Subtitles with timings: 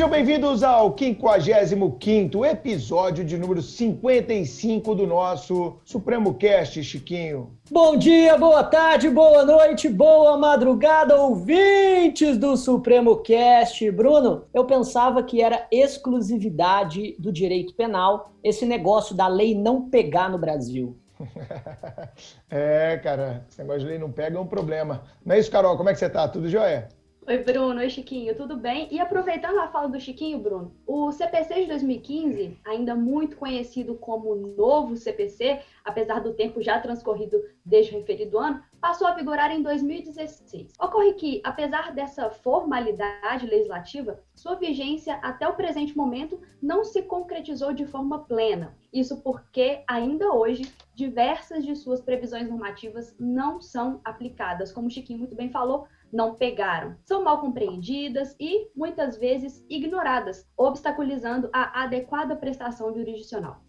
[0.00, 7.50] Sejam bem-vindos ao 55 episódio de número 55 do nosso Supremo Cast, Chiquinho.
[7.70, 13.90] Bom dia, boa tarde, boa noite, boa madrugada, ouvintes do Supremo Cast.
[13.90, 20.30] Bruno, eu pensava que era exclusividade do direito penal esse negócio da lei não pegar
[20.30, 20.96] no Brasil.
[22.48, 25.02] é, cara, esse negócio de lei não pega é um problema.
[25.22, 25.76] Não é isso, Carol?
[25.76, 26.26] Como é que você tá?
[26.26, 26.88] Tudo jóia?
[27.30, 27.78] Oi, Bruno.
[27.78, 28.34] Oi, Chiquinho.
[28.34, 28.88] Tudo bem?
[28.90, 34.34] E aproveitando a fala do Chiquinho, Bruno, o CPC de 2015, ainda muito conhecido como
[34.34, 39.62] novo CPC, apesar do tempo já transcorrido desde o referido ano, passou a vigorar em
[39.62, 40.72] 2016.
[40.80, 47.72] Ocorre que, apesar dessa formalidade legislativa, sua vigência até o presente momento não se concretizou
[47.72, 48.74] de forma plena.
[48.92, 50.62] Isso porque, ainda hoje,
[50.96, 56.34] diversas de suas previsões normativas não são aplicadas, como o Chiquinho muito bem falou, não
[56.34, 56.96] pegaram.
[57.04, 63.62] São mal compreendidas e, muitas vezes, ignoradas, obstaculizando a adequada prestação jurisdicional.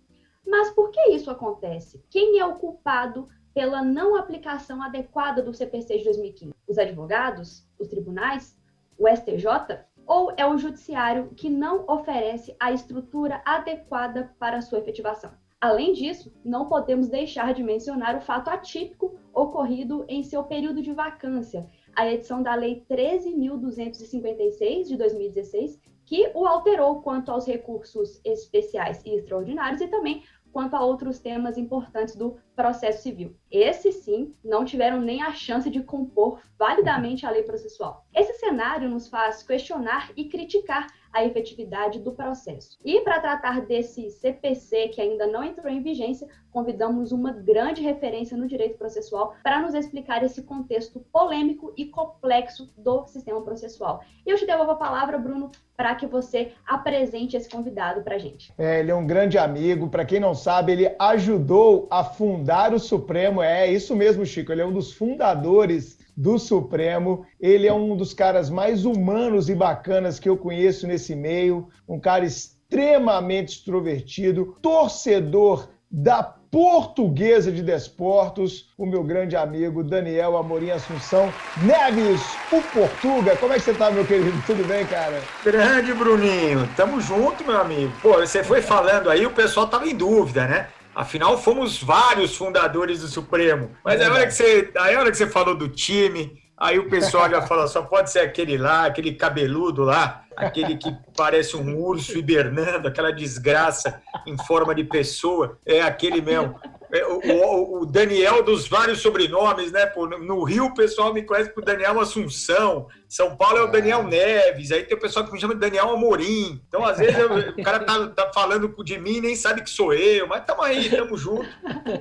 [0.45, 2.03] Mas por que isso acontece?
[2.09, 6.53] Quem é o culpado pela não aplicação adequada do CPC de 2015?
[6.67, 7.67] Os advogados?
[7.80, 8.58] Os tribunais?
[8.97, 9.86] O STJ?
[10.08, 15.31] Ou é o judiciário que não oferece a estrutura adequada para sua efetivação?
[15.62, 20.92] Além disso, não podemos deixar de mencionar o fato atípico ocorrido em seu período de
[20.92, 29.02] vacância, a edição da Lei 13.256 de 2016, que o alterou quanto aos recursos especiais
[29.06, 33.36] e extraordinários e também quanto a outros temas importantes do processo civil.
[33.50, 38.06] Esses, sim, não tiveram nem a chance de compor validamente a lei processual.
[38.14, 42.78] Esse cenário nos faz questionar e criticar a efetividade do processo.
[42.86, 48.38] E para tratar desse CPC que ainda não entrou em vigência, convidamos uma grande referência
[48.38, 54.02] no direito processual para nos explicar esse contexto polêmico e complexo do sistema processual.
[54.25, 58.19] E eu te devolvo a palavra, Bruno, para que você apresente esse convidado para a
[58.19, 58.53] gente.
[58.57, 59.90] É, ele é um grande amigo.
[59.90, 63.41] Para quem não sabe, ele ajudou a fundar o Supremo.
[63.41, 64.51] É isso mesmo, Chico.
[64.51, 67.25] Ele é um dos fundadores do Supremo.
[67.39, 71.67] Ele é um dos caras mais humanos e bacanas que eu conheço nesse meio.
[71.88, 80.72] Um cara extremamente extrovertido, torcedor da Portuguesa de Desportos, o meu grande amigo Daniel Amorim
[80.72, 81.33] Assunção
[81.63, 83.38] Neves, o Portuga.
[83.38, 84.38] Como é que você tá, meu querido?
[84.45, 85.22] Tudo bem, cara?
[85.45, 86.69] Grande, Bruninho.
[86.75, 87.94] Tamo junto, meu amigo.
[88.01, 90.68] Pô, você foi falando aí, o pessoal tava em dúvida, né?
[90.96, 93.72] Afinal, fomos vários fundadores do Supremo.
[93.84, 96.90] Mas é a hora que você, a hora que você falou do time, aí o
[96.90, 101.78] pessoal já fala, só pode ser aquele lá, aquele cabeludo lá, aquele que parece um
[101.78, 106.59] urso hibernando, aquela desgraça em forma de pessoa, é aquele mesmo.
[106.94, 109.85] É, o, o, Daniel dos vários sobrenomes, né?
[109.85, 114.03] Pô, no Rio o pessoal me conhece por Daniel Assunção, São Paulo é o Daniel
[114.03, 116.62] Neves, aí tem o pessoal que me chama de Daniel Amorim.
[116.68, 119.69] Então, às vezes, eu, o cara tá, tá falando de mim e nem sabe que
[119.69, 121.47] sou eu, mas tamo aí, tamo junto.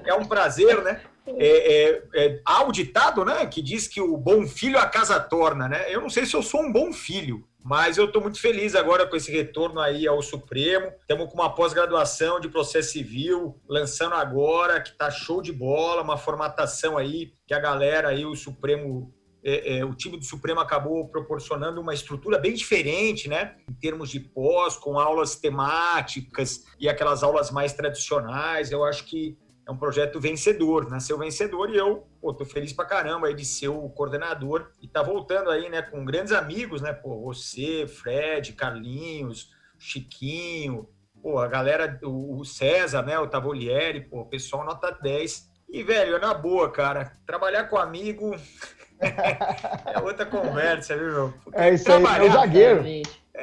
[0.04, 1.00] É um prazer, né?
[1.26, 5.20] É, é, é, há o ditado, né, que diz que o bom filho a casa
[5.20, 5.86] torna, né?
[5.88, 9.06] Eu não sei se eu sou um bom filho, mas eu estou muito feliz agora
[9.06, 10.92] com esse retorno aí ao Supremo.
[11.00, 16.16] Estamos com uma pós-graduação de processo civil lançando agora, que está show de bola, uma
[16.16, 19.12] formatação aí que a galera aí, o Supremo
[19.42, 23.56] é, é, o time do Supremo acabou proporcionando uma estrutura bem diferente, né?
[23.68, 28.70] Em termos de pós, com aulas temáticas e aquelas aulas mais tradicionais.
[28.70, 29.38] Eu acho que
[29.70, 33.44] é um projeto vencedor, nasceu vencedor e eu, pô, tô feliz pra caramba aí de
[33.44, 38.52] ser o coordenador e tá voltando aí, né, com grandes amigos, né, pô, você, Fred,
[38.54, 40.88] Carlinhos, Chiquinho,
[41.22, 45.48] pô, a galera, o César, né, o Tavolieri, pô, pessoal nota 10.
[45.68, 48.34] E, velho, é na boa, cara, trabalhar com amigo
[49.00, 51.34] é outra conversa, viu, meu?
[51.52, 52.82] é isso aí, é o zagueiro.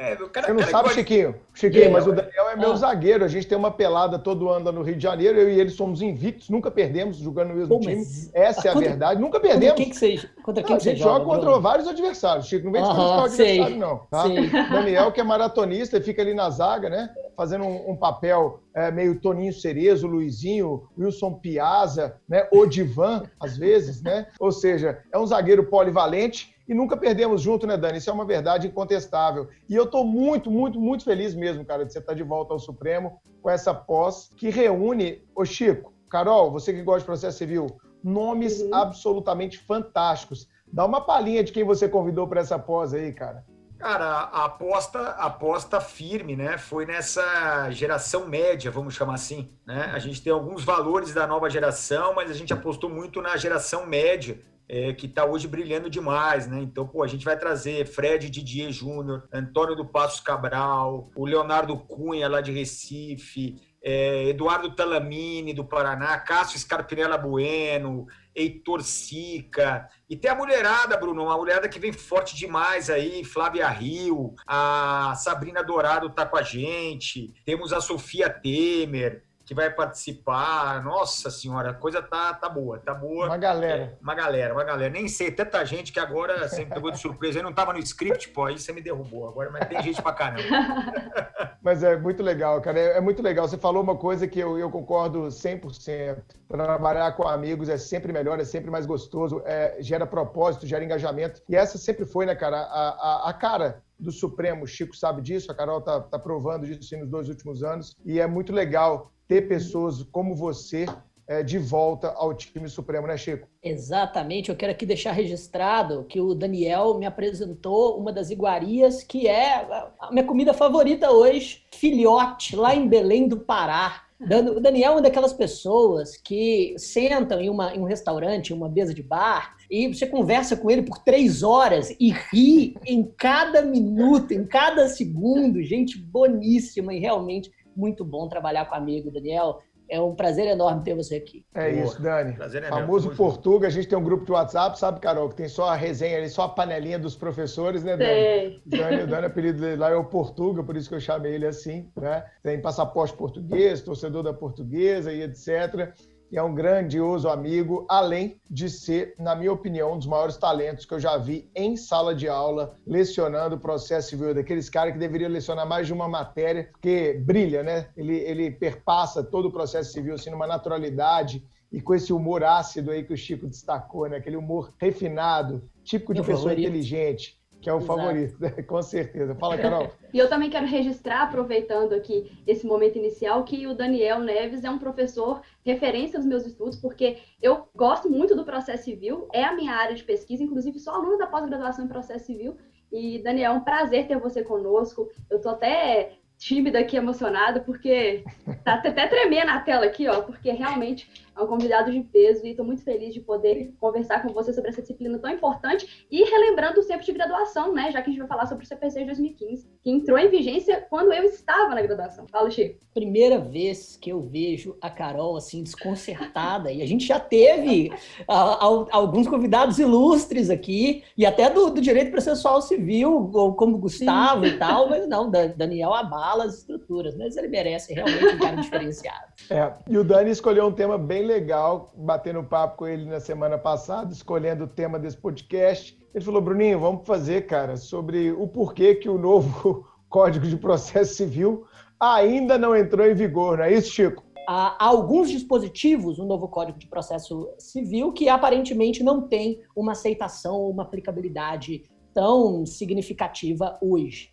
[0.00, 1.34] É, cara, Você não cara, sabe, Chiquinho?
[1.52, 2.76] Chiquinho, mas o Daniel é meu ah.
[2.76, 3.24] zagueiro.
[3.24, 5.36] A gente tem uma pelada todo ano no Rio de Janeiro.
[5.36, 8.06] Eu e ele somos invictos, nunca perdemos jogando no mesmo Pô, time.
[8.32, 9.20] Essa é a contra, verdade.
[9.20, 9.70] Nunca perdemos.
[9.70, 12.46] Contra quem que você, contra quem não, que a gente joga, joga contra vários adversários.
[12.46, 13.96] Chico, não vem de o adversário, não.
[14.08, 14.22] Tá?
[14.70, 17.10] Daniel, que é maratonista, e fica ali na zaga, né?
[17.36, 22.46] Fazendo um, um papel é, meio Toninho Cerezo, Luizinho, Wilson Piazza, né?
[22.52, 24.28] Odivan, às vezes, né?
[24.38, 27.98] Ou seja, é um zagueiro polivalente e nunca perdemos junto, né, Dani?
[27.98, 29.48] Isso é uma verdade incontestável.
[29.68, 32.52] E eu estou muito, muito, muito feliz mesmo, cara, de você estar tá de volta
[32.52, 35.22] ao Supremo com essa pós que reúne.
[35.34, 37.66] Ô, Chico, Carol, você que gosta de processo civil,
[38.04, 38.74] nomes uhum.
[38.74, 40.46] absolutamente fantásticos.
[40.70, 43.44] Dá uma palhinha de quem você convidou para essa pós aí, cara.
[43.78, 46.58] Cara, a aposta, a aposta firme, né?
[46.58, 49.92] Foi nessa geração média, vamos chamar assim, né?
[49.94, 53.86] A gente tem alguns valores da nova geração, mas a gente apostou muito na geração
[53.86, 56.60] média, é, que está hoje brilhando demais, né?
[56.60, 61.76] Então, pô, a gente vai trazer Fred Didier Júnior, Antônio do Passos Cabral, o Leonardo
[61.78, 70.16] Cunha lá de Recife, é, Eduardo Talamini do Paraná, Cássio Scarpinella Bueno, Heitor Sica, e
[70.16, 75.62] tem a mulherada, Bruno, uma mulherada que vem forte demais aí, Flávia Rio, a Sabrina
[75.62, 80.84] Dourado tá com a gente, temos a Sofia Temer, que vai participar.
[80.84, 83.24] Nossa senhora, a coisa tá, tá boa, tá boa.
[83.24, 83.82] Uma galera.
[83.84, 84.92] É, uma galera, uma galera.
[84.92, 87.38] Nem sei, tanta gente que agora você me pegou de surpresa.
[87.38, 90.12] Eu não tava no script, pô, aí você me derrubou agora, mas tem gente pra
[90.12, 90.42] caramba.
[91.60, 92.78] Mas é muito legal, cara.
[92.78, 93.46] É, é muito legal.
[93.46, 96.18] Você falou uma coisa que eu, eu concordo 100%.
[96.46, 101.42] Trabalhar com amigos é sempre melhor, é sempre mais gostoso, é, gera propósito, gera engajamento.
[101.48, 104.64] E essa sempre foi, né, cara, a, a, a cara do Supremo.
[104.64, 107.94] O Chico sabe disso, a Carol tá, tá provando disso nos dois últimos anos.
[108.04, 110.86] E é muito legal ter pessoas como você
[111.28, 113.46] é, de volta ao time supremo, né, Chico?
[113.62, 114.48] Exatamente.
[114.48, 119.56] Eu quero aqui deixar registrado que o Daniel me apresentou uma das iguarias que é
[120.00, 124.07] a minha comida favorita hoje, filhote, lá em Belém do Pará.
[124.20, 128.68] O Daniel é uma daquelas pessoas que sentam em, uma, em um restaurante, em uma
[128.68, 133.62] mesa de bar, e você conversa com ele por três horas e ri em cada
[133.62, 135.62] minuto, em cada segundo.
[135.62, 139.60] Gente boníssima e realmente muito bom trabalhar com amigo, Daniel.
[139.90, 141.44] É um prazer enorme ter você aqui.
[141.54, 141.84] É Boa.
[141.84, 142.34] isso, Dani.
[142.34, 145.48] Prazer é Famoso Portuga, a gente tem um grupo de WhatsApp, sabe, Carol, que tem
[145.48, 148.10] só a resenha ali, só a panelinha dos professores, né, Dani?
[148.10, 148.56] É.
[148.66, 151.34] Dani, o Dani, o apelido dele lá é o Portuga, por isso que eu chamei
[151.34, 152.24] ele assim, né?
[152.42, 155.92] Tem passaporte português, torcedor da portuguesa e etc
[156.30, 160.84] e é um grandioso amigo, além de ser, na minha opinião, um dos maiores talentos
[160.84, 164.98] que eu já vi em sala de aula, lecionando o processo civil, daqueles caras que
[164.98, 167.88] deveriam lecionar mais de uma matéria, porque brilha, né?
[167.96, 171.42] Ele, ele perpassa todo o processo civil assim, numa naturalidade
[171.72, 174.16] e com esse humor ácido aí que o Chico destacou, né?
[174.18, 176.68] Aquele humor refinado, típico de Meu pessoa favorito.
[176.68, 177.86] inteligente que é o Exato.
[177.86, 178.50] favorito, né?
[178.62, 179.34] com certeza.
[179.34, 179.90] Fala, Carol.
[180.12, 184.70] e eu também quero registrar, aproveitando aqui esse momento inicial, que o Daniel Neves é
[184.70, 189.54] um professor referência nos meus estudos, porque eu gosto muito do processo civil, é a
[189.54, 192.56] minha área de pesquisa, inclusive sou aluna da pós-graduação em processo civil.
[192.90, 195.10] E, Daniel, é um prazer ter você conosco.
[195.28, 198.24] Eu estou até tímida aqui, emocionada, porque
[198.64, 202.50] tá até tremendo a tela aqui, ó, porque realmente é um convidado de peso e
[202.50, 206.80] estou muito feliz de poder conversar com você sobre essa disciplina tão importante e relembrando
[206.80, 207.90] os tempos de graduação, né?
[207.92, 210.84] Já que a gente vai falar sobre o CPC de 2015, que entrou em vigência
[210.90, 212.26] quando eu estava na graduação.
[212.28, 212.80] Fala, Chico.
[212.92, 217.92] Primeira vez que eu vejo a Carol assim desconcertada e a gente já teve
[218.26, 224.44] a, a, alguns convidados ilustres aqui e até do, do direito processual civil, como Gustavo
[224.44, 224.54] Sim.
[224.54, 229.28] e tal, mas não, Daniel abala as estruturas, mas ele merece realmente um cara diferenciado.
[229.50, 233.58] É, e o Dani escolheu um tema bem legal, batendo papo com ele na semana
[233.58, 235.96] passada, escolhendo o tema desse podcast.
[236.14, 241.14] Ele falou, Bruninho, vamos fazer, cara, sobre o porquê que o novo Código de Processo
[241.14, 241.66] Civil
[242.00, 244.24] ainda não entrou em vigor, não é isso, Chico?
[244.48, 250.54] Há alguns dispositivos no novo Código de Processo Civil que aparentemente não têm uma aceitação
[250.56, 251.82] ou uma aplicabilidade
[252.14, 254.30] tão significativa hoje.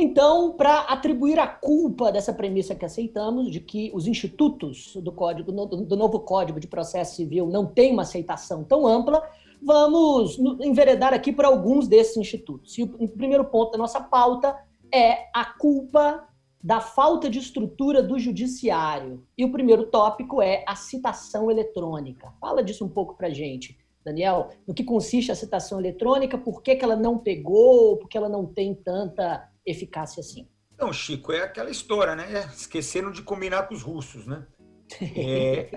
[0.00, 5.50] Então, para atribuir a culpa dessa premissa que aceitamos, de que os institutos do código
[5.50, 9.28] do novo Código de Processo Civil não têm uma aceitação tão ampla,
[9.60, 12.78] vamos enveredar aqui por alguns desses institutos.
[12.78, 14.56] E o primeiro ponto da nossa pauta
[14.94, 16.28] é a culpa
[16.62, 19.26] da falta de estrutura do judiciário.
[19.36, 22.32] E o primeiro tópico é a citação eletrônica.
[22.40, 23.76] Fala disso um pouco para gente.
[24.04, 28.16] Daniel, no que consiste a citação eletrônica, por que, que ela não pegou, por que
[28.16, 30.48] ela não tem tanta eficácia assim.
[30.78, 32.48] Não, Chico, é aquela história, né?
[32.54, 34.46] Esqueceram de combinar com os russos, né?
[35.00, 35.68] É,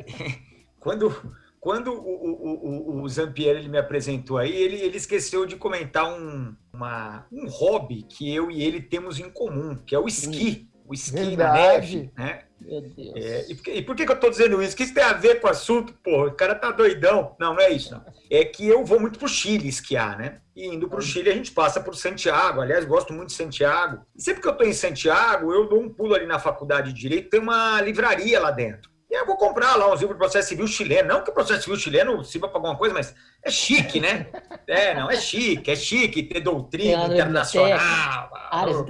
[0.80, 1.14] quando
[1.62, 6.12] quando o, o, o, o Zampieri ele me apresentou aí, ele, ele esqueceu de comentar
[6.12, 10.71] um, uma, um hobby que eu e ele temos em comum, que é o esqui.
[10.92, 12.42] O esqui na neve, né?
[12.60, 13.14] Meu Deus.
[13.16, 14.76] É, e, por que, e, por que, eu tô dizendo isso?
[14.76, 15.94] Que isso tem a ver com o assunto?
[16.04, 17.34] Pô, o cara tá doidão.
[17.40, 18.04] Não, não é isso, não.
[18.30, 20.42] É que eu vou muito pro Chile esquiar, né?
[20.54, 22.60] E indo pro Chile a gente passa por Santiago.
[22.60, 24.06] Aliás, gosto muito de Santiago.
[24.14, 27.00] E sempre que eu tô em Santiago, eu dou um pulo ali na faculdade de
[27.00, 28.91] Direito, tem uma livraria lá dentro.
[29.12, 31.10] E eu vou comprar lá uns livros de processo civil chileno.
[31.10, 33.14] Não que o processo civil chileno sirva para alguma coisa, mas
[33.44, 34.28] é chique, né?
[34.68, 38.32] É, não, é chique, é chique ter doutrina internacional.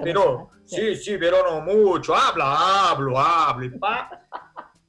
[0.03, 4.11] Virou, sim, sim, virou no mútuo, habla, hablo, hablo, e pá.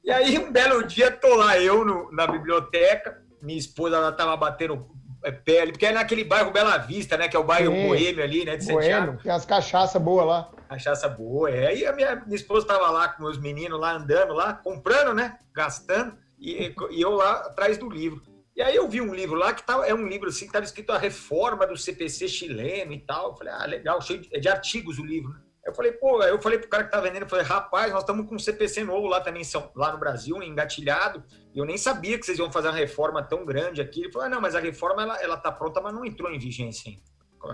[0.03, 4.37] E aí, um belo dia, tô lá eu no, na biblioteca, minha esposa, ela tava
[4.37, 4.87] batendo
[5.23, 7.27] é, pele, porque é naquele bairro Bela Vista, né?
[7.27, 8.57] Que é o bairro Sim, boêmio ali, né?
[8.57, 9.17] De Santiago.
[9.21, 10.49] tem as cachaças boas lá.
[10.69, 11.67] Cachaça boa, é.
[11.67, 15.37] Aí a minha, minha esposa tava lá com meus meninos lá andando lá, comprando, né?
[15.53, 18.21] Gastando, e, e eu lá atrás do livro.
[18.55, 20.65] E aí eu vi um livro lá que tá, é um livro assim que estava
[20.65, 23.31] escrito a reforma do CPC chileno e tal.
[23.31, 25.31] Eu falei, ah, legal, cheio de, é de artigos o livro.
[25.31, 25.39] Né?
[25.65, 28.27] Eu falei, pô, eu falei pro cara que tá vendendo, eu falei, rapaz, nós estamos
[28.27, 29.43] com um CPC novo lá também,
[29.75, 33.45] lá no Brasil, engatilhado, e eu nem sabia que vocês iam fazer uma reforma tão
[33.45, 34.01] grande aqui.
[34.01, 36.37] Ele falou, ah, não, mas a reforma, ela, ela tá pronta, mas não entrou em
[36.37, 37.01] vigência ainda.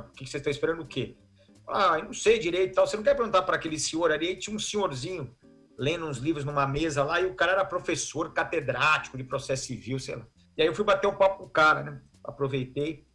[0.10, 1.16] O que, que vocês estão esperando o quê?
[1.68, 2.88] Ah, eu não sei direito e tal.
[2.88, 4.36] Você não quer perguntar para aquele senhor ali?
[4.36, 5.36] Tinha um senhorzinho
[5.78, 9.98] lendo uns livros numa mesa lá, e o cara era professor catedrático de processo civil,
[9.98, 10.28] sei lá.
[10.58, 12.02] E aí eu fui bater um papo com o cara, né?
[12.24, 13.08] Aproveitei.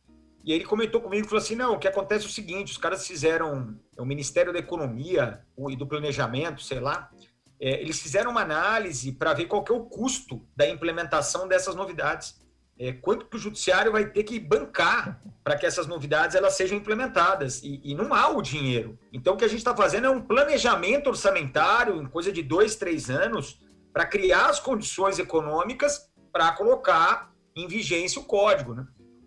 [0.45, 3.07] E ele comentou comigo falou assim: não, o que acontece é o seguinte: os caras
[3.07, 7.11] fizeram, é o Ministério da Economia e do Planejamento, sei lá,
[7.59, 12.43] é, eles fizeram uma análise para ver qual é o custo da implementação dessas novidades.
[12.77, 16.77] É, quanto que o judiciário vai ter que bancar para que essas novidades elas sejam
[16.77, 18.99] implementadas e, e, não há o dinheiro.
[19.13, 22.75] Então o que a gente está fazendo é um planejamento orçamentário em coisa de dois,
[22.75, 23.61] três anos
[23.93, 28.85] para criar as condições econômicas para colocar em vigência o código, né?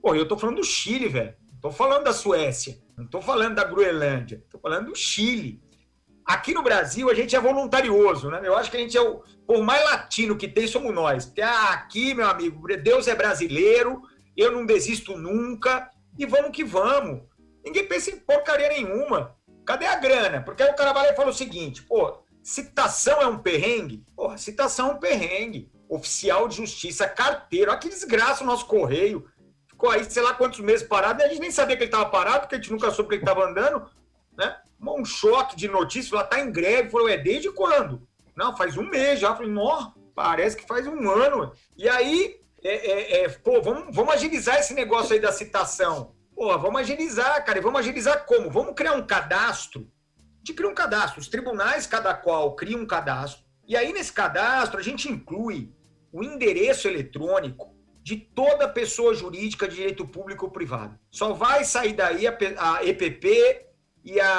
[0.07, 1.33] Pô, eu tô falando do Chile, velho.
[1.61, 5.61] Tô falando da Suécia, não tô falando da Groenlândia, tô falando do Chile.
[6.23, 8.39] Aqui no Brasil, a gente é voluntarioso, né?
[8.41, 11.25] Eu acho que a gente é o povo mais latino que tem, somos nós.
[11.25, 14.01] Porque ah, aqui, meu amigo, Deus é brasileiro,
[14.37, 17.23] eu não desisto nunca, e vamos que vamos.
[17.65, 19.35] Ninguém pensa em porcaria nenhuma.
[19.65, 20.41] Cadê a grana?
[20.41, 24.05] Porque aí o cara vai lá e fala o seguinte, pô, citação é um perrengue?
[24.15, 27.71] Porra, citação é um perrengue oficial de justiça, carteiro.
[27.71, 29.27] Olha que desgraça o nosso correio.
[29.77, 32.09] Ficou aí, sei lá quantos meses parado, e a gente nem sabia que ele estava
[32.09, 33.87] parado, porque a gente nunca soube que ele estava andando.
[34.35, 34.57] Né?
[34.81, 36.89] Um choque de notícia, lá está em greve.
[36.89, 38.07] Falou, é desde quando?
[38.35, 39.35] Não, faz um mês já.
[39.35, 41.53] Falei, não, parece que faz um ano.
[41.77, 46.15] E aí, é, é, é, pô, vamos, vamos agilizar esse negócio aí da citação.
[46.35, 47.59] Pô, vamos agilizar, cara.
[47.59, 48.49] E vamos agilizar como?
[48.49, 49.87] Vamos criar um cadastro.
[50.41, 51.19] De criar um cadastro.
[51.19, 53.43] Os tribunais, cada qual, cria um cadastro.
[53.67, 55.71] E aí, nesse cadastro, a gente inclui
[56.11, 57.76] o endereço eletrônico
[58.07, 60.97] de toda pessoa jurídica de direito público ou privado.
[61.11, 63.65] Só vai sair daí a, EPP
[64.01, 64.29] e a,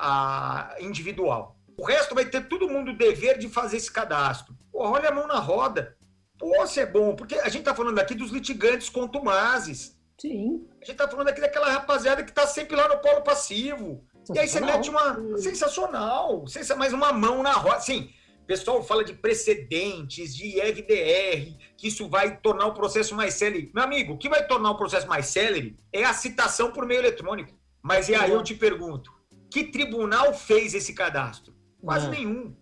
[0.00, 1.54] a, individual.
[1.76, 4.56] O resto vai ter todo mundo o dever de fazer esse cadastro.
[4.72, 5.98] Pô, olha a mão na roda.
[6.38, 9.94] Pô, se é bom, porque a gente está falando aqui dos litigantes contumazes.
[10.18, 10.66] Sim.
[10.80, 14.02] A gente está falando aqui daquela rapaziada que está sempre lá no polo passivo.
[14.34, 15.36] E aí você mete uma.
[15.36, 16.46] Sensacional!
[16.78, 17.80] Mais uma mão na roda.
[17.80, 18.08] Sim,
[18.42, 23.70] o pessoal fala de precedentes, de FDR, que isso vai tornar o processo mais célere.
[23.72, 27.00] Meu amigo, o que vai tornar o processo mais célere é a citação por meio
[27.00, 27.56] eletrônico.
[27.80, 29.12] Mas e aí eu te pergunto,
[29.50, 31.54] que tribunal fez esse cadastro?
[31.80, 32.12] Quase não.
[32.12, 32.56] nenhum.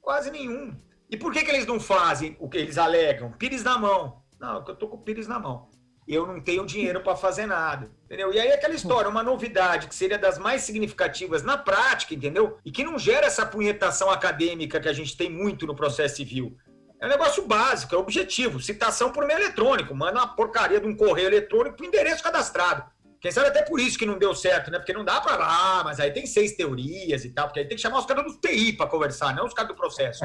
[0.00, 0.74] Quase nenhum.
[1.10, 3.32] E por que, que eles não fazem o que eles alegam?
[3.32, 4.22] Pires na mão.
[4.40, 5.68] Não, eu tô com o Pires na mão
[6.14, 7.90] eu não tenho dinheiro para fazer nada.
[8.04, 8.32] Entendeu?
[8.32, 12.58] E aí aquela história, uma novidade que seria das mais significativas na prática, entendeu?
[12.64, 16.56] E que não gera essa punhetação acadêmica que a gente tem muito no processo civil.
[17.00, 18.60] É um negócio básico, é objetivo.
[18.60, 19.94] Citação por meio eletrônico.
[19.94, 22.84] Manda uma porcaria de um correio eletrônico pro endereço cadastrado.
[23.20, 24.78] Quem sabe até por isso que não deu certo, né?
[24.78, 27.76] Porque não dá para lá, mas aí tem seis teorias e tal, porque aí tem
[27.76, 30.24] que chamar os caras do TI para conversar, não os caras do processo.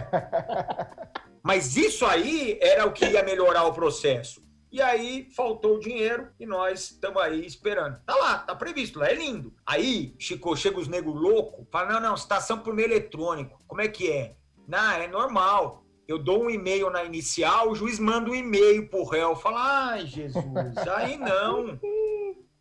[1.43, 4.41] mas isso aí era o que ia melhorar o processo.
[4.71, 7.99] E aí faltou dinheiro e nós estamos aí esperando.
[8.05, 9.53] Tá lá, tá previsto, lá é lindo.
[9.65, 13.59] Aí, Chico, chega os negros loucos, fala: não, não, citação por meio eletrônico.
[13.67, 14.35] Como é que é?
[14.67, 15.83] Não, é normal.
[16.07, 19.35] Eu dou um e-mail na inicial, o juiz manda um e-mail pro réu.
[19.35, 21.79] Fala, ai, Jesus, aí não.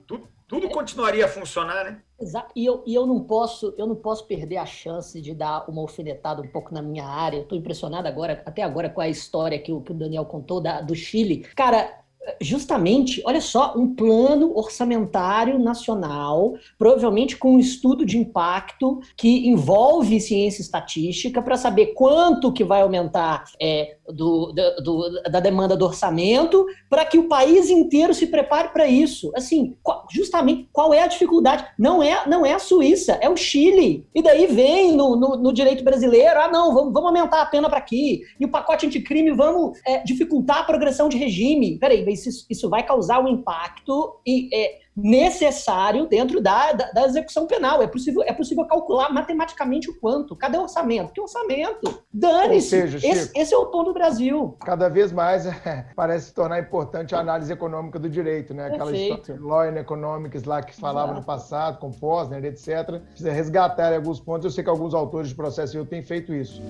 [0.06, 2.02] Tudo, tudo continuaria a funcionar, né?
[2.20, 2.52] Exato.
[2.54, 5.80] E eu, e eu não posso, eu não posso perder a chance de dar uma
[5.80, 7.38] alfinetada um pouco na minha área.
[7.38, 10.82] Estou impressionado agora, até agora, com a história que o, que o Daniel contou da,
[10.82, 11.46] do Chile.
[11.56, 12.04] Cara,
[12.40, 20.20] justamente, olha só, um plano orçamentário nacional, provavelmente com um estudo de impacto que envolve
[20.20, 26.66] ciência estatística para saber quanto que vai aumentar é, do, do, da demanda do orçamento,
[26.88, 29.30] para que o país inteiro se prepare para isso.
[29.35, 29.76] Assim,
[30.11, 31.66] justamente, qual é a dificuldade?
[31.78, 34.06] Não é, não é a Suíça, é o Chile.
[34.14, 37.68] E daí vem no, no, no direito brasileiro, ah, não, vamos, vamos aumentar a pena
[37.68, 38.23] para aqui.
[38.38, 41.78] E o pacote anticrime, vamos é, dificultar a progressão de regime.
[41.78, 47.46] Peraí, isso, isso vai causar um impacto e é, necessário dentro da, da, da, execução
[47.46, 47.82] penal.
[47.82, 50.34] É possível, é possível calcular matematicamente o quanto.
[50.34, 51.12] Cadê o orçamento?
[51.12, 52.02] Que orçamento?
[52.12, 52.76] Dane-se.
[52.76, 54.56] Esse, esse, é o tom do Brasil.
[54.64, 58.66] Cada vez mais é, parece se tornar importante a análise econômica do direito, né?
[58.66, 59.32] Aquela Perfeito.
[59.32, 61.20] história Law and Economics lá que falava Exato.
[61.20, 63.00] no passado, com Posner, etc.
[63.10, 64.46] Precisa resgatar alguns pontos.
[64.46, 66.60] Eu sei que alguns autores de processo eu têm feito isso.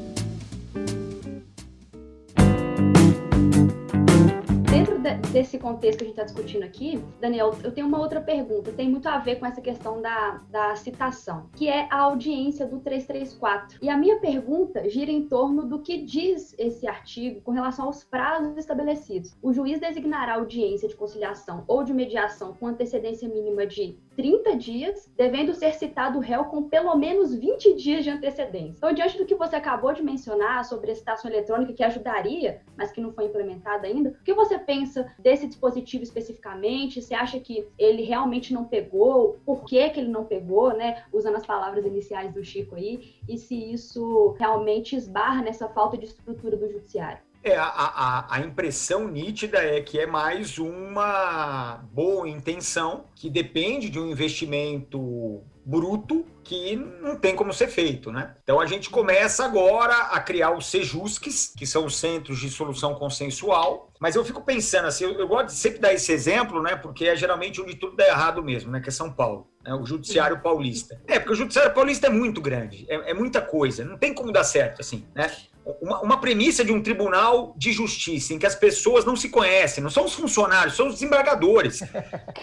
[5.32, 8.88] Desse contexto que a gente está discutindo aqui, Daniel, eu tenho uma outra pergunta, tem
[8.88, 13.78] muito a ver com essa questão da, da citação, que é a audiência do 334.
[13.80, 18.04] E a minha pergunta gira em torno do que diz esse artigo com relação aos
[18.04, 19.36] prazos estabelecidos.
[19.42, 25.08] O juiz designará audiência de conciliação ou de mediação com antecedência mínima de 30 dias,
[25.16, 28.76] devendo ser citado o réu com pelo menos 20 dias de antecedência.
[28.76, 32.90] Então, diante do que você acabou de mencionar sobre a citação eletrônica que ajudaria, mas
[32.90, 37.00] que não foi implementada ainda, o que você pensa desse dispositivo especificamente?
[37.00, 39.38] Você acha que ele realmente não pegou?
[39.46, 41.04] Por que, que ele não pegou, né?
[41.12, 46.06] Usando as palavras iniciais do Chico aí, e se isso realmente esbarra nessa falta de
[46.06, 47.27] estrutura do judiciário?
[47.42, 53.88] É, a, a, a, impressão nítida é que é mais uma boa intenção que depende
[53.88, 58.34] de um investimento bruto que não tem como ser feito, né?
[58.42, 62.94] Então a gente começa agora a criar os Sejusques, que são os centros de solução
[62.94, 66.74] consensual, mas eu fico pensando assim, eu, eu gosto de sempre dar esse exemplo, né?
[66.74, 68.80] Porque é geralmente onde tudo dá errado mesmo, né?
[68.80, 69.74] Que é São Paulo, né?
[69.74, 70.98] o Judiciário Paulista.
[71.06, 74.32] É, porque o Judiciário Paulista é muito grande, é, é muita coisa, não tem como
[74.32, 75.30] dar certo, assim, né?
[75.80, 79.82] uma, uma, premissa de um tribunal de justiça em que as pessoas não se conhecem,
[79.82, 81.80] não são os funcionários, são os desembargadores.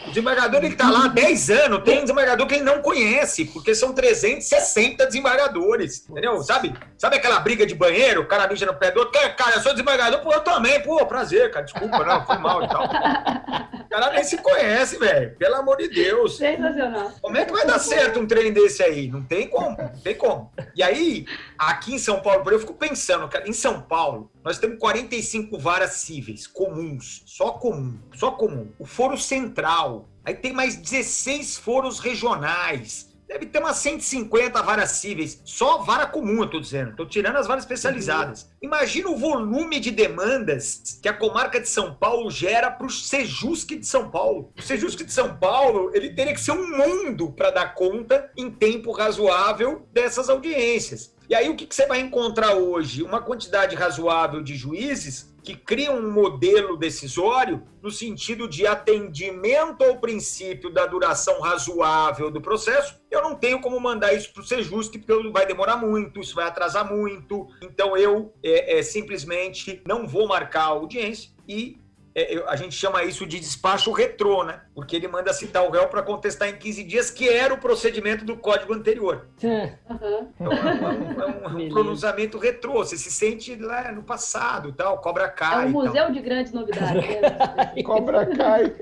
[0.05, 3.45] O desembargador ele está lá há 10 anos, tem um desembargador que ele não conhece,
[3.45, 6.41] porque são 360 desembargadores, entendeu?
[6.43, 9.61] Sabe, sabe aquela briga de banheiro, o cara mija no pé do outro, cara, eu
[9.61, 12.83] sou desembargador, pô, eu também, pô, prazer, cara, desculpa, não, foi mal e tal.
[12.85, 16.37] O cara nem se conhece, velho, pelo amor de Deus.
[16.37, 17.11] Sensacional.
[17.21, 19.07] Como é que vai dar certo um trem desse aí?
[19.07, 20.51] Não tem como, não tem como.
[20.75, 21.25] E aí,
[21.57, 25.57] aqui em São Paulo, eu fico pensando, pensando, cara, em São Paulo, nós temos 45
[25.57, 28.71] varas cíveis comuns, só comum, só comum.
[28.79, 33.14] O foro central, aí tem mais 16 foros regionais.
[33.27, 36.95] Deve ter umas 150 varas cíveis, só vara comum, eu tô dizendo.
[36.95, 38.43] Tô tirando as varas especializadas.
[38.43, 38.49] Uhum.
[38.63, 43.75] Imagina o volume de demandas que a comarca de São Paulo gera para o Sejusque
[43.75, 44.51] de São Paulo.
[44.57, 48.51] O Sejusque de São Paulo, ele teria que ser um mundo para dar conta em
[48.51, 51.13] tempo razoável dessas audiências.
[51.27, 53.01] E aí o que, que você vai encontrar hoje?
[53.01, 59.99] Uma quantidade razoável de juízes que criam um modelo decisório no sentido de atendimento ao
[59.99, 62.99] princípio da duração razoável do processo.
[63.11, 66.47] Eu não tenho como mandar isso para o Sejusc, porque vai demorar muito, isso vai
[66.47, 67.47] atrasar muito.
[67.61, 71.77] Então eu é, é, simplesmente não vou marcar a audiência e
[72.17, 74.61] é, a gente chama isso de despacho retrô, né?
[74.73, 78.23] Porque ele manda citar o réu para contestar em 15 dias, que era o procedimento
[78.23, 79.27] do código anterior.
[79.43, 80.29] Uhum.
[80.39, 84.99] Então, é, um, é um, um pronunciamento retrô, você se sente lá no passado, tal,
[84.99, 85.65] cobra cai.
[85.65, 87.05] É um museu de grandes novidades.
[87.05, 87.83] Né?
[87.83, 88.73] cobra cai.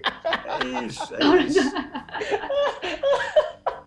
[0.62, 1.74] É isso, é isso.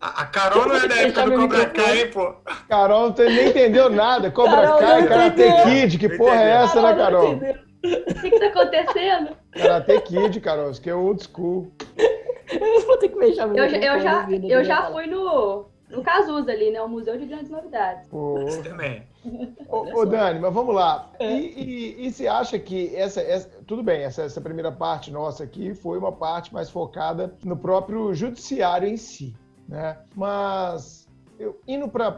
[0.00, 2.34] A, Carol não é da época do Cobra Kai, pô.
[2.68, 4.30] Carol nem entendeu nada.
[4.30, 7.40] Cobra Kai, Karate Kid, que porra é essa, né, Carol?
[7.94, 9.36] O que, que tá acontecendo?
[9.52, 11.72] Karate Kid, Carol, isso que é old school.
[12.52, 16.50] Eu vou ter que mexer Eu, eu, eu já, eu já fui no, no Cazuza
[16.50, 16.80] ali, né?
[16.80, 18.08] O Museu de Grandes Novidades.
[18.08, 18.36] Pô.
[18.62, 19.02] também.
[19.68, 21.10] Ô, ô, Dani, mas vamos lá.
[21.18, 21.32] É.
[21.32, 25.44] E, e, e você acha que essa, essa tudo bem, essa, essa, primeira parte nossa
[25.44, 29.34] aqui foi uma parte mais focada no próprio judiciário em si,
[29.68, 29.98] né?
[30.14, 32.10] Mas eu, indo para,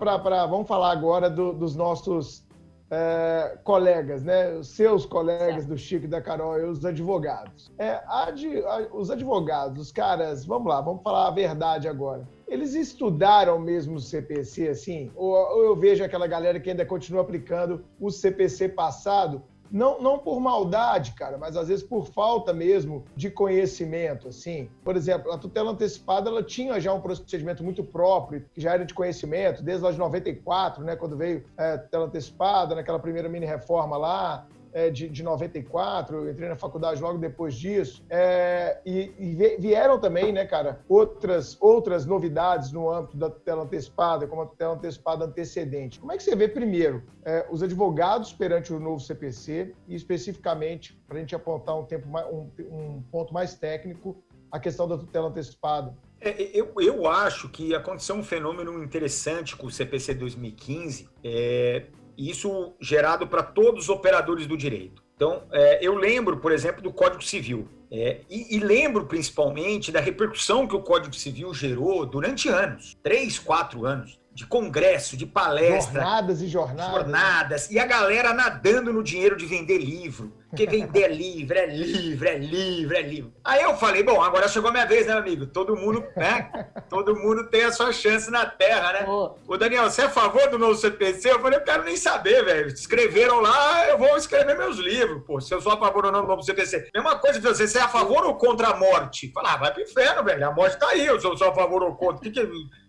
[0.46, 2.46] vamos falar agora do, dos nossos
[2.90, 4.54] é, colegas, né?
[4.54, 7.70] Os seus colegas do Chico e da Carol e os advogados.
[7.78, 8.46] É, ad,
[8.92, 12.26] os advogados, os caras, vamos lá, vamos falar a verdade agora.
[12.46, 15.10] Eles estudaram mesmo o CPC assim?
[15.14, 20.18] Ou, ou eu vejo aquela galera que ainda continua aplicando o CPC passado não, não
[20.18, 24.68] por maldade, cara, mas às vezes por falta mesmo de conhecimento, assim.
[24.84, 28.84] Por exemplo, a tutela antecipada, ela tinha já um procedimento muito próprio, que já era
[28.84, 33.28] de conhecimento, desde lá de 94, né, quando veio é, a tutela antecipada, naquela primeira
[33.28, 39.12] mini-reforma lá, é, de, de 94, eu entrei na faculdade logo depois disso, é, e,
[39.18, 44.46] e, vieram também, né, cara, outras, outras novidades no âmbito da tutela antecipada, como a
[44.46, 46.00] tutela antecipada antecedente.
[46.00, 50.98] Como é que você vê, primeiro, é, os advogados perante o novo CPC e, especificamente,
[51.06, 54.16] para a gente apontar um, tempo mais, um, um ponto mais técnico,
[54.50, 55.94] a questão da tutela antecipada?
[56.20, 61.08] É, eu, eu acho que aconteceu um fenômeno interessante com o CPC 2015.
[61.22, 61.86] É,
[62.18, 65.02] isso gerado para todos os operadores do direito.
[65.14, 67.68] Então, é, eu lembro, por exemplo, do Código Civil.
[67.90, 73.38] É, e, e, lembro principalmente da repercussão que o Código Civil gerou durante anos três,
[73.38, 76.02] quatro anos de congresso, de palestra.
[76.02, 76.92] Jornadas e jornadas.
[76.92, 77.70] Jornadas.
[77.70, 80.32] E a galera nadando no dinheiro de vender livro.
[80.48, 83.32] Porque vender é livro, é livro, é livro, é livro.
[83.44, 85.46] Aí eu falei, bom, agora chegou a minha vez, né, amigo?
[85.46, 86.50] Todo mundo, né?
[86.88, 89.04] Todo mundo tem a sua chance na terra, né?
[89.06, 89.34] Oh.
[89.46, 91.30] Ô, Daniel, você é a favor do novo CPC?
[91.30, 92.68] Eu falei, eu quero nem saber, velho.
[92.68, 95.38] Escreveram lá, eu vou escrever meus livros, pô.
[95.38, 96.90] Se eu sou a favor ou não do novo CPC.
[96.94, 99.30] Mesma coisa você, você é a favor ou contra a morte?
[99.32, 100.48] Falar, ah, vai pro inferno, velho.
[100.48, 102.16] A morte tá aí, eu sou, sou a favor ou contra.
[102.16, 102.48] O que que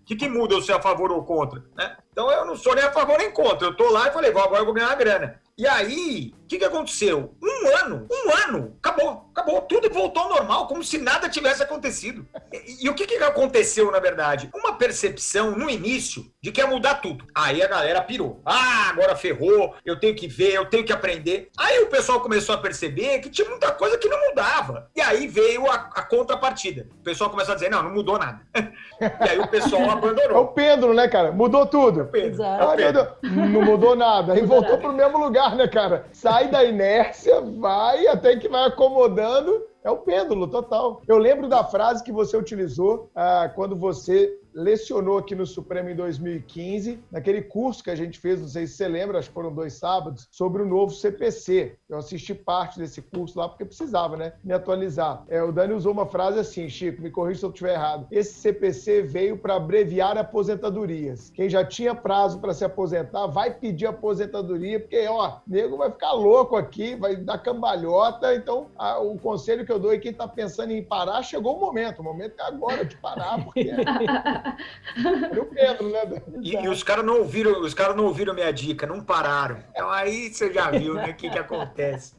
[0.09, 1.63] que, que muda eu ser a favor ou contra?
[1.77, 1.95] Né?
[2.11, 3.67] Então eu não sou nem a favor nem contra.
[3.67, 5.39] Eu tô lá e falei, agora eu vou ganhar grana.
[5.59, 7.35] E aí, o que, que aconteceu?
[7.43, 12.25] Um ano, um ano, acabou, acabou, tudo voltou ao normal, como se nada tivesse acontecido.
[12.53, 14.49] E, e o que, que aconteceu, na verdade?
[14.55, 17.25] Uma percepção no início de que ia mudar tudo.
[17.35, 18.41] Aí a galera pirou.
[18.45, 21.49] Ah, agora ferrou, eu tenho que ver, eu tenho que aprender.
[21.57, 24.89] Aí o pessoal começou a perceber que tinha muita coisa que não mudava.
[24.95, 26.87] E aí veio a, a contrapartida.
[27.01, 28.39] O pessoal começou a dizer: não, não mudou nada.
[28.55, 30.37] e aí o pessoal abandonou.
[30.37, 31.33] É o Pedro, né, cara?
[31.33, 31.98] Mudou tudo.
[31.99, 32.43] É o Pedro.
[32.43, 33.07] É o Pedro.
[33.23, 34.33] Não mudou nada.
[34.33, 36.05] Aí voltou para o mesmo lugar né, cara?
[36.11, 39.67] Sai da inércia, vai até que vai acomodando.
[39.83, 41.01] É o pêndulo, total.
[41.07, 45.95] Eu lembro da frase que você utilizou ah, quando você lecionou aqui no Supremo em
[45.95, 49.53] 2015, naquele curso que a gente fez, não sei se você lembra, acho que foram
[49.53, 51.75] dois sábados, sobre o novo CPC.
[51.87, 55.23] Eu assisti parte desse curso lá porque precisava, né, me atualizar.
[55.27, 58.07] É, o Dani usou uma frase assim, Chico, me corrija se eu estiver errado.
[58.11, 61.29] Esse CPC veio para abreviar aposentadorias.
[61.29, 66.13] Quem já tinha prazo para se aposentar vai pedir aposentadoria, porque, ó, nego vai ficar
[66.13, 68.33] louco aqui, vai dar cambalhota.
[68.35, 71.59] Então, a, o conselho que eu dou é quem está pensando em parar, chegou o
[71.59, 71.99] momento.
[71.99, 73.69] O momento é agora de parar, porque
[75.39, 76.21] o Pedro, né?
[76.41, 79.63] E, e os caras não ouviram, os caras não ouviram minha dica, não pararam.
[79.71, 81.09] Então aí você já viu, né?
[81.09, 82.15] O que, que acontece?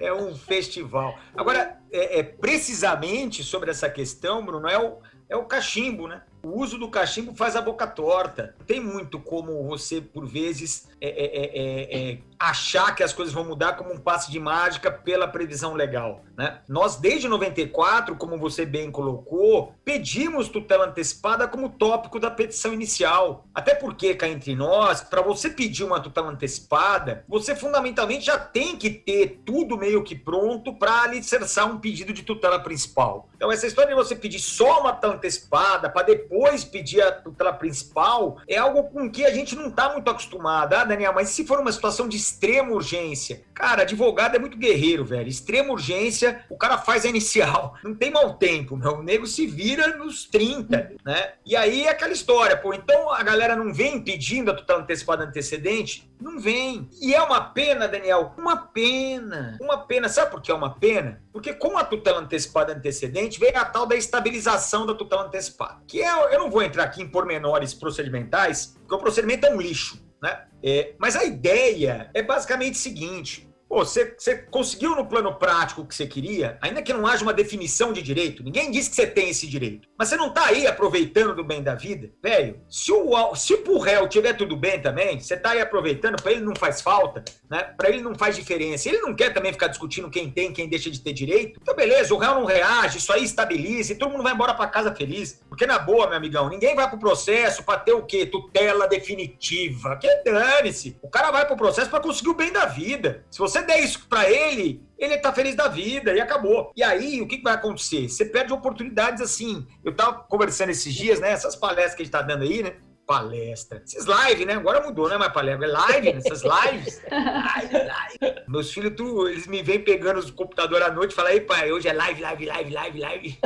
[0.00, 1.18] É um festival.
[1.36, 6.22] Agora, é, é, precisamente sobre essa questão, Bruno, é o, é o cachimbo, né?
[6.42, 8.54] O uso do cachimbo faz a boca torta.
[8.66, 13.44] Tem muito como você, por vezes, é, é, é, é achar que as coisas vão
[13.44, 16.22] mudar como um passe de mágica pela previsão legal.
[16.36, 16.60] Né?
[16.68, 23.46] Nós, desde 94, como você bem colocou, pedimos tutela antecipada como tópico da petição inicial.
[23.52, 28.76] Até porque, cá entre nós, para você pedir uma tutela antecipada, você fundamentalmente já tem
[28.76, 33.28] que ter tudo meio que pronto para alicerçar um pedido de tutela principal.
[33.34, 37.52] Então, essa história de você pedir só uma tutela antecipada para depois pedir a tutela
[37.52, 40.74] principal é algo com que a gente não está muito acostumado.
[40.74, 43.42] Ah, Daniel, mas se for uma situação de extrema urgência.
[43.54, 45.28] Cara, advogado é muito guerreiro, velho.
[45.28, 47.74] Extrema urgência, o cara faz a inicial.
[47.84, 48.98] Não tem mau tempo, meu.
[48.98, 51.32] O nego se vira nos 30, né?
[51.44, 52.72] E aí é aquela história, pô.
[52.74, 56.10] Então a galera não vem pedindo a tutela antecipada antecedente?
[56.20, 56.88] Não vem.
[57.00, 58.32] E é uma pena, Daniel.
[58.36, 59.56] Uma pena.
[59.60, 60.08] Uma pena.
[60.08, 61.22] Sabe por que é uma pena?
[61.32, 65.80] Porque com a tutela antecipada antecedente veio a tal da estabilização da tutela antecipada.
[65.86, 69.60] Que é, eu não vou entrar aqui em pormenores procedimentais, porque o procedimento é um
[69.60, 70.07] lixo.
[70.22, 70.46] Né?
[70.62, 75.86] É, mas a ideia é basicamente seguinte: Pô, você, você conseguiu no plano prático o
[75.86, 79.06] que você queria, ainda que não haja uma definição de direito, ninguém disse que você
[79.06, 79.86] tem esse direito.
[79.98, 82.10] Mas você não tá aí aproveitando do bem da vida?
[82.22, 86.32] Velho, se o, se o réu tiver tudo bem também, você tá aí aproveitando, para
[86.32, 87.74] ele não faz falta, né?
[87.76, 88.88] Para ele não faz diferença.
[88.88, 91.58] Ele não quer também ficar discutindo quem tem, quem deixa de ter direito.
[91.60, 94.66] Então, beleza, o réu não reage, isso aí estabiliza e todo mundo vai embora para
[94.66, 95.40] casa feliz.
[95.48, 98.24] Porque na boa, meu amigão, ninguém vai pro processo para ter o quê?
[98.24, 99.96] Tutela definitiva.
[99.96, 100.96] Que dane-se.
[101.02, 103.24] O cara vai pro processo para conseguir o bem da vida.
[103.30, 106.72] Se você você der isso para ele, ele tá feliz da vida e acabou.
[106.76, 108.08] E aí, o que, vai acontecer?
[108.08, 109.66] Você perde oportunidades assim.
[109.84, 111.30] Eu tava conversando esses dias, né?
[111.30, 112.76] Essas palestras que a gente tá dando aí, né?
[113.08, 113.82] Palestra.
[113.86, 114.52] Esses live, né?
[114.52, 117.00] Agora mudou, não é mais palestra, é live, essas lives.
[117.10, 118.42] live, live.
[118.46, 121.72] Meus filhos, tu, eles me vêm pegando os computadores à noite e falam, aí, pai,
[121.72, 123.38] hoje é live, live, live, live, live.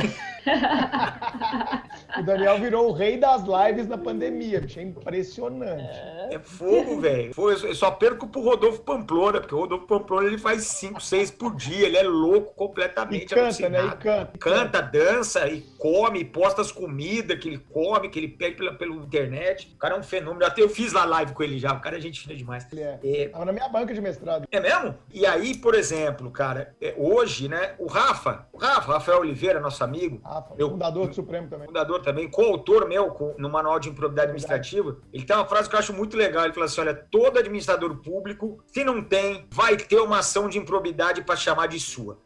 [2.19, 4.81] o Daniel virou o rei das lives na pandemia, bicho.
[4.81, 5.97] É impressionante.
[6.31, 7.33] É fogo, velho.
[7.37, 11.55] Eu só perco pro Rodolfo Pamplona, porque o Rodolfo Pamplona ele faz 5, 6 por
[11.55, 11.87] dia.
[11.87, 13.25] Ele é louco completamente.
[13.25, 13.87] E canta, né?
[13.87, 14.39] E canta.
[14.39, 18.95] Canta, dança e come, posta as comidas que ele come, que ele pede pela, pela
[18.97, 19.52] internet.
[19.75, 20.45] O cara é um fenômeno.
[20.45, 21.73] Até eu fiz lá live com ele já.
[21.73, 22.67] O cara é gente fina demais.
[22.73, 22.99] Ele é.
[23.03, 23.29] é...
[23.29, 24.47] Tava na minha banca de mestrado.
[24.51, 24.97] É mesmo?
[25.13, 29.83] E aí, por exemplo, cara, é, hoje, né, o Rafa, o Rafa, Rafael Oliveira, nosso
[29.85, 30.21] amigo.
[30.25, 31.67] Rafa, meu, fundador do Supremo também.
[31.67, 34.99] Fundador também, coautor meu com, no Manual de Improbidade Administrativa.
[35.13, 36.45] Ele tem uma frase que eu acho muito legal.
[36.45, 40.59] Ele fala assim: olha, todo administrador público, se não tem, vai ter uma ação de
[40.59, 42.19] improbidade para chamar de sua.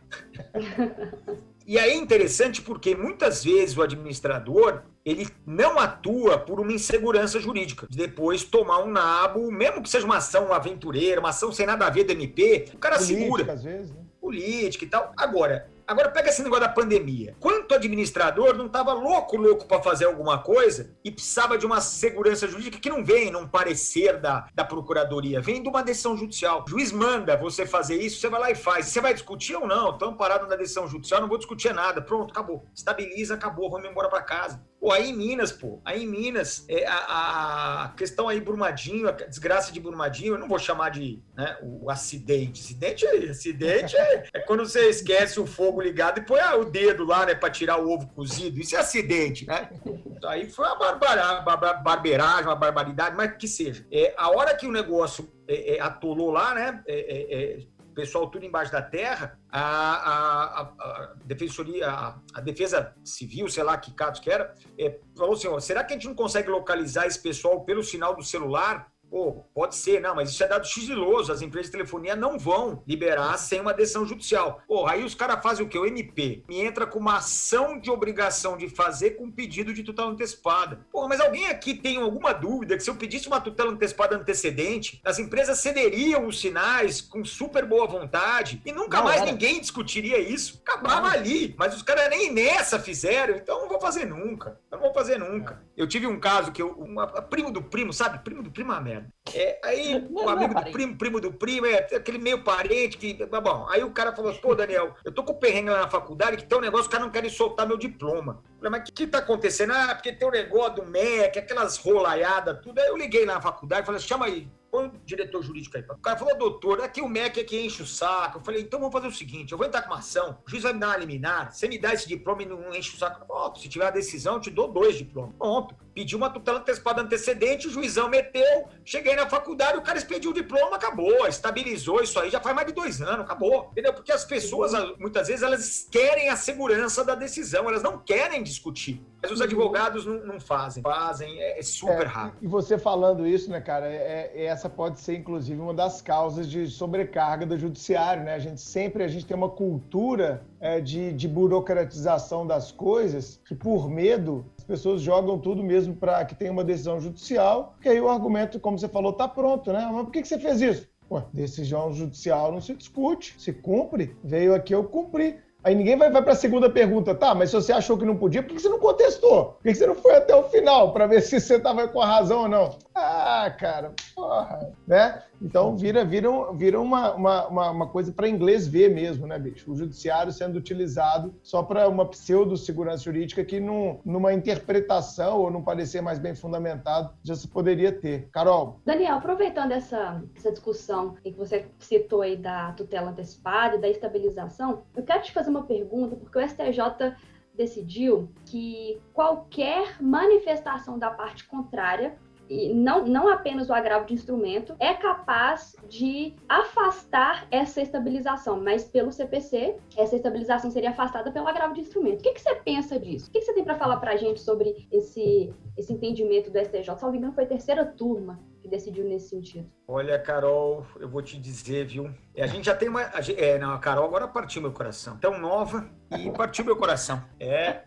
[1.66, 7.40] E aí é interessante porque muitas vezes o administrador ele não atua por uma insegurança
[7.40, 7.88] jurídica.
[7.90, 11.90] Depois tomar um nabo, mesmo que seja uma ação aventureira, uma ação sem nada a
[11.90, 13.52] ver do MP, o cara Política, segura.
[13.52, 14.00] Às vezes, né?
[14.20, 15.12] Política e tal.
[15.16, 17.37] Agora, Agora pega esse negócio da pandemia.
[17.38, 22.49] Quanto administrador não estava louco, louco para fazer alguma coisa e precisava de uma segurança
[22.49, 26.64] jurídica que não vem num parecer da, da procuradoria, vem de uma decisão judicial.
[26.66, 28.87] O juiz manda você fazer isso, você vai lá e faz.
[28.87, 29.92] Você vai discutir ou não?
[29.92, 32.03] Estamos parados na decisão judicial, não vou discutir nada.
[32.03, 32.66] Pronto, acabou.
[32.75, 34.61] Estabiliza, acabou, vamos embora para casa.
[34.87, 39.11] Pô, aí em Minas, pô, aí em Minas, é, a, a, questão aí Brumadinho, a
[39.11, 42.62] desgraça de Brumadinho, eu não vou chamar de né, o acidente.
[42.62, 47.05] Acidente, acidente é, é quando você esquece o fogo ligado e põe ah, o dedo
[47.05, 48.61] lá, né, para tirar o ovo cozido.
[48.61, 49.70] Isso é acidente, né?
[49.85, 53.85] Então, aí foi uma barbaragem, uma barbaridade, mas que seja.
[53.90, 56.81] É, a hora que o negócio é, é, atolou lá, né?
[56.87, 63.48] É, é pessoal tudo embaixo da terra, a, a, a, defensoria, a, a, defesa civil,
[63.48, 66.14] sei lá que caso que era, é, falou assim: ó, será que a gente não
[66.14, 68.92] consegue localizar esse pessoal pelo sinal do celular?
[69.10, 71.32] Pô, pode ser, não, mas isso é dado sigiloso.
[71.32, 74.60] As empresas de telefonia não vão liberar sem uma decisão judicial.
[74.66, 75.78] Pô, aí os caras fazem o quê?
[75.78, 80.10] O MP me entra com uma ação de obrigação de fazer com pedido de tutela
[80.10, 80.86] antecipada.
[80.90, 85.00] Pô, mas alguém aqui tem alguma dúvida que se eu pedisse uma tutela antecipada antecedente,
[85.04, 89.30] as empresas cederiam os sinais com super boa vontade e nunca não, mais era.
[89.30, 90.60] ninguém discutiria isso.
[90.66, 91.14] Acabava não.
[91.14, 91.54] ali.
[91.58, 94.60] Mas os caras nem nessa fizeram, então não vou fazer nunca.
[94.70, 95.62] Não vou fazer nunca.
[95.76, 98.18] Eu tive um caso que eu, uma, primo do primo, sabe?
[98.18, 98.95] Primo do primo é merda.
[99.35, 103.14] É, aí o amigo do primo, primo do primo, é aquele meio parente que.
[103.26, 105.90] Bom, aí o cara falou assim, pô, Daniel, eu tô com o perrengue lá na
[105.90, 108.42] faculdade que tem um negócio, o cara não quer soltar meu diploma.
[108.44, 109.72] Eu falei, mas o que, que tá acontecendo?
[109.72, 112.78] Ah, porque tem um negócio do MEC, aquelas rolaiadas, tudo.
[112.78, 115.84] Aí eu liguei lá na faculdade e falei, chama aí, põe o diretor jurídico aí.
[115.88, 118.38] O cara falou, doutor, aqui o MEC é que enche o saco.
[118.38, 120.62] Eu falei, então vamos fazer o seguinte: eu vou entrar com uma ação, o juiz
[120.62, 123.26] vai me dar uma liminar, você me dá esse diploma e não enche o saco.
[123.26, 125.34] Pronto, se tiver a decisão, eu te dou dois diplomas.
[125.38, 125.74] Pronto.
[125.94, 130.34] Pedi uma tutela antecipada antecedente, o juizão meteu, cheguei na faculdade, o cara expediu o
[130.34, 133.70] diploma, acabou, estabilizou isso aí, já faz mais de dois anos, acabou.
[133.72, 133.94] Entendeu?
[133.94, 139.02] Porque as pessoas, muitas vezes, elas querem a segurança da decisão, elas não querem discutir.
[139.22, 142.44] Mas os advogados não, não fazem, fazem, é, é super é, rápido.
[142.44, 146.48] E você falando isso, né, cara, é, é, essa pode ser, inclusive, uma das causas
[146.48, 148.35] de sobrecarga do judiciário, né?
[148.35, 153.55] A gente sempre, a gente tem uma cultura é, de, de burocratização das coisas que,
[153.55, 158.09] por medo, pessoas jogam tudo mesmo para que tenha uma decisão judicial, que aí o
[158.09, 159.88] argumento, como você falou, está pronto, né?
[159.92, 160.88] Mas por que, que você fez isso?
[161.11, 164.16] Ué, decisão judicial não se discute, se cumpre.
[164.24, 165.38] Veio aqui, eu cumpri.
[165.66, 167.35] Aí ninguém vai, vai para a segunda pergunta, tá?
[167.35, 169.46] Mas se você achou que não podia, por que você não contestou?
[169.46, 172.07] Por que você não foi até o final para ver se você estava com a
[172.07, 172.79] razão ou não?
[172.94, 175.22] Ah, cara, porra, né?
[175.42, 179.70] Então vira, vira, vira uma, uma, uma coisa para inglês ver mesmo, né, bicho?
[179.70, 185.62] O judiciário sendo utilizado só para uma pseudo-segurança jurídica que num, numa interpretação ou num
[185.62, 188.29] parecer mais bem fundamentado já se poderia ter.
[188.33, 188.81] Carol.
[188.85, 194.85] Daniel, aproveitando essa, essa discussão que você citou aí da tutela antecipada e da estabilização,
[194.96, 197.14] eu quero te fazer uma pergunta, porque o STJ
[197.54, 202.16] decidiu que qualquer manifestação da parte contrária
[202.48, 208.84] e não, não apenas o agravo de instrumento, é capaz de afastar essa estabilização, mas
[208.84, 212.20] pelo CPC, essa estabilização seria afastada pelo agravo de instrumento.
[212.20, 213.28] O que, que você pensa disso?
[213.28, 216.58] O que, que você tem para falar para a gente sobre esse, esse entendimento do
[216.58, 216.96] STJ?
[216.98, 219.70] Salvo engano, foi terceira turma que decidiu nesse sentido.
[219.87, 222.11] Olha, Carol, eu vou te dizer, viu?
[222.35, 223.02] É, a gente já tem uma.
[223.02, 225.16] A gente, é, não, a Carol agora partiu meu coração.
[225.18, 227.22] Tão nova e partiu meu coração.
[227.38, 227.81] É.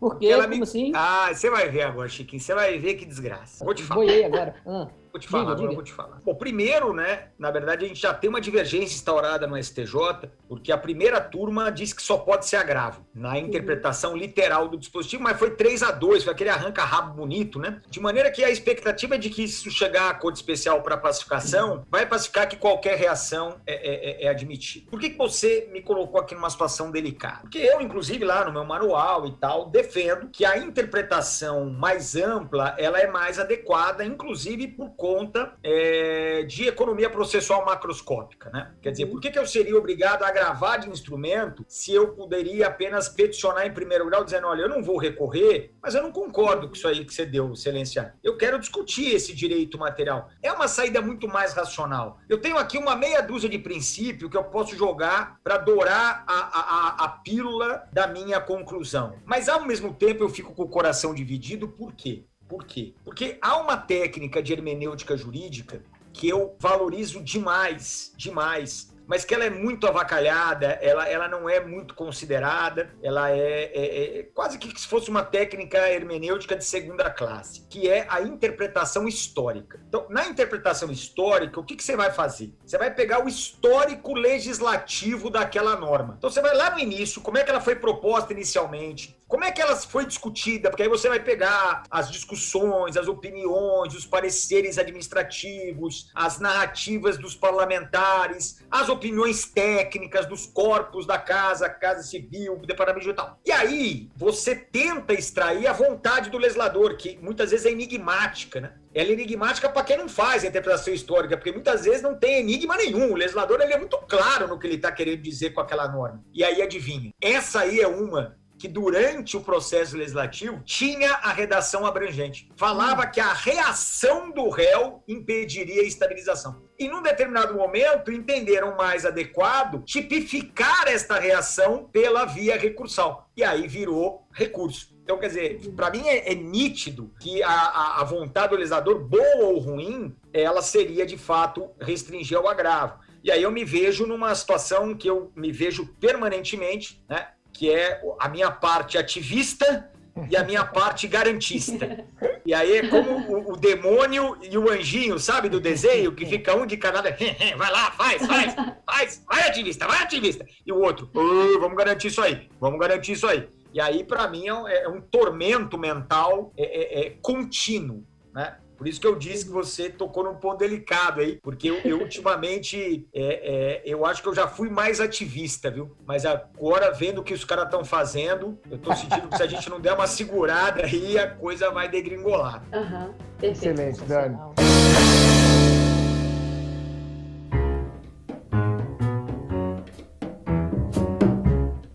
[0.00, 0.34] Por quê?
[0.34, 0.62] Como me...
[0.62, 0.92] assim?
[0.94, 2.40] Ah, você vai ver agora, Chiquinho.
[2.40, 3.64] Você vai ver que desgraça.
[3.64, 4.00] Vou te falar.
[4.00, 4.54] Boiei agora.
[4.66, 4.88] Ah.
[5.12, 5.74] Vou te falar, diga, diga.
[5.74, 6.20] vou te falar.
[6.24, 10.72] Bom, primeiro, né, na verdade, a gente já tem uma divergência instaurada no STJ, porque
[10.72, 15.38] a primeira turma disse que só pode ser agravo, na interpretação literal do dispositivo, mas
[15.38, 17.82] foi 3 a 2 foi aquele arranca-rabo bonito, né?
[17.90, 21.84] De maneira que a expectativa é de que se chegar a cor especial para pacificação,
[21.90, 24.90] vai pacificar que qualquer reação é, é, é, é admitida.
[24.90, 27.40] Por que, que você me colocou aqui numa situação delicada?
[27.42, 32.74] Porque eu, inclusive, lá no meu manual e tal, defendo que a interpretação mais ampla,
[32.78, 38.70] ela é mais adequada, inclusive por conta é, de economia processual macroscópica, né?
[38.80, 42.68] Quer dizer, por que, que eu seria obrigado a gravar de instrumento se eu poderia
[42.68, 46.68] apenas peticionar em primeiro grau dizendo, olha, eu não vou recorrer, mas eu não concordo
[46.68, 48.14] com isso aí que você deu, excelência.
[48.22, 50.30] Eu quero discutir esse direito material.
[50.40, 52.20] É uma saída muito mais racional.
[52.28, 56.34] Eu tenho aqui uma meia dúzia de princípio que eu posso jogar para dourar a,
[56.34, 59.16] a, a, pílula da minha conclusão.
[59.24, 62.24] Mas ao mesmo tempo eu fico com o coração dividido, por quê?
[62.52, 62.92] Por quê?
[63.02, 69.44] Porque há uma técnica de hermenêutica jurídica que eu valorizo demais, demais, mas que ela
[69.44, 74.78] é muito avacalhada, ela, ela não é muito considerada, ela é, é, é, quase que
[74.78, 79.80] se fosse uma técnica hermenêutica de segunda classe, que é a interpretação histórica.
[79.88, 82.54] Então, na interpretação histórica, o que, que você vai fazer?
[82.64, 86.16] Você vai pegar o histórico legislativo daquela norma.
[86.18, 89.50] Então, você vai lá no início, como é que ela foi proposta inicialmente, como é
[89.50, 90.68] que ela foi discutida?
[90.68, 97.34] Porque aí você vai pegar as discussões, as opiniões, os pareceres administrativos, as narrativas dos
[97.34, 103.40] parlamentares, as opiniões técnicas dos corpos da casa, Casa Civil, Departamento Digital.
[103.42, 108.74] E aí você tenta extrair a vontade do legislador, que muitas vezes é enigmática, né?
[108.94, 112.40] Ela é enigmática para quem não faz a interpretação histórica, porque muitas vezes não tem
[112.40, 113.12] enigma nenhum.
[113.12, 116.22] O legislador ele é muito claro no que ele está querendo dizer com aquela norma.
[116.34, 117.10] E aí adivinha?
[117.18, 122.48] Essa aí é uma que durante o processo legislativo tinha a redação abrangente.
[122.54, 126.62] Falava que a reação do réu impediria a estabilização.
[126.78, 133.28] E num determinado momento entenderam mais adequado tipificar esta reação pela via recursal.
[133.36, 134.96] E aí virou recurso.
[135.02, 139.00] Então, quer dizer, para mim é, é, nítido que a, a, a vontade do legislador,
[139.00, 143.00] boa ou ruim, ela seria de fato restringir ao agravo.
[143.24, 147.26] E aí eu me vejo numa situação que eu me vejo permanentemente, né?
[147.62, 149.88] Que é a minha parte ativista
[150.28, 152.04] e a minha parte garantista.
[152.44, 156.56] E aí é como o, o, demônio e o anjinho, sabe, do desenho, que fica
[156.56, 157.14] um de cada lado,
[157.56, 160.44] vai lá, faz, faz, faz, vai ativista, vai ativista.
[160.66, 163.48] E o outro, oh, vamos garantir isso aí, vamos garantir isso aí.
[163.72, 168.56] E aí, para mim, é, é, um tormento mental é, é, é contínuo, né?
[168.82, 172.00] Por isso que eu disse que você tocou num ponto delicado aí, porque eu, eu
[172.00, 175.96] ultimamente é, é, eu acho que eu já fui mais ativista, viu?
[176.04, 179.46] Mas agora, vendo o que os caras estão fazendo, eu tô sentindo que se a
[179.46, 182.64] gente não der uma segurada aí, a coisa vai degringolar.
[182.74, 183.14] Uhum.
[183.40, 184.36] Excelente, Dani.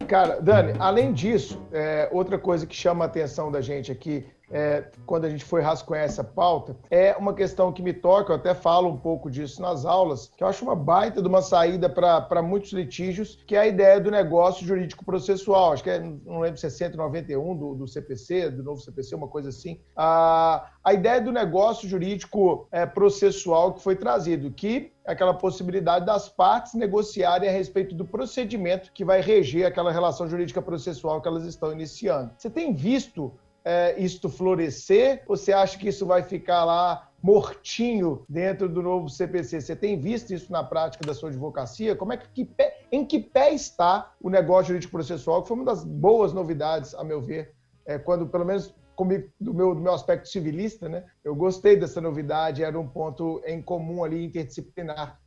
[0.08, 4.86] Cara, Dani, além disso, é, outra coisa que chama a atenção da gente aqui é,
[5.05, 8.53] quando a gente foi rascunhar essa pauta, é uma questão que me toca, eu até
[8.53, 12.41] falo um pouco disso nas aulas, que eu acho uma baita de uma saída para
[12.41, 15.73] muitos litígios, que é a ideia do negócio jurídico processual.
[15.73, 19.27] Acho que é, não lembro se é 191 do, do CPC, do novo CPC, uma
[19.27, 19.79] coisa assim.
[19.95, 26.05] A, a ideia do negócio jurídico é, processual que foi trazido, que é aquela possibilidade
[26.05, 31.27] das partes negociarem a respeito do procedimento que vai reger aquela relação jurídica processual que
[31.27, 32.31] elas estão iniciando.
[32.38, 33.33] Você tem visto
[33.67, 35.23] é, isto florescer?
[35.27, 39.60] Ou você acha que isso vai ficar lá mortinho dentro do novo CPC?
[39.60, 41.93] Você tem visto isso na prática da sua advocacia?
[41.93, 45.41] Como é que, que pé, em que pé está o negócio jurídico processual?
[45.41, 47.53] Que foi uma das boas novidades, a meu ver,
[47.86, 51.03] é, quando pelo menos comigo, do meu, do meu aspecto civilista, né?
[51.21, 55.19] Eu gostei dessa novidade, era um ponto em comum ali interdisciplinar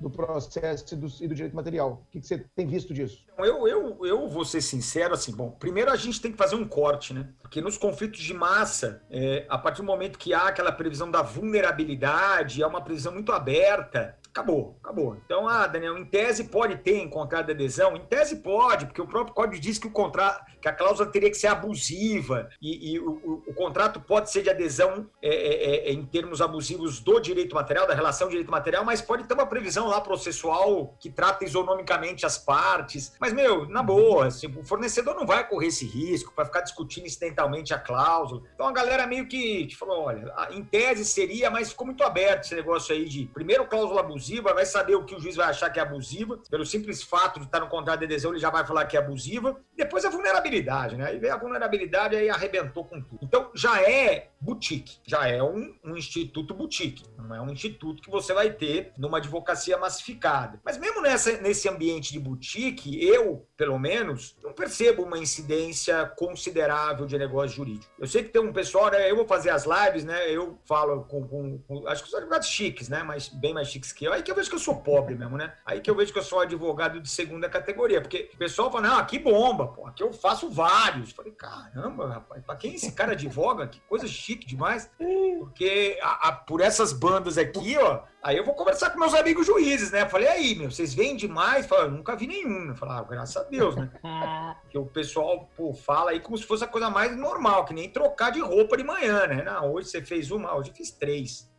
[0.00, 2.02] do processo e do, e do direito material.
[2.06, 3.24] O que, que, você tem visto disso?
[3.38, 6.66] Eu, eu, eu vou ser sincero, assim, bom, primeiro a gente tem que fazer um
[6.66, 7.28] corte, né?
[7.42, 11.22] Porque nos conflitos de massa, é, a partir do momento que há aquela previsão da
[11.22, 15.16] vulnerabilidade, é uma previsão muito aberta, acabou, acabou.
[15.24, 17.96] Então, ah, Daniel, em tese pode ter contrato de adesão?
[17.96, 21.28] Em tese pode, porque o próprio código diz que o contrato, que a cláusula teria
[21.28, 25.88] que ser abusiva e, e o, o, o, contrato pode ser de adesão é, é,
[25.88, 29.46] é, em termos abusivos do direito material, da relação direito material, mas pode ter uma
[29.46, 33.12] previsão lá processual que trata isonomicamente as partes.
[33.20, 37.06] Mas, meu, na boa, assim, o fornecedor não vai correr esse risco para ficar discutindo
[37.06, 38.42] incidentalmente a cláusula.
[38.54, 42.44] Então, a galera meio que, que falou, olha, em tese seria, mas ficou muito aberto
[42.44, 45.48] esse negócio aí de primeiro cláusula abusiva abusiva, vai saber o que o juiz vai
[45.48, 48.50] achar que é abusiva, pelo simples fato de estar no contrato de adesão, ele já
[48.50, 49.58] vai falar que é abusiva.
[49.74, 51.06] Depois a vulnerabilidade, né?
[51.06, 53.20] Aí vem a vulnerabilidade aí arrebentou com tudo.
[53.22, 58.10] Então já é boutique, já é um, um instituto boutique, não é um instituto que
[58.10, 60.60] você vai ter numa advocacia massificada.
[60.64, 67.04] Mas mesmo nessa, nesse ambiente de boutique, eu, pelo menos, não percebo uma incidência considerável
[67.04, 67.92] de negócio jurídico.
[67.98, 69.10] Eu sei que tem um pessoal, né?
[69.10, 70.30] Eu vou fazer as lives, né?
[70.30, 73.02] Eu falo com, com, com acho que os advogados chiques, né?
[73.02, 74.14] Mas bem mais chiques que eu.
[74.14, 75.52] Aí que eu vejo que eu sou pobre mesmo, né?
[75.66, 78.88] Aí que eu vejo que eu sou advogado de segunda categoria, porque o pessoal fala,
[78.88, 81.12] não, aqui bomba, pô, aqui eu faço vários.
[81.12, 83.66] Falei, caramba, rapaz, pra quem esse cara advoga?
[83.66, 84.90] Que coisa chique demais.
[85.38, 89.46] Porque a, a, por essas bandas aqui, ó, aí eu vou conversar com meus amigos
[89.46, 90.08] juízes, né?
[90.08, 91.66] Falei, aí, meu, vocês vêm demais?
[91.66, 92.68] Falei, eu nunca vi nenhum.
[92.68, 93.90] Eu falei, ah, graças a Deus, né?
[94.70, 97.90] que o pessoal, pô, fala aí como se fosse a coisa mais normal, que nem
[97.90, 99.42] trocar de roupa de manhã, né?
[99.42, 101.49] Não, hoje você fez uma, hoje eu fiz três.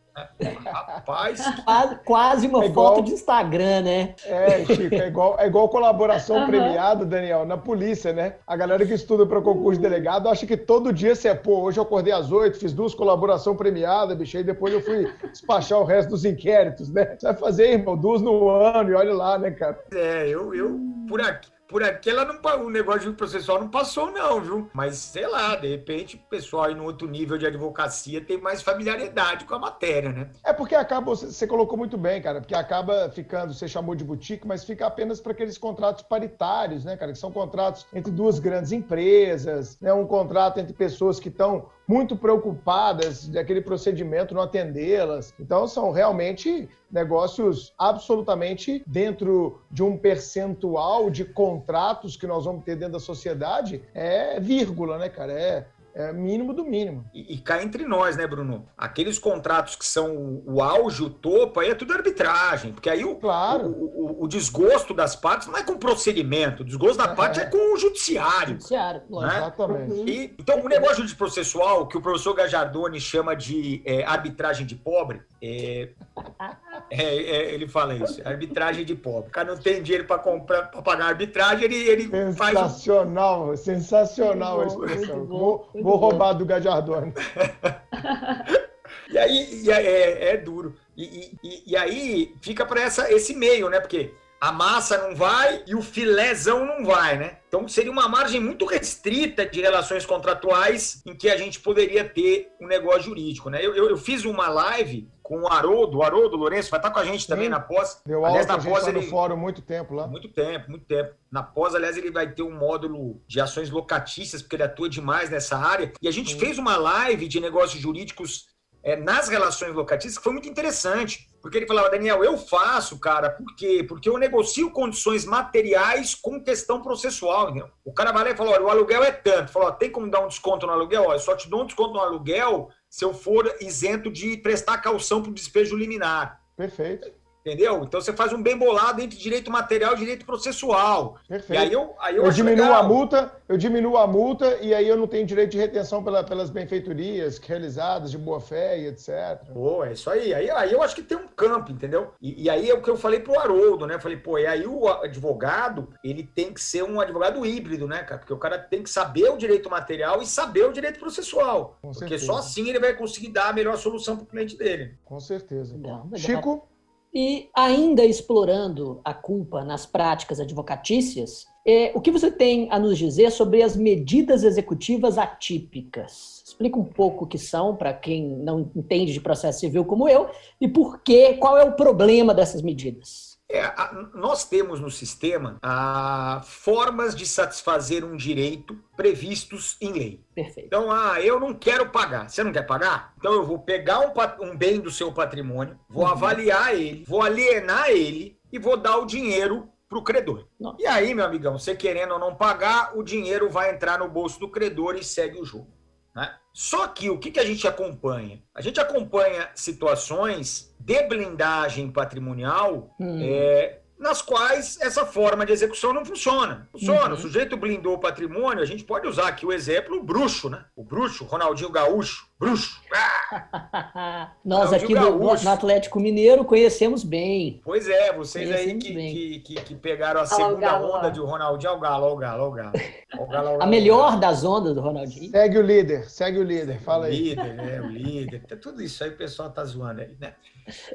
[0.65, 1.41] Rapaz.
[1.63, 4.15] Quase, quase uma é igual, foto de Instagram, né?
[4.25, 6.47] É, Chico, é igual, é igual colaboração uhum.
[6.47, 8.35] premiada, Daniel, na polícia, né?
[8.45, 11.61] A galera que estuda para concurso de delegado acha que todo dia você é, pô,
[11.61, 15.79] hoje eu acordei às oito, fiz duas colaboração premiada, bicho, aí depois eu fui despachar
[15.79, 17.15] o resto dos inquéritos, né?
[17.17, 19.79] Você vai fazer, irmão, duas no ano e olha lá, né, cara?
[19.93, 24.11] É, eu, eu por aqui por aqui ela não o negócio de processual não passou
[24.11, 24.69] não, viu?
[24.73, 28.61] Mas sei lá, de repente o pessoal aí no outro nível de advocacia tem mais
[28.61, 30.29] familiaridade com a matéria, né?
[30.43, 34.45] É porque acaba você colocou muito bem, cara, porque acaba ficando, você chamou de boutique,
[34.45, 38.73] mas fica apenas para aqueles contratos paritários, né, cara, que são contratos entre duas grandes
[38.73, 45.33] empresas, né, um contrato entre pessoas que estão muito preocupadas daquele procedimento não atendê-las.
[45.37, 52.77] Então, são realmente negócios absolutamente dentro de um percentual de contratos que nós vamos ter
[52.77, 55.33] dentro da sociedade, é vírgula, né, cara?
[55.33, 57.05] É, é mínimo do mínimo.
[57.13, 58.67] E, e cá entre nós, né, Bruno?
[58.77, 62.73] Aqueles contratos que são o, o auge, o topo, aí é tudo arbitragem.
[62.73, 63.67] Porque aí o, claro.
[63.67, 67.15] o, o, o, desgosto das partes não é com o procedimento, o desgosto da é,
[67.15, 67.43] parte é.
[67.43, 68.53] é com o judiciário.
[68.53, 69.37] Judiciário, né?
[69.37, 70.09] Exatamente.
[70.09, 74.75] E, então, o negócio de processual, que o professor Gajardoni chama de é, arbitragem de
[74.75, 75.89] pobre, é,
[76.91, 79.29] é, é, ele fala isso, arbitragem de pobre.
[79.29, 82.59] O cara não tem dinheiro para comprar, para pagar arbitragem, ele, ele sensacional, faz.
[82.59, 85.25] Sensacional, sensacional a expressão.
[85.25, 87.13] Vou, vou roubar do Gajardoni.
[89.09, 90.75] e aí e é, é, duro.
[90.97, 93.79] E, e, e aí fica para esse meio, né?
[93.79, 97.37] Porque a massa não vai e o filézão não vai, né?
[97.47, 102.51] Então seria uma margem muito restrita de relações contratuais em que a gente poderia ter
[102.59, 103.63] um negócio jurídico, né?
[103.63, 106.97] Eu, eu, eu fiz uma live com o Haroldo, o Haroldo Lourenço vai estar com
[106.97, 107.51] a gente também Sim.
[107.51, 108.01] na pós.
[108.03, 108.99] Deu aliás, aula na pós ele...
[108.99, 110.07] no fórum muito tempo lá.
[110.07, 111.13] Muito tempo, muito tempo.
[111.31, 115.29] Na pós, aliás, ele vai ter um módulo de ações locatícias, porque ele atua demais
[115.29, 115.93] nessa área.
[116.01, 116.39] E a gente Sim.
[116.39, 118.47] fez uma live de negócios jurídicos
[118.83, 121.29] é, nas relações locatícias que foi muito interessante.
[121.41, 123.83] Porque ele falava, Daniel, eu faço, cara, por quê?
[123.87, 127.69] Porque eu negocio condições materiais com questão processual, entendeu?
[127.83, 129.51] O cara vai lá e fala, olha, o aluguel é tanto.
[129.51, 131.05] Falou, tem como dar um desconto no aluguel?
[131.07, 135.21] Olha, só te dou um desconto no aluguel se eu for isento de prestar calção
[135.21, 136.41] para o despejo liminar.
[136.55, 137.11] Perfeito.
[137.45, 137.83] Entendeu?
[137.83, 141.17] Então você faz um bem bolado entre direito material e direito processual.
[141.27, 141.53] Perfeito.
[141.53, 142.83] E aí eu, aí eu, eu diminuo legal.
[142.83, 146.23] a multa, eu diminuo a multa e aí eu não tenho direito de retenção pela,
[146.23, 149.43] pelas benfeitorias realizadas de boa fé e etc.
[149.51, 150.33] Pô, é isso aí.
[150.35, 150.51] aí.
[150.51, 152.11] Aí eu acho que tem um campo, entendeu?
[152.21, 153.95] E, e aí é o que eu falei pro Haroldo, né?
[153.95, 158.03] Eu falei, pô, e aí o advogado, ele tem que ser um advogado híbrido, né,
[158.03, 158.19] cara?
[158.19, 161.77] Porque o cara tem que saber o direito material e saber o direito processual.
[161.81, 162.25] Com porque certeza.
[162.25, 164.95] só assim ele vai conseguir dar a melhor solução pro cliente dele.
[165.03, 165.75] Com certeza.
[165.75, 166.19] Legal, legal.
[166.19, 166.70] Chico?
[167.13, 172.97] E ainda explorando a culpa nas práticas advocatícias, é, o que você tem a nos
[172.97, 176.41] dizer sobre as medidas executivas atípicas?
[176.45, 180.29] Explica um pouco o que são, para quem não entende de processo civil como eu,
[180.59, 183.30] e por quê, qual é o problema dessas medidas?
[183.51, 190.25] É, a, nós temos no sistema a, formas de satisfazer um direito previstos em lei.
[190.33, 190.67] Perfeito.
[190.67, 192.29] Então, ah, eu não quero pagar.
[192.29, 193.13] Você não quer pagar?
[193.17, 194.13] Então eu vou pegar um,
[194.45, 196.11] um bem do seu patrimônio, vou uhum.
[196.11, 200.47] avaliar ele, vou alienar ele e vou dar o dinheiro para o credor.
[200.57, 200.77] Nossa.
[200.79, 204.39] E aí, meu amigão, você querendo ou não pagar, o dinheiro vai entrar no bolso
[204.39, 205.67] do credor e segue o jogo.
[206.15, 206.33] Né?
[206.53, 208.41] Só que o que, que a gente acompanha?
[208.53, 213.19] A gente acompanha situações de blindagem patrimonial hum.
[213.21, 216.67] é, nas quais essa forma de execução não funciona.
[216.71, 217.13] Funciona, uhum.
[217.13, 220.65] o sujeito blindou o patrimônio, a gente pode usar aqui o exemplo o bruxo, né?
[220.75, 222.81] O bruxo, Ronaldinho Gaúcho, bruxo.
[222.93, 223.20] Ah!
[224.43, 227.61] Nós aqui do, no Atlético Mineiro conhecemos bem.
[227.63, 231.19] Pois é, vocês conhecemos aí que, que, que, que, pegaram a segunda galo, onda de
[231.19, 232.71] Ronaldinho, ao galo, ao galo, ao galo.
[233.17, 235.31] Ao galo, ao galo a melhor das ondas do Ronaldinho.
[235.31, 237.13] Segue o líder, segue o líder, fala aí.
[237.13, 238.41] O líder, é, o líder.
[238.61, 240.33] Tudo isso aí o pessoal tá zoando aí, né?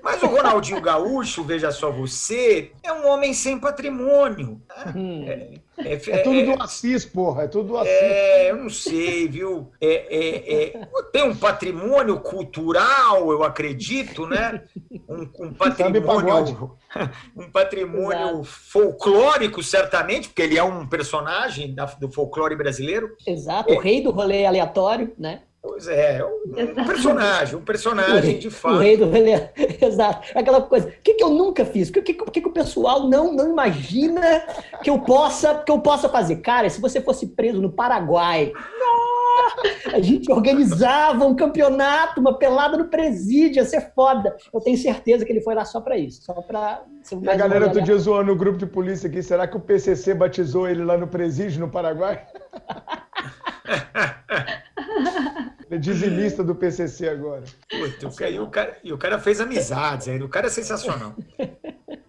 [0.03, 4.61] Mas o Ronaldinho Gaúcho, veja só você, é um homem sem patrimônio.
[4.69, 4.93] Né?
[4.95, 5.25] Hum.
[5.27, 7.45] É, é, é, tudo do Assis, porra.
[7.45, 7.93] É tudo do Assis.
[7.93, 9.71] É, eu não sei, viu?
[9.81, 14.63] É, é, tem um patrimônio cultural, eu acredito, né?
[15.09, 16.77] Um, um patrimônio,
[17.37, 23.15] um patrimônio folclórico, certamente, porque ele é um personagem da, do folclore brasileiro.
[23.27, 25.43] Exato, o rei do rolê aleatório, né?
[25.67, 28.77] Pois é, um personagem, um personagem de fato.
[28.77, 29.53] O rei do relé.
[29.83, 30.29] Exato.
[30.35, 30.89] Aquela coisa.
[30.89, 31.89] O que, que eu nunca fiz?
[31.89, 34.45] O que, que, que, que o pessoal não, não imagina
[34.83, 36.37] que eu possa que eu possa fazer?
[36.37, 38.53] Cara, se você fosse preso no Paraguai,
[39.93, 44.37] a gente organizava um campeonato, uma pelada no presídio, ia ser foda.
[44.55, 46.85] Eu tenho certeza que ele foi lá só para isso, só para.
[47.29, 50.69] A galera outro dia zoando o grupo de polícia aqui, será que o PCC batizou
[50.69, 52.25] ele lá no presídio no Paraguai?
[55.71, 57.43] É dizimista do PCC agora.
[57.69, 60.25] Puta, e, o cara, e o cara fez amizades ainda.
[60.25, 61.15] O cara é sensacional.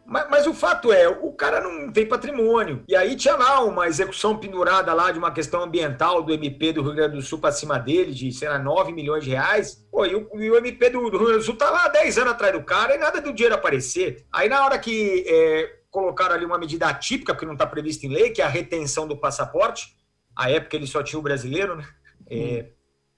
[0.06, 2.82] Mas, mas, o fato é, o cara não tem patrimônio.
[2.88, 6.82] E aí tinha lá uma execução pendurada lá de uma questão ambiental do MP do
[6.82, 9.86] Rio Grande do Sul para cima dele, de, sei lá, 9 milhões de reais.
[9.92, 12.20] Pô, e o, e o MP do, do, Rio Grande do Sul tá lá 10
[12.20, 14.26] anos atrás do cara e nada do dinheiro aparecer.
[14.32, 18.10] Aí na hora que é, colocaram ali uma medida atípica, que não está prevista em
[18.10, 19.98] lei, que é a retenção do passaporte,
[20.34, 21.86] a época ele só tinha o brasileiro, né?
[22.30, 22.68] É,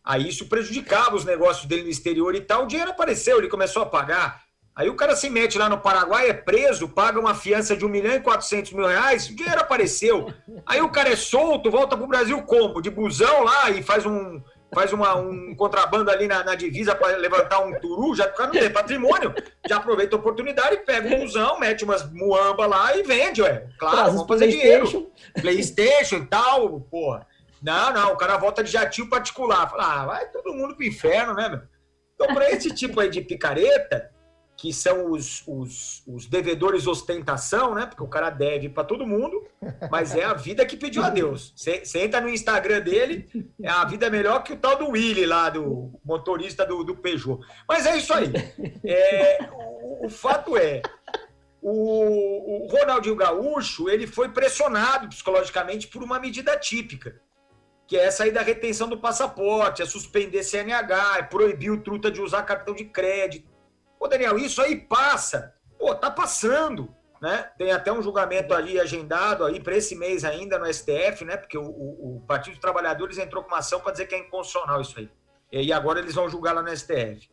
[0.03, 2.63] aí isso prejudicava os negócios dele no exterior e tal.
[2.63, 4.41] O dinheiro apareceu, ele começou a pagar.
[4.75, 7.89] Aí o cara se mete lá no Paraguai, é preso, paga uma fiança de 1
[7.89, 10.33] milhão e 400 mil reais, o dinheiro apareceu.
[10.65, 12.81] Aí o cara é solto, volta pro Brasil como?
[12.81, 14.41] De busão lá e faz um,
[14.73, 18.53] faz uma, um contrabando ali na, na divisa para levantar um turu, já o cara
[18.53, 19.33] não tem patrimônio,
[19.67, 23.67] já aproveita a oportunidade, pega um busão, mete umas muamba lá e vende, ué.
[23.77, 25.11] Claro, Traz vamos fazer dinheiro.
[25.41, 27.27] Playstation e tal, porra.
[27.61, 29.69] Não, não, o cara volta de jatinho particular.
[29.69, 31.61] Fala, ah, vai todo mundo pro inferno, né, meu?
[32.15, 34.11] Então, para esse tipo aí de picareta,
[34.57, 37.85] que são os, os, os, devedores ostentação, né?
[37.85, 39.47] Porque o cara deve para todo mundo,
[39.89, 41.53] mas é a vida que pediu a Deus.
[41.55, 43.25] Você entra no Instagram dele,
[43.63, 47.39] é a vida melhor que o tal do Willy lá, do motorista do, do Peugeot.
[47.65, 48.33] Mas é isso aí.
[48.83, 50.81] É, o, o fato é,
[51.61, 57.21] o, o Ronaldinho Gaúcho ele foi pressionado psicologicamente por uma medida típica
[57.89, 62.21] que é aí da retenção do passaporte, é suspender CNH, é proibir o truta de
[62.21, 63.49] usar cartão de crédito.
[63.99, 65.55] Ô, Daniel, isso aí passa.
[65.75, 66.95] Pô, tá passando.
[67.19, 67.49] Né?
[67.57, 71.35] Tem até um julgamento ali agendado aí para esse mês ainda no STF, né?
[71.35, 74.19] Porque o, o, o Partido dos Trabalhadores entrou com uma ação para dizer que é
[74.19, 75.09] inconstitucional isso aí.
[75.51, 77.27] E agora eles vão julgar lá no STF.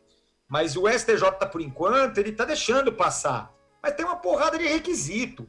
[0.49, 3.53] Mas o STJ, por enquanto, ele está deixando passar.
[3.83, 5.47] Mas tem uma porrada de requisito.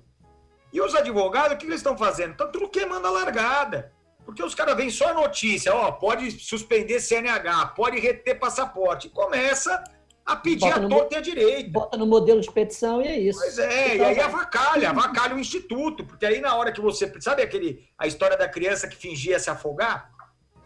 [0.74, 2.34] E os advogados, o que eles estão fazendo?
[2.34, 3.96] Estão tudo queimando a largada.
[4.28, 9.08] Porque os caras vêm só notícia, ó, pode suspender CNH, pode reter passaporte.
[9.08, 9.82] Começa
[10.26, 11.70] a pedir bota a torta e a direita.
[11.70, 13.40] Bota no modelo de petição e é isso.
[13.40, 16.04] Pois é, e aí avacalha, avacalha o instituto.
[16.04, 17.10] Porque aí na hora que você.
[17.22, 20.12] Sabe aquele, a história da criança que fingia se afogar?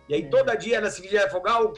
[0.09, 0.28] E aí é.
[0.28, 1.74] todo dia ela se fingia afogar, o,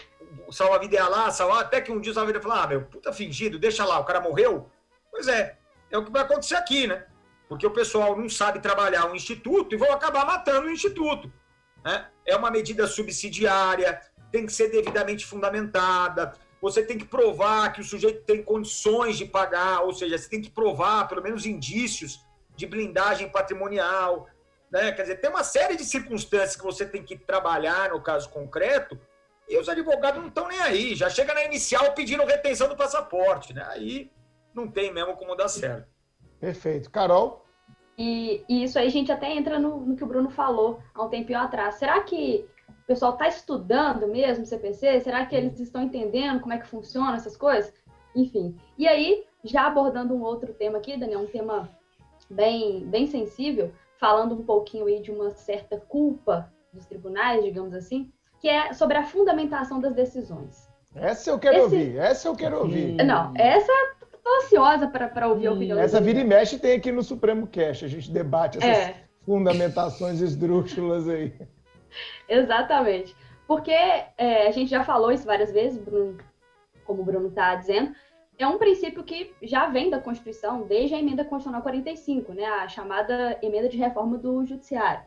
[0.48, 3.12] o salva-vida ia lá, salvar, até que um dia o salva-vida falou: ah, meu, puta
[3.12, 4.70] fingido, deixa lá, o cara morreu.
[5.12, 5.58] Pois é,
[5.92, 7.06] é o que vai acontecer aqui, né?
[7.50, 11.30] Porque o pessoal não sabe trabalhar o instituto e vão acabar matando o instituto.
[11.84, 12.08] Né?
[12.26, 16.34] É uma medida subsidiária, tem que ser devidamente fundamentada.
[16.62, 20.42] Você tem que provar que o sujeito tem condições de pagar, ou seja, você tem
[20.42, 22.26] que provar pelo menos indícios
[22.56, 24.28] de blindagem patrimonial.
[24.72, 24.92] Né?
[24.92, 29.00] Quer dizer, tem uma série de circunstâncias que você tem que trabalhar no caso concreto
[29.48, 30.96] e os advogados não estão nem aí.
[30.96, 33.54] Já chega na inicial pedindo retenção do passaporte.
[33.54, 33.64] Né?
[33.68, 34.12] Aí
[34.54, 35.88] não tem mesmo como dar certo.
[36.40, 36.90] Perfeito.
[36.90, 37.43] Carol?
[37.98, 41.04] E, e, isso aí a gente até entra no, no, que o Bruno falou há
[41.04, 41.76] um tempinho atrás.
[41.76, 45.02] Será que o pessoal está estudando mesmo CPC?
[45.02, 47.74] Será que eles estão entendendo como é que funciona essas coisas?
[48.16, 48.56] Enfim.
[48.78, 51.70] E aí, já abordando um outro tema aqui, Daniel, um tema
[52.30, 58.12] bem, bem sensível, falando um pouquinho aí de uma certa culpa dos tribunais, digamos assim,
[58.40, 60.68] que é sobre a fundamentação das decisões.
[60.96, 61.64] Essa eu quero Esse...
[61.64, 62.96] ouvir, essa eu quero ouvir.
[63.04, 63.72] Não, essa
[64.24, 67.48] tô ansiosa para ouvir a hum, opinião Essa vira e mexe tem aqui no Supremo
[67.48, 67.84] Cash.
[67.84, 68.96] A gente debate essas é.
[69.26, 71.34] fundamentações esdrúxulas aí.
[72.28, 73.16] Exatamente.
[73.48, 76.18] Porque é, a gente já falou isso várias vezes, Bruno,
[76.86, 77.94] como o Bruno está dizendo,
[78.38, 82.68] é um princípio que já vem da Constituição, desde a emenda constitucional 45, né, a
[82.68, 85.04] chamada emenda de reforma do Judiciário.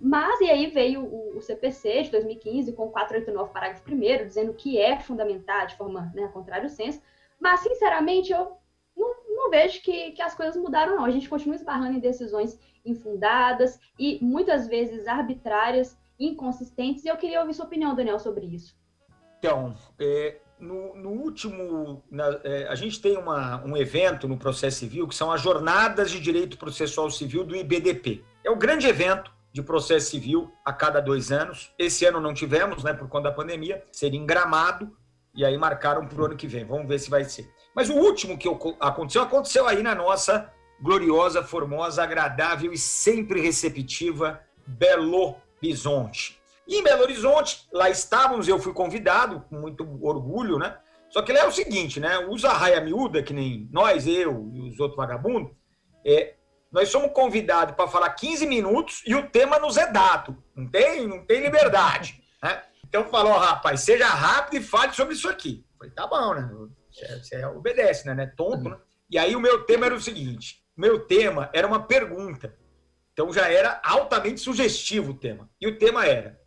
[0.00, 4.78] Mas, e aí veio o, o, CPC de 2015 com 489, parágrafo 1 dizendo que
[4.78, 7.02] é fundamentar de forma né, contrário senso.
[7.40, 8.58] Mas, sinceramente, eu
[8.96, 11.04] não, não vejo que, que as coisas mudaram, não.
[11.04, 17.04] A gente continua esbarrando em decisões infundadas e muitas vezes arbitrárias, inconsistentes.
[17.04, 18.76] E eu queria ouvir sua opinião, Daniel, sobre isso.
[19.38, 24.78] Então, é, no, no, último, na, é, a gente tem uma, um evento no processo
[24.78, 28.24] civil que são as Jornadas de Direito Processual Civil do IBDP.
[28.44, 31.72] É o grande evento de processo civil a cada dois anos.
[31.78, 34.96] Esse ano não tivemos, né, por conta da pandemia, seria em Gramado,
[35.34, 36.64] e aí marcaram para o ano que vem.
[36.64, 37.50] Vamos ver se vai ser.
[37.74, 38.48] Mas o último que
[38.80, 46.40] aconteceu, aconteceu aí na nossa gloriosa, formosa, agradável e sempre receptiva Belo Horizonte.
[46.66, 50.76] E em Belo Horizonte, lá estávamos, eu fui convidado, com muito orgulho, né?
[51.08, 52.18] Só que lá é o seguinte, né?
[52.28, 55.52] Os arraia miúda, que nem nós, eu e os outros vagabundos,
[56.04, 56.34] é,
[56.70, 60.36] nós somos convidados para falar 15 minutos e o tema nos é dado.
[60.54, 62.22] Não tem, não tem liberdade.
[62.42, 62.62] Né?
[62.88, 65.64] Então falou, rapaz, seja rápido e fale sobre isso aqui.
[65.78, 66.50] Falei, tá bom, né?
[66.90, 68.14] Você, você obedece, né?
[68.14, 68.78] Não é tonto, né?
[69.10, 72.56] E aí o meu tema era o seguinte: meu tema era uma pergunta.
[73.12, 75.48] Então já era altamente sugestivo o tema.
[75.60, 76.40] E o tema era: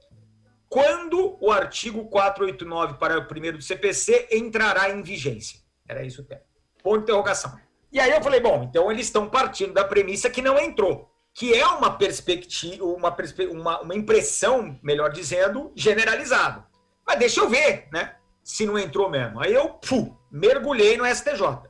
[0.68, 5.60] quando o artigo 489 para o primeiro do CPC entrará em vigência?
[5.88, 6.42] Era isso o tema.
[6.82, 7.60] Ponto de interrogação.
[7.92, 11.54] E aí eu falei, bom, então eles estão partindo da premissa que não entrou, que
[11.54, 13.16] é uma perspectiva, uma,
[13.52, 16.66] uma, uma impressão, melhor dizendo, generalizada.
[17.06, 18.16] Mas deixa eu ver, né?
[18.44, 19.40] Se não entrou mesmo.
[19.40, 21.70] Aí eu fu, mergulhei no STJ.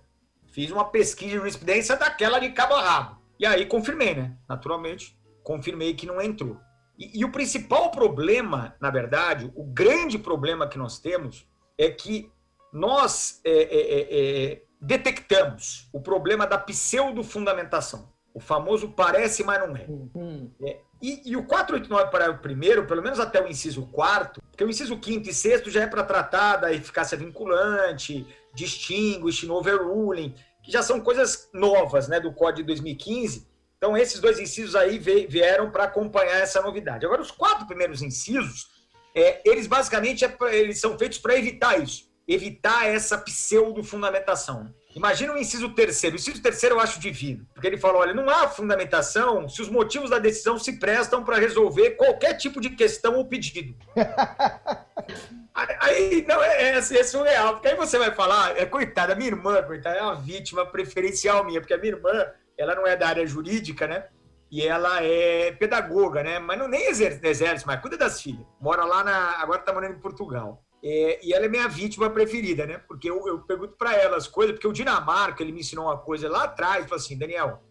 [0.51, 3.21] Fiz uma pesquisa de jurisprudência daquela de cabo a rabo.
[3.39, 4.37] E aí confirmei, né?
[4.47, 6.59] Naturalmente, confirmei que não entrou.
[6.97, 11.47] E, e o principal problema, na verdade, o grande problema que nós temos
[11.77, 12.31] é que
[12.71, 18.10] nós é, é, é, é detectamos o problema da pseudo-fundamentação.
[18.33, 19.85] O famoso parece, mas não é.
[19.87, 20.51] Uhum.
[20.63, 24.63] é e, e, o 489 para o primeiro, pelo menos até o inciso quarto, porque
[24.63, 30.35] o inciso quinto e sexto já é para tratar da eficácia vinculante, distinguish, no overruling,
[30.63, 33.47] que já são coisas novas né, do Código de 2015.
[33.77, 37.03] Então, esses dois incisos aí vieram para acompanhar essa novidade.
[37.03, 38.69] Agora, os quatro primeiros incisos,
[39.15, 44.73] é, eles basicamente é pra, eles são feitos para evitar isso evitar essa pseudo-fundamentação.
[44.95, 46.15] Imagina o inciso terceiro.
[46.15, 49.69] O inciso terceiro eu acho divino, porque ele fala: olha, não há fundamentação se os
[49.69, 53.75] motivos da decisão se prestam para resolver qualquer tipo de questão ou pedido.
[55.79, 59.61] aí, não, é, é, é, surreal, porque aí você vai falar, é coitada, minha irmã,
[59.63, 62.27] coitada, é uma vítima preferencial minha, porque a minha irmã,
[62.57, 64.05] ela não é da área jurídica, né?
[64.49, 66.37] E ela é pedagoga, né?
[66.37, 68.45] Mas não nem exerce, mas cuida das filhas.
[68.59, 69.41] Mora lá na.
[69.41, 70.61] Agora tá morando em Portugal.
[70.83, 72.79] É, e ela é minha vítima preferida, né?
[72.87, 75.97] Porque eu, eu pergunto para ela as coisas, porque o Dinamarca, ele me ensinou uma
[75.97, 77.61] coisa lá atrás, falou assim, Daniel,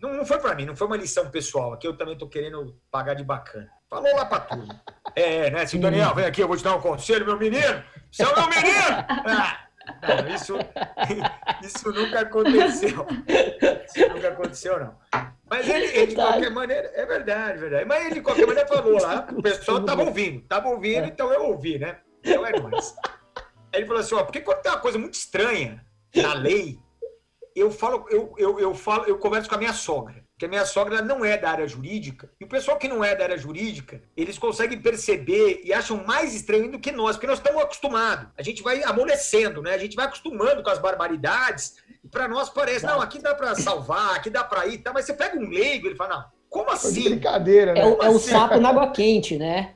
[0.00, 2.76] não, não foi para mim, não foi uma lição pessoal, aqui eu também tô querendo
[2.90, 3.68] pagar de bacana.
[3.88, 4.68] Falou lá para tudo.
[5.16, 5.62] É, né?
[5.62, 7.82] Assim, Daniel, vem aqui, eu vou te dar um conselho, meu menino.
[8.12, 9.68] Você é o meu menino!
[10.02, 10.54] Ah, não, isso,
[11.64, 13.06] isso nunca aconteceu.
[13.86, 14.94] Isso nunca aconteceu, não.
[15.48, 17.86] Mas ele, ele de qualquer maneira, é verdade, verdade.
[17.86, 21.44] Mas ele, de qualquer maneira, falou lá, o pessoal estava ouvindo, estava ouvindo, então eu
[21.44, 21.96] ouvi, né?
[22.28, 22.52] Então é.
[23.72, 26.78] Aí ele falou assim, ó, porque quando tem uma coisa muito estranha na lei,
[27.54, 30.64] eu falo, eu, eu, eu falo, eu converso com a minha sogra, que a minha
[30.64, 34.02] sogra não é da área jurídica, e o pessoal que não é da área jurídica,
[34.16, 38.28] eles conseguem perceber e acham mais estranho do que nós, porque nós estamos acostumados.
[38.38, 39.74] A gente vai amolecendo, né?
[39.74, 43.54] A gente vai acostumando com as barbaridades, e para nós parece, não, aqui dá para
[43.54, 44.92] salvar, aqui dá para ir, tá?
[44.92, 47.04] mas você pega um leigo, ele fala, não, como assim?
[47.04, 47.80] Brincadeira, né?
[47.80, 48.30] É, o, é o assim?
[48.30, 49.74] sapo na água quente, né?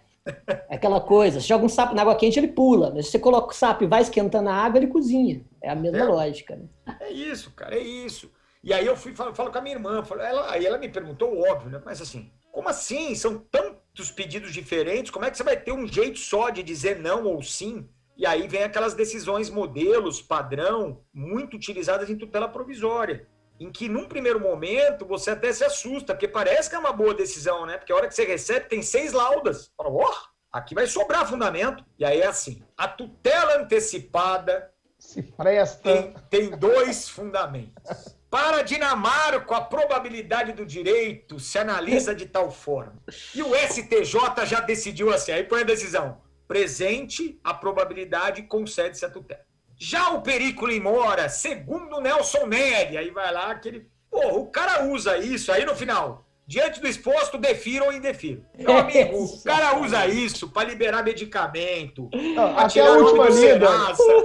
[0.69, 2.93] É aquela coisa, você joga um sapo na água quente, ele pula.
[2.95, 5.45] Mas se você coloca o sapo e vai esquentando a água, ele cozinha.
[5.61, 6.57] É a mesma é, lógica.
[6.57, 6.97] Né?
[7.01, 8.31] É isso, cara, é isso.
[8.63, 10.89] E aí eu fui falo, falo com a minha irmã, falo, ela, aí ela me
[10.89, 11.83] perguntou, óbvio, né?
[11.85, 13.15] Mas assim, como assim?
[13.15, 16.99] São tantos pedidos diferentes, como é que você vai ter um jeito só de dizer
[16.99, 17.89] não ou sim?
[18.17, 23.27] E aí vem aquelas decisões modelos, padrão, muito utilizadas em tutela provisória
[23.63, 27.15] em que num primeiro momento você até se assusta, porque parece que é uma boa
[27.15, 27.79] decisão, né?
[27.79, 29.71] Porque a hora que você recebe tem seis laudas.
[29.77, 30.15] Fala, oh,
[30.51, 31.85] aqui vai sobrar fundamento.
[31.99, 35.83] E aí é assim, a tutela antecipada se presta.
[35.83, 38.17] Tem, tem dois fundamentos.
[38.29, 43.03] Para Dinamarca, a probabilidade do direito se analisa de tal forma.
[43.35, 46.21] E o STJ já decidiu assim, aí põe a decisão.
[46.49, 49.52] Presente, a probabilidade concede-se a tutela.
[49.85, 53.91] Já o Perico Mora, segundo Nelson Neri, aí vai lá aquele.
[54.09, 58.45] Pô, o cara usa isso, aí no final diante do exposto, defiro ou indefiro.
[58.59, 62.11] Meu amigo, o cara usa isso para liberar medicamento.
[62.13, 63.59] Não, até a última linha.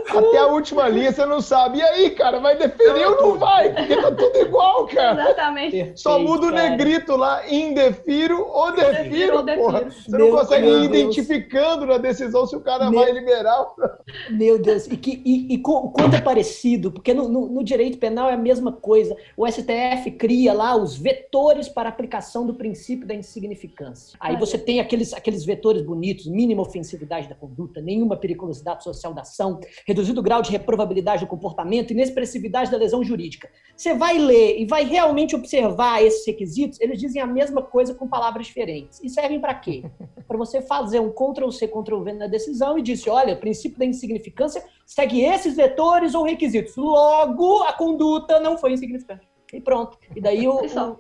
[0.10, 1.78] Até a última linha você não sabe.
[1.78, 3.74] E aí, cara, vai deferir ou não vai?
[3.74, 5.24] Porque tá tudo igual, cara.
[5.24, 5.94] Exatamente.
[5.96, 9.86] Só muda o negrito lá, indefiro ou defiro, porra.
[9.86, 13.00] Você não consegue ir identificando na decisão se o cara Meu...
[13.00, 13.68] vai liberar.
[14.30, 18.30] Meu Deus, e, que, e, e quanto é parecido, porque no, no, no direito penal
[18.30, 19.16] é a mesma coisa.
[19.38, 24.18] O STF cria lá os vetores para aplicação aplicação do princípio da insignificância.
[24.20, 29.22] Aí você tem aqueles, aqueles vetores bonitos, mínima ofensividade da conduta, nenhuma periculosidade social da
[29.22, 33.50] ação, reduzido grau de reprovabilidade do comportamento, inexpressividade da lesão jurídica.
[33.76, 38.08] Você vai ler e vai realmente observar esses requisitos, eles dizem a mesma coisa com
[38.08, 39.00] palavras diferentes.
[39.04, 39.84] E servem para quê?
[40.28, 44.62] Para você fazer um Ctrl-C, Ctrl-V na decisão e disse, olha, o princípio da insignificância
[44.86, 46.76] segue esses vetores ou requisitos.
[46.76, 49.26] Logo, a conduta não foi insignificante.
[49.54, 49.98] E pronto.
[50.14, 51.00] E daí o, o,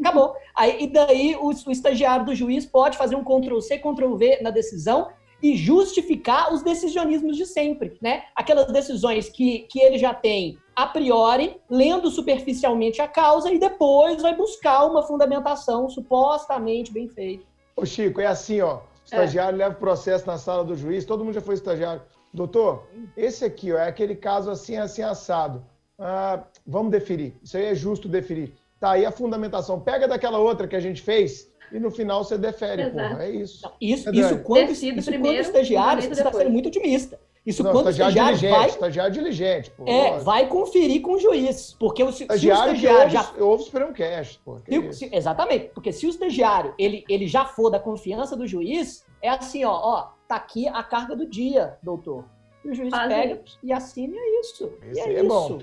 [0.00, 0.34] Acabou.
[0.56, 5.08] Aí, e daí o, o estagiário do juiz pode fazer um Ctrl-C, Ctrl-V na decisão
[5.42, 8.24] e justificar os decisionismos de sempre, né?
[8.34, 14.22] Aquelas decisões que, que ele já tem a priori, lendo superficialmente a causa e depois
[14.22, 17.44] vai buscar uma fundamentação supostamente bem feita.
[17.76, 18.76] Ô Chico, é assim, ó.
[18.76, 19.58] O estagiário é.
[19.58, 22.02] leva o processo na sala do juiz, todo mundo já foi estagiário.
[22.32, 25.64] Doutor, esse aqui ó, é aquele caso assim, assim, assado.
[25.98, 27.34] Ah, vamos deferir.
[27.42, 28.52] Isso aí é justo deferir.
[28.80, 29.80] Tá aí a fundamentação.
[29.80, 32.96] Pega daquela outra que a gente fez e no final você defere, Exato.
[32.96, 33.24] porra.
[33.24, 33.62] É isso.
[33.64, 37.20] Não, isso, é isso, quando, isso primeiro, quando estagiário, você está sendo muito otimista.
[37.44, 39.70] Isso não, quando estagiário, estagiário diligente, vai, estagiário diligente.
[39.70, 40.24] Pô, é, lógico.
[40.24, 41.74] vai conferir com o juiz.
[41.78, 43.32] Porque o, estagiário, se o estagiário já...
[43.38, 44.58] Eu ouvo Supremo Cast, pô.
[44.68, 45.70] Se, se, exatamente.
[45.72, 49.72] Porque se o estagiário ele, ele já for da confiança do juiz, é assim, ó,
[49.72, 52.24] ó, tá aqui a carga do dia, doutor.
[52.62, 53.58] E o juiz Faz pega isso.
[53.62, 54.70] e assina isso.
[54.82, 55.28] Esse e é, é isso.
[55.28, 55.58] bom.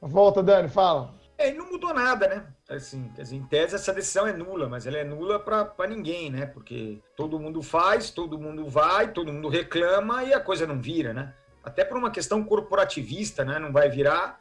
[0.00, 1.14] Volta, Dani, fala.
[1.36, 2.46] É, não mudou nada, né?
[2.68, 6.44] Assim, em tese, essa decisão é nula, mas ela é nula para ninguém, né?
[6.44, 11.14] Porque todo mundo faz, todo mundo vai, todo mundo reclama e a coisa não vira,
[11.14, 11.34] né?
[11.64, 13.58] Até por uma questão corporativista, né?
[13.58, 14.38] Não vai virar,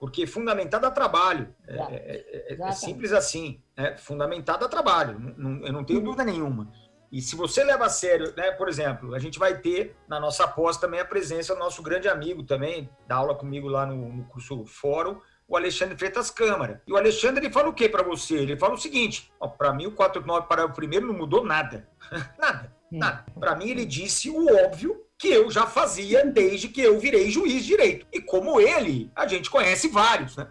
[0.00, 1.54] porque fundamentado a trabalho.
[1.68, 3.96] É, é, é, é simples assim, né?
[3.96, 6.72] Fundamentado a trabalho, não, eu não tenho dúvida nenhuma.
[7.10, 10.46] E se você leva a sério, né, por exemplo, a gente vai ter na nossa
[10.46, 14.24] pós também a presença do nosso grande amigo também, dá aula comigo lá no, no
[14.24, 15.18] curso Fórum,
[15.48, 16.82] o Alexandre Freitas Câmara.
[16.86, 18.34] E o Alexandre ele fala o que para você?
[18.34, 21.88] Ele fala o seguinte: para mim o 489 para o primeiro não mudou nada.
[22.38, 22.98] nada, hum.
[22.98, 23.24] nada.
[23.40, 27.52] Para mim ele disse o óbvio que eu já fazia desde que eu virei juiz
[27.54, 28.06] de direito.
[28.12, 30.48] E como ele, a gente conhece vários, né?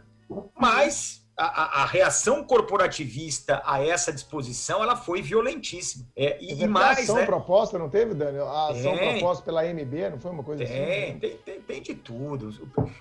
[0.59, 6.07] Mas a, a, reação corporativista a essa disposição ela foi violentíssima.
[6.15, 7.25] É, e, e mais, ação né?
[7.25, 8.47] proposta, não teve, Daniel?
[8.47, 11.19] A ação proposta pela MB, não foi uma coisa tem, assim?
[11.19, 12.49] Tem, tem, tem de tudo.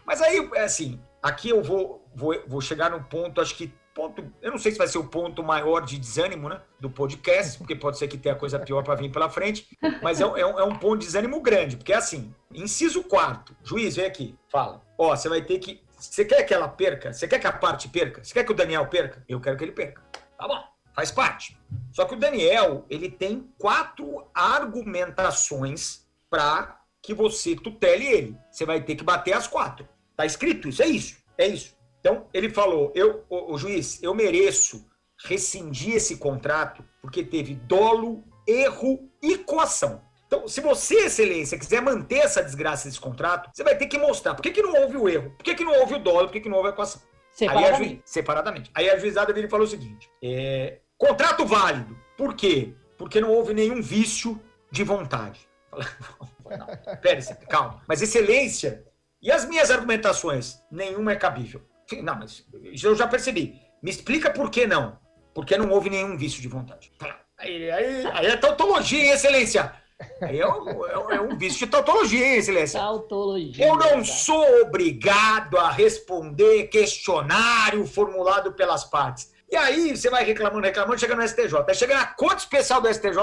[0.05, 4.22] Mas aí, é assim, aqui eu vou, vou, vou chegar num ponto, acho que ponto,
[4.43, 7.74] eu não sei se vai ser o ponto maior de desânimo, né, do podcast, porque
[7.74, 9.66] pode ser que tenha coisa pior para vir pela frente,
[10.03, 13.57] mas é, é, um, é, um, ponto de desânimo grande, porque é assim, inciso quarto,
[13.64, 17.12] juiz, vem aqui, fala, ó, você vai ter que, você quer que ela perca?
[17.12, 18.22] Você quer que a parte perca?
[18.22, 19.24] Você quer que o Daniel perca?
[19.28, 20.03] Eu quero que ele perca.
[20.38, 20.62] Tá bom,
[20.94, 21.59] faz parte.
[21.92, 28.38] Só que o Daniel, ele tem quatro argumentações para que você tutele ele.
[28.51, 29.88] Você vai ter que bater as quatro.
[30.16, 31.76] Tá escrito isso, é isso, é isso.
[32.01, 34.86] Então, ele falou, eu, o, o juiz, eu mereço
[35.24, 40.03] rescindir esse contrato porque teve dolo, erro e coação.
[40.26, 44.34] Então, se você, excelência, quiser manter essa desgraça desse contrato, você vai ter que mostrar
[44.34, 46.32] por que, que não houve o erro, por que, que não houve o dolo, por
[46.32, 47.00] que, que não houve a coação.
[47.30, 47.68] Separadamente.
[47.68, 48.70] Aí a, juiz, separadamente.
[48.74, 51.96] Aí a juizada dele falou o seguinte: é, contrato válido.
[52.16, 52.74] Por quê?
[52.96, 55.46] Porque não houve nenhum vício de vontade.
[57.02, 57.82] Pera, calma.
[57.86, 58.84] Mas excelência,
[59.20, 60.62] e as minhas argumentações?
[60.70, 61.62] Nenhuma é cabível.
[62.02, 62.44] Não, mas
[62.82, 63.60] eu já percebi.
[63.82, 64.98] Me explica por que não.
[65.34, 66.90] Porque não houve nenhum vício de vontade.
[67.38, 69.72] Aí, aí, aí é tautologia, hein, excelência?
[70.20, 72.78] Aí é um, é um, vício de tautologia, hein, excelência?
[72.78, 73.66] Tautologia.
[73.66, 79.32] Eu não sou obrigado a responder questionário formulado pelas partes.
[79.51, 81.64] E aí você vai reclamando, reclamando, chega no STJ.
[81.68, 83.18] Aí chega na Corte Especial do STJ,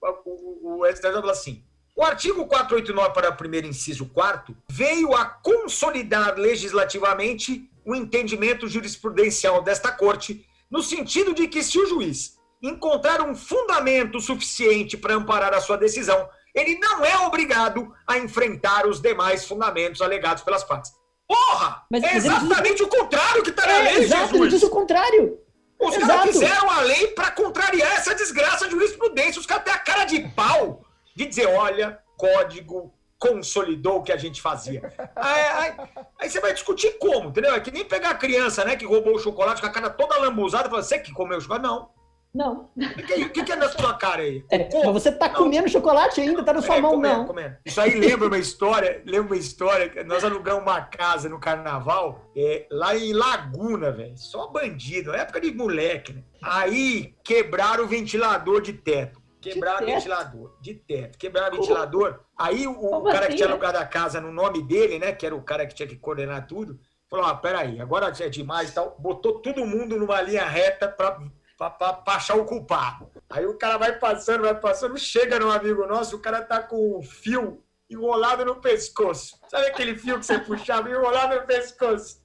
[0.00, 1.62] o, o, o STJ fala assim:
[1.96, 9.62] o artigo 489, para o primeiro inciso 4, veio a consolidar legislativamente o entendimento jurisprudencial
[9.62, 12.38] desta Corte, no sentido de que, se o juiz
[12.68, 18.86] encontrar um fundamento suficiente para amparar a sua decisão, ele não é obrigado a enfrentar
[18.86, 20.92] os demais fundamentos alegados pelas partes.
[21.26, 21.84] Porra!
[21.90, 22.80] Mas, é exatamente diz...
[22.82, 24.40] o contrário que está na é, lei, exato, Jesus!
[24.40, 25.38] Ele diz o contrário.
[25.80, 29.40] Os caras fizeram a lei para contrariar essa desgraça de jurisprudência.
[29.40, 30.82] Os caras têm a cara de pau
[31.14, 34.92] de dizer, olha, código consolidou o que a gente fazia.
[35.16, 35.74] Aí, aí,
[36.20, 37.54] aí, você vai discutir como, entendeu?
[37.54, 40.18] É que nem pegar a criança, né, que roubou o chocolate com a cara toda
[40.18, 41.64] lambuzada e falar, você que comeu o chocolate?
[41.64, 41.88] Não.
[42.34, 42.68] Não.
[42.76, 44.44] O que, que, que, é na sua cara aí?
[44.50, 45.34] É, você tá não.
[45.36, 47.26] comendo chocolate ainda, tá na sua é, mão, comendo, não.
[47.26, 47.56] Comendo.
[47.64, 52.66] Isso aí lembra uma história, lembra uma história, nós alugamos uma casa no carnaval, é,
[52.72, 54.18] lá em Laguna, velho.
[54.18, 56.24] Só bandido, época de moleque, né?
[56.42, 59.22] Aí quebraram o ventilador de teto.
[59.40, 61.18] Quebraram o ventilador, de teto.
[61.18, 62.20] Quebraram o ventilador.
[62.36, 63.52] Aí o, o cara assim, que tinha né?
[63.52, 65.12] alugado a casa no nome dele, né?
[65.12, 68.70] Que era o cara que tinha que coordenar tudo, falou: ah, peraí, agora é demais
[68.70, 68.96] e tal.
[68.98, 71.20] Botou todo mundo numa linha reta pra
[71.56, 73.10] para achar o culpado.
[73.30, 76.98] Aí o cara vai passando, vai passando, chega no amigo nosso, o cara tá com
[76.98, 79.38] um fio enrolado no pescoço.
[79.48, 82.22] Sabe aquele fio que você puxava enrolado no pescoço?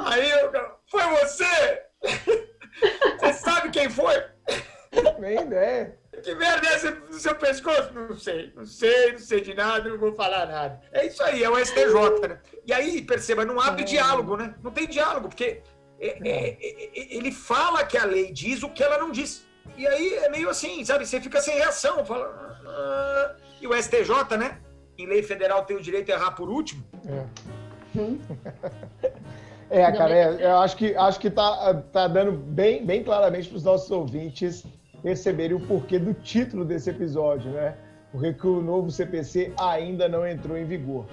[0.00, 0.50] Aí eu,
[0.90, 1.82] foi você?
[3.18, 4.14] Você sabe quem foi?
[5.18, 5.98] Nem ideia.
[6.22, 7.92] Que merda é essa no seu pescoço?
[7.92, 10.80] Não sei, não sei, não sei de nada, não vou falar nada.
[10.92, 12.40] É isso aí, é o STJ, né?
[12.66, 13.84] E aí, perceba, não abre é.
[13.84, 14.54] diálogo, né?
[14.62, 15.62] Não tem diálogo, porque
[15.98, 19.44] ele fala que a lei diz o que ela não diz.
[19.76, 21.06] E aí é meio assim, sabe?
[21.06, 22.04] Você fica sem reação.
[22.04, 24.58] Fala, ah, e o STJ, né?
[24.96, 26.84] Em lei federal tem o direito a errar por último.
[29.70, 33.48] É, é cara, é, eu acho que, acho que tá, tá dando bem, bem claramente
[33.48, 34.64] para os nossos ouvintes
[35.02, 37.76] perceberem o porquê do título desse episódio, né?
[38.10, 41.06] Porque que o novo CPC ainda não entrou em vigor.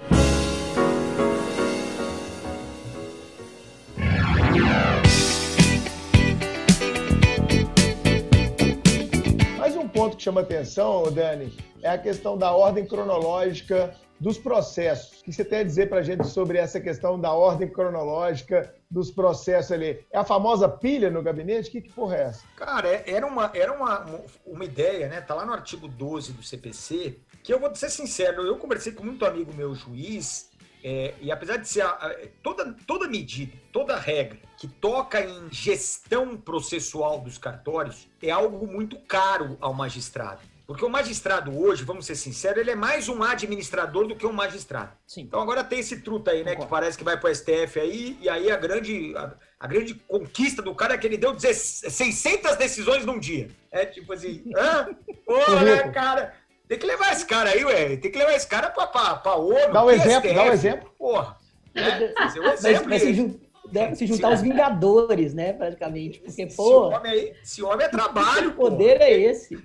[9.96, 15.20] Ponto que chama atenção, Dani, é a questão da ordem cronológica dos processos.
[15.20, 18.74] O que você tem a dizer para a gente sobre essa questão da ordem cronológica
[18.90, 20.04] dos processos ali?
[20.12, 21.70] É a famosa pilha no gabinete?
[21.70, 22.44] Que, que porra é essa?
[22.56, 24.06] Cara, é, era, uma, era uma,
[24.46, 25.22] uma ideia, né?
[25.22, 29.02] Tá lá no artigo 12 do CPC, que eu vou ser sincero, eu conversei com
[29.02, 30.50] muito amigo meu juiz,
[30.88, 32.14] é, e apesar de ser a, a,
[32.44, 38.96] toda, toda medida, toda regra que toca em gestão processual dos cartórios é algo muito
[39.00, 40.38] caro ao magistrado.
[40.64, 44.32] Porque o magistrado hoje, vamos ser sinceros, ele é mais um administrador do que um
[44.32, 44.92] magistrado.
[45.08, 45.22] Sim.
[45.22, 46.66] Então agora tem esse truta aí, né, Concordo.
[46.66, 49.94] que parece que vai para o STF aí, e aí a grande, a, a, grande
[49.94, 53.48] conquista do cara é que ele deu 600 decisões num dia.
[53.72, 54.96] É tipo assim, hã?
[55.26, 56.32] Porra, né, cara?
[56.68, 57.96] Tem que levar esse cara aí, ué.
[57.96, 59.72] Tem que levar esse cara pra, pra, pra ONU.
[59.72, 60.90] Dá um exemplo, dá um exemplo.
[60.98, 61.36] Porra.
[61.74, 62.12] Né?
[62.18, 62.98] Um exemplo.
[62.98, 63.40] Se,
[63.70, 65.52] deve se juntar os Vingadores, né?
[65.52, 66.20] Praticamente.
[66.20, 66.88] Porque, pô.
[66.88, 68.50] Esse homem, aí, esse homem é trabalho.
[68.56, 69.56] Que poder é esse?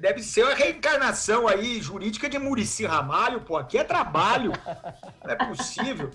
[0.00, 3.56] Deve ser a reencarnação aí jurídica de Murici Ramalho, pô.
[3.56, 4.52] Aqui é trabalho.
[5.24, 6.10] Não é possível.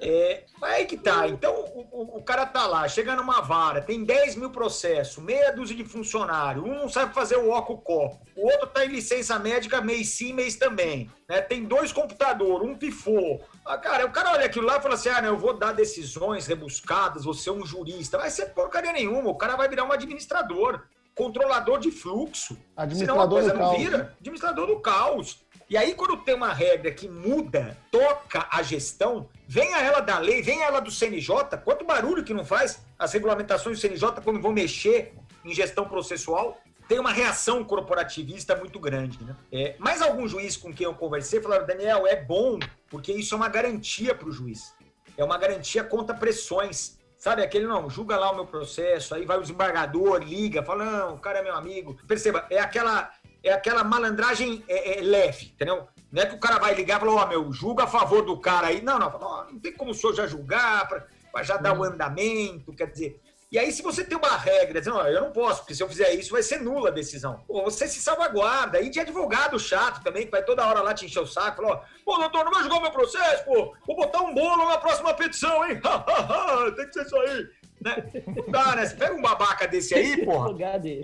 [0.00, 1.26] É, aí que tá.
[1.28, 5.76] Então, o, o, cara tá lá, chega numa vara, tem 10 mil processos, meia dúzia
[5.76, 9.80] de funcionário, um não sabe fazer o óculos copo, o outro tá em licença médica
[9.80, 11.10] mês sim, mês também.
[11.28, 11.40] Né?
[11.40, 13.40] Tem dois computadores, um pifou.
[13.64, 15.72] Ah, cara, o cara olha aquilo lá e fala assim: ah, não, eu vou dar
[15.72, 18.18] decisões rebuscadas, vou ser um jurista.
[18.18, 20.82] Vai ser porcaria nenhuma, o cara vai virar um administrador,
[21.14, 22.56] controlador de fluxo.
[22.76, 24.14] Administrador Senão a coisa não vira.
[24.20, 25.44] Administrador do caos.
[25.70, 30.40] E aí, quando tem uma regra que muda, toca a gestão, venha ela da lei,
[30.40, 34.50] venha ela do CNJ, quanto barulho que não faz as regulamentações do CNJ quando vão
[34.50, 35.12] mexer
[35.44, 36.58] em gestão processual,
[36.88, 39.22] tem uma reação corporativista muito grande.
[39.22, 39.36] Né?
[39.52, 42.58] É, mais algum juiz com quem eu conversei falaram, Daniel, é bom,
[42.88, 44.74] porque isso é uma garantia para o juiz.
[45.18, 46.96] É uma garantia contra pressões.
[47.18, 51.14] Sabe, aquele não, julga lá o meu processo, aí vai o desembargador, liga, fala, não,
[51.16, 51.98] o cara é meu amigo.
[52.06, 53.12] Perceba, é aquela
[53.48, 55.88] é aquela malandragem é, é, leve, entendeu?
[56.10, 58.22] Não é que o cara vai ligar e falar, ó, oh, meu, julga a favor
[58.22, 58.80] do cara aí.
[58.80, 61.84] Não, não, não, não tem como o senhor já julgar, para já dar o um
[61.84, 63.20] andamento, quer dizer.
[63.50, 66.12] E aí, se você tem uma regra, dizendo, eu não posso, porque se eu fizer
[66.12, 67.42] isso, vai ser nula a decisão.
[67.46, 68.78] Pô, você se salvaguarda.
[68.82, 71.88] E de advogado chato também, que vai toda hora lá te encher o saco, falar,
[72.04, 75.14] pô, doutor, não vai julgar o meu processo, pô, vou botar um bolo na próxima
[75.14, 75.80] petição, hein?
[76.76, 77.48] tem que ser isso aí.
[77.80, 78.24] Né?
[78.26, 78.86] Não dá, né?
[78.86, 80.50] Você pega um babaca desse aí, porra.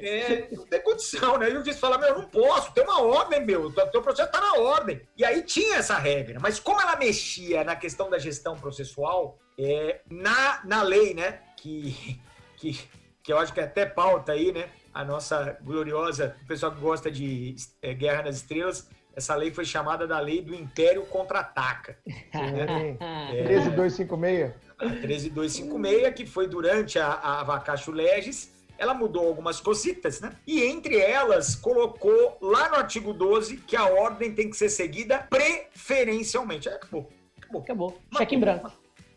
[0.03, 1.51] É, não tem condição, né?
[1.51, 3.67] E o juiz fala, meu, não posso, tem uma ordem, meu.
[3.67, 5.01] O teu processo tá na ordem.
[5.17, 6.39] E aí tinha essa regra.
[6.41, 11.41] Mas como ela mexia na questão da gestão processual, é, na, na lei, né?
[11.57, 12.21] Que,
[12.57, 12.79] que,
[13.23, 14.69] que eu acho que é até pauta aí, né?
[14.93, 19.65] A nossa gloriosa, o pessoal que gosta de é, Guerra nas Estrelas, essa lei foi
[19.65, 21.97] chamada da Lei do Império Contra-Ataca.
[22.07, 22.97] Né?
[23.33, 24.53] é, 13256.
[24.79, 30.33] A 13256, que foi durante a, a Vacacho Legis, ela mudou algumas cositas, né?
[30.47, 35.27] E entre elas colocou lá no artigo 12 que a ordem tem que ser seguida
[35.31, 36.69] preferencialmente.
[36.69, 37.09] É, acabou.
[37.39, 37.63] Acabou.
[37.63, 38.01] Acabou.
[38.17, 38.73] Cheque em branco.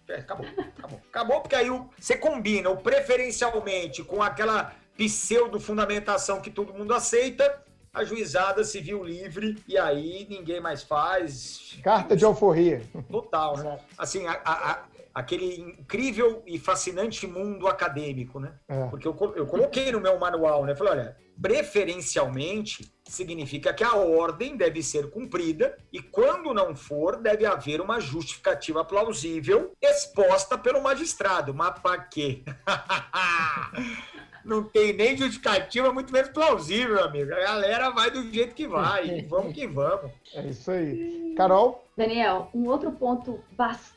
[0.08, 1.02] É, acabou, acabou.
[1.10, 7.64] Acabou porque aí o, você combina o preferencialmente com aquela pseudo-fundamentação que todo mundo aceita
[7.94, 11.80] a juizada se viu livre e aí ninguém mais faz.
[11.84, 12.84] Carta de alforria.
[13.10, 13.80] Total, né?
[13.98, 14.84] Assim, a, a,
[15.18, 18.54] aquele incrível e fascinante mundo acadêmico, né?
[18.68, 18.86] É.
[18.86, 20.76] Porque eu, eu coloquei no meu manual, né?
[20.76, 27.48] Falei, olha, preferencialmente significa que a ordem deve ser cumprida e quando não for, deve
[27.48, 31.52] haver uma justificativa plausível exposta pelo magistrado.
[31.52, 32.44] Mas para quê?
[34.46, 37.34] não tem nem justificativa, muito menos plausível, amigo.
[37.34, 39.24] A galera vai do jeito que vai.
[39.28, 40.12] vamos que vamos.
[40.36, 41.34] É isso aí.
[41.36, 41.84] Carol?
[41.98, 43.97] Daniel, um outro ponto bastante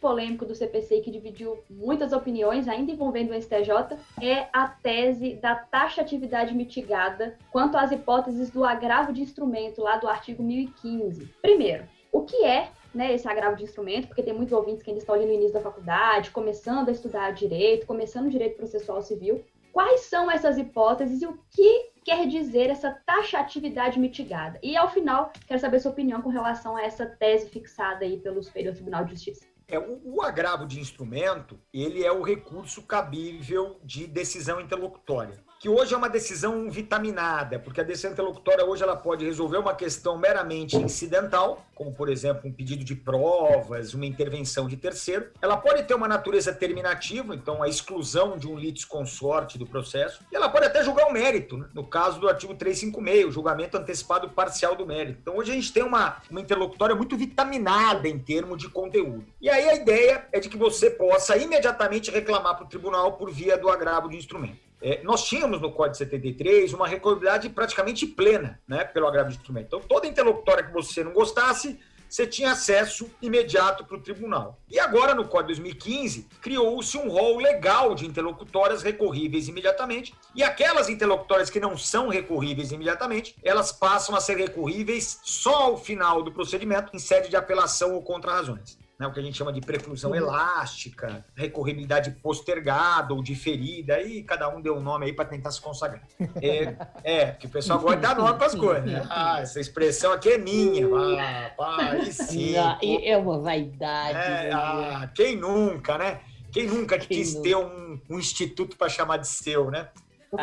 [0.00, 5.54] polêmico do CPC que dividiu muitas opiniões, ainda envolvendo o STJ, é a tese da
[5.54, 11.28] taxatividade mitigada quanto às hipóteses do agravo de instrumento lá do artigo 1015.
[11.40, 15.00] Primeiro, o que é né, esse agravo de instrumento, porque tem muitos ouvintes que ainda
[15.00, 19.42] estão ali no início da faculdade, começando a estudar direito, começando direito processual civil.
[19.72, 24.58] Quais são essas hipóteses e o que quer dizer essa taxatividade mitigada?
[24.62, 28.42] E, ao final, quero saber sua opinião com relação a essa tese fixada aí pelo
[28.42, 29.46] Superior Tribunal de Justiça.
[29.68, 35.68] É, o, o, agravo de instrumento, ele é o recurso cabível de decisão interlocutória que
[35.68, 40.18] hoje é uma decisão vitaminada, porque a decisão interlocutória hoje ela pode resolver uma questão
[40.18, 45.28] meramente incidental, como por exemplo um pedido de provas, uma intervenção de terceiro.
[45.40, 50.34] Ela pode ter uma natureza terminativa, então a exclusão de um litisconsorte do processo, e
[50.34, 51.68] ela pode até julgar o mérito, né?
[51.72, 55.20] no caso do artigo 356, o julgamento antecipado parcial do mérito.
[55.22, 59.24] Então hoje a gente tem uma, uma interlocutória muito vitaminada em termos de conteúdo.
[59.40, 63.30] E aí a ideia é de que você possa imediatamente reclamar para o tribunal por
[63.30, 64.71] via do agravo de instrumento.
[64.82, 69.66] É, nós tínhamos no Código 73 uma recolhibilidade praticamente plena né, pelo agravo de instrumento.
[69.66, 71.78] Então, toda interlocutória que você não gostasse,
[72.08, 74.58] você tinha acesso imediato para o tribunal.
[74.68, 80.90] E agora, no Código 2015, criou-se um rol legal de interlocutórias recorríveis imediatamente, e aquelas
[80.90, 86.32] interlocutórias que não são recorríveis imediatamente, elas passam a ser recorríveis só ao final do
[86.32, 90.10] procedimento, em sede de apelação ou contra-razões né, o que a gente chama de preclusão
[90.10, 90.16] uhum.
[90.16, 95.60] elástica, recorribilidade postergada ou diferida, aí cada um deu um nome aí para tentar se
[95.60, 96.02] consagrar.
[96.40, 98.84] É, é, porque o pessoal gosta de dar nome para as coisas.
[98.84, 99.04] Né?
[99.10, 100.86] Ah, essa expressão aqui é minha.
[100.86, 102.54] Ah, pá, aí sim.
[102.56, 104.16] é uma vaidade.
[104.16, 104.50] É, né?
[104.52, 106.20] ah, quem nunca, né?
[106.52, 107.48] Quem nunca quem quis nunca?
[107.48, 109.88] ter um, um instituto para chamar de seu, né?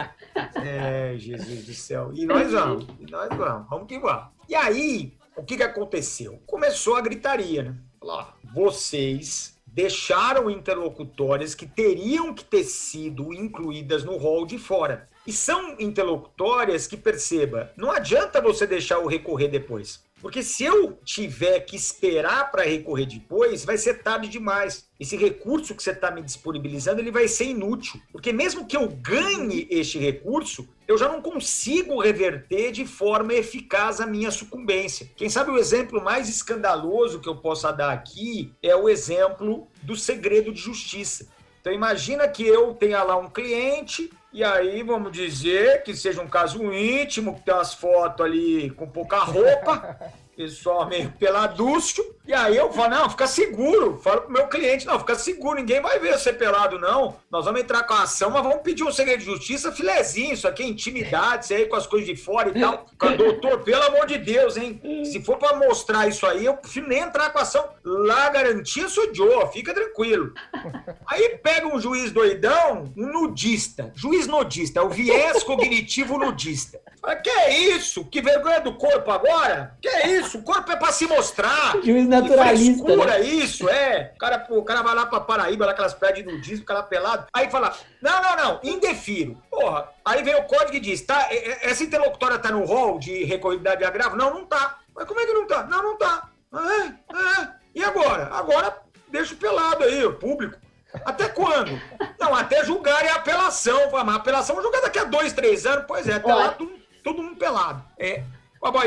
[0.55, 2.12] é, Jesus do céu.
[2.14, 4.28] E nós vamos, e nós vamos, vamos que vamos.
[4.49, 6.41] E aí, o que, que aconteceu?
[6.45, 7.76] Começou a gritaria, né?
[8.54, 15.08] Vocês deixaram interlocutórias que teriam que ter sido incluídas no rol de fora.
[15.28, 20.04] E são interlocutórias que, perceba, não adianta você deixar o recorrer depois.
[20.22, 24.89] Porque se eu tiver que esperar para recorrer depois, vai ser tarde demais.
[24.99, 28.01] Esse recurso que você está me disponibilizando, ele vai ser inútil.
[28.11, 34.01] Porque mesmo que eu ganhe este recurso, eu já não consigo reverter de forma eficaz
[34.01, 35.09] a minha sucumbência.
[35.15, 39.95] Quem sabe o exemplo mais escandaloso que eu possa dar aqui é o exemplo do
[39.95, 41.28] segredo de justiça.
[41.61, 46.27] Então imagina que eu tenha lá um cliente e aí vamos dizer que seja um
[46.27, 49.97] caso íntimo, que tem umas fotos ali com pouca roupa,
[50.38, 52.03] pessoal meio peladúcio.
[52.30, 53.97] E aí eu falo, não, fica seguro.
[54.03, 57.15] Falo pro meu cliente, não, fica seguro, ninguém vai ver você pelado, não.
[57.32, 60.47] Nós vamos entrar com a ação, mas vamos pedir um segredo de justiça, filezinho, isso
[60.47, 62.86] aqui é intimidade, isso aí com as coisas de fora e tal.
[63.17, 64.80] Doutor, pelo amor de Deus, hein?
[65.05, 67.67] Se for para mostrar isso aí, eu prefiro nem entrar com a ação.
[67.84, 70.32] Lá garantia sou Joe, fica tranquilo.
[71.07, 73.91] Aí pega um juiz doidão, um nudista.
[73.95, 76.80] Juiz nudista, é o viés cognitivo nudista.
[77.01, 78.05] Fala, que é isso?
[78.05, 79.75] Que vergonha do corpo agora?
[79.82, 80.39] Que é isso?
[80.39, 81.77] O corpo é para se mostrar.
[81.82, 82.84] Juiz naturalista.
[82.84, 83.22] Frescura né?
[83.22, 84.11] isso, é.
[84.15, 86.84] O cara, o cara vai lá pra Paraíba, lá aquelas praias de nudismo, o cara
[86.84, 87.28] pelado.
[87.34, 89.41] Aí fala, não, não, não, indefiro.
[89.49, 91.28] Porra, aí vem o código e diz, tá,
[91.61, 94.15] essa interlocutória tá no rol de recorribilidade de agravo?
[94.15, 94.80] Não, não tá.
[94.95, 95.63] Mas como é que não tá?
[95.63, 96.30] Não, não tá.
[96.53, 97.49] É, é.
[97.76, 98.30] E agora?
[98.34, 100.57] Agora deixa pelado aí, o público.
[101.05, 101.80] Até quando?
[102.20, 103.91] Não, até julgarem a apelação.
[103.91, 105.86] Mas a apelação julgar daqui a dois, três anos.
[105.88, 106.55] Pois é, tá lá
[107.03, 107.84] todo mundo pelado.
[107.97, 108.24] É,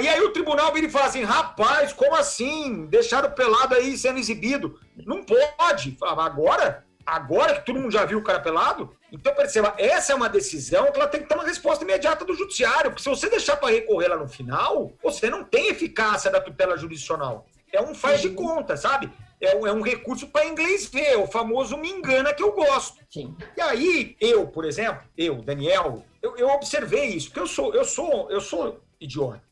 [0.01, 2.87] e aí o tribunal vira e fala assim: rapaz, como assim?
[2.87, 4.79] Deixaram o pelado aí sendo exibido.
[4.97, 5.97] Não pode.
[6.03, 6.85] Agora?
[7.05, 8.95] Agora que todo mundo já viu o cara pelado?
[9.11, 12.35] Então, perceba, essa é uma decisão que ela tem que ter uma resposta imediata do
[12.35, 12.91] judiciário.
[12.91, 16.77] Porque se você deixar para recorrer lá no final, você não tem eficácia da tutela
[16.77, 17.47] jurisdicional.
[17.73, 19.11] É um faz de conta, sabe?
[19.41, 23.03] É um, é um recurso para inglês ver, o famoso me engana que eu gosto.
[23.11, 23.35] Sim.
[23.57, 27.85] E aí, eu, por exemplo, eu, Daniel, eu, eu observei isso, porque eu sou, eu
[27.85, 29.52] sou, eu sou idiota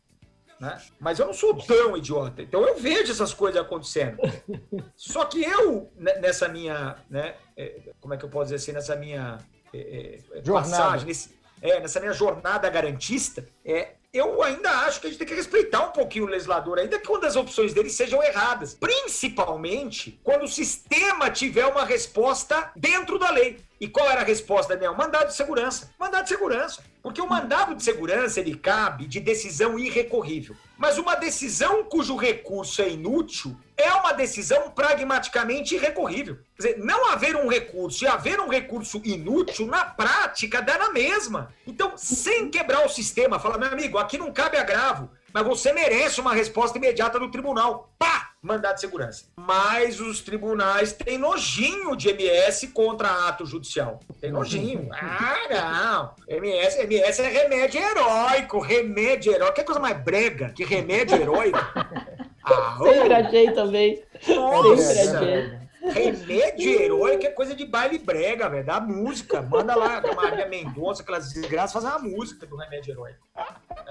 [0.61, 0.79] né?
[1.01, 2.43] Mas eu não sou tão idiota.
[2.43, 4.19] Então eu vejo essas coisas acontecendo.
[4.95, 8.73] Só que eu, né, nessa minha, né, é, como é que eu posso dizer assim,
[8.73, 9.39] nessa minha
[9.73, 15.11] é, é, passagem, nesse, é, nessa minha jornada garantista, é, eu ainda acho que a
[15.11, 18.23] gente tem que respeitar um pouquinho o legislador, ainda que uma das opções dele sejam
[18.23, 18.75] erradas.
[18.75, 23.61] Principalmente quando o sistema tiver uma resposta dentro da lei.
[23.81, 24.95] E qual era a resposta, Daniel?
[24.95, 25.95] Mandado de segurança.
[25.99, 26.83] Mandado de segurança.
[27.03, 30.55] Porque o mandado de segurança ele cabe de decisão irrecorrível.
[30.76, 36.38] Mas uma decisão cujo recurso é inútil é uma decisão pragmaticamente irrecorrível.
[36.57, 40.90] Quer dizer, não haver um recurso e haver um recurso inútil, na prática, dá na
[40.90, 41.53] mesma.
[41.66, 46.20] Então, sem quebrar o sistema, fala, meu amigo, aqui não cabe agravo, mas você merece
[46.20, 47.94] uma resposta imediata do tribunal.
[47.98, 48.30] Pá!
[48.43, 49.26] Mandado de segurança.
[49.36, 54.01] Mas os tribunais têm nojinho de MS contra ato judicial.
[54.18, 54.88] Tem nojinho.
[54.97, 56.36] Ah, não.
[56.36, 58.59] MS, MS é remédio heróico.
[58.61, 59.55] Remédio heróico.
[59.55, 61.59] Que coisa mais brega que remédio heróico?
[62.43, 64.03] Ah, Sempre achei também.
[64.26, 64.82] Nossa.
[64.82, 65.61] Sempre achei.
[65.93, 68.64] Remédio heróico é coisa de baile brega, velho.
[68.64, 69.43] Da música.
[69.43, 73.18] Manda lá a Maria Mendonça, aquelas desgraças, fazer uma música do remédio heróico.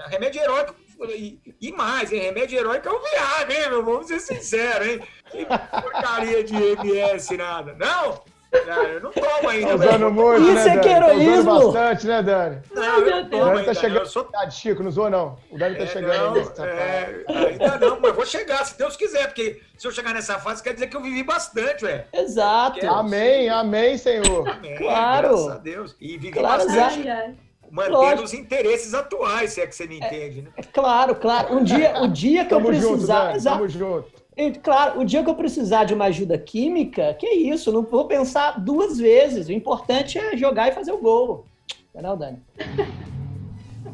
[0.08, 0.74] Remédio heróico
[1.08, 2.20] e, e mais, hein?
[2.20, 3.84] Remédio heróico é o Viagra, hein, meu?
[3.84, 5.00] Vamos ser sinceros, hein?
[5.30, 7.74] Que porcaria de MS, nada.
[7.78, 8.22] Não?
[8.52, 9.68] eu não tomo ainda.
[9.68, 11.44] Tá usando muito, Isso né, é que heroísmo.
[11.44, 12.62] Tá usando bastante, né, Dani?
[12.72, 13.74] Não, eu não tomo o Dani ainda.
[13.74, 13.98] tá chegando.
[14.00, 14.28] Eu sou...
[14.50, 15.38] Chico, não zoa, não.
[15.50, 19.28] O Dani tá É, chegando não, é, ainda não, mas vou chegar, se Deus quiser,
[19.28, 22.06] porque se eu chegar nessa fase, quer dizer que eu vivi bastante, ué.
[22.12, 22.84] Exato.
[22.88, 24.48] Amém, amém, Senhor.
[24.48, 25.28] Amém, Claro.
[25.28, 25.96] Graças a Deus.
[26.00, 27.36] E vivi Claro, bastante, ai.
[27.70, 28.22] Mantendo Lógico.
[28.24, 30.50] os interesses atuais, se é que você me entende, né?
[30.56, 31.54] É claro, claro.
[31.56, 33.24] Um dia, o dia que eu Tamo junto, precisar.
[33.26, 33.36] Dani.
[33.36, 33.56] Exato.
[33.58, 34.20] Tamo junto.
[34.36, 38.06] E, Claro, o dia que eu precisar de uma ajuda química, que isso, não vou
[38.06, 39.48] pensar duas vezes.
[39.48, 41.44] O importante é jogar e fazer o gol.
[41.92, 42.38] Entendeu, Dani?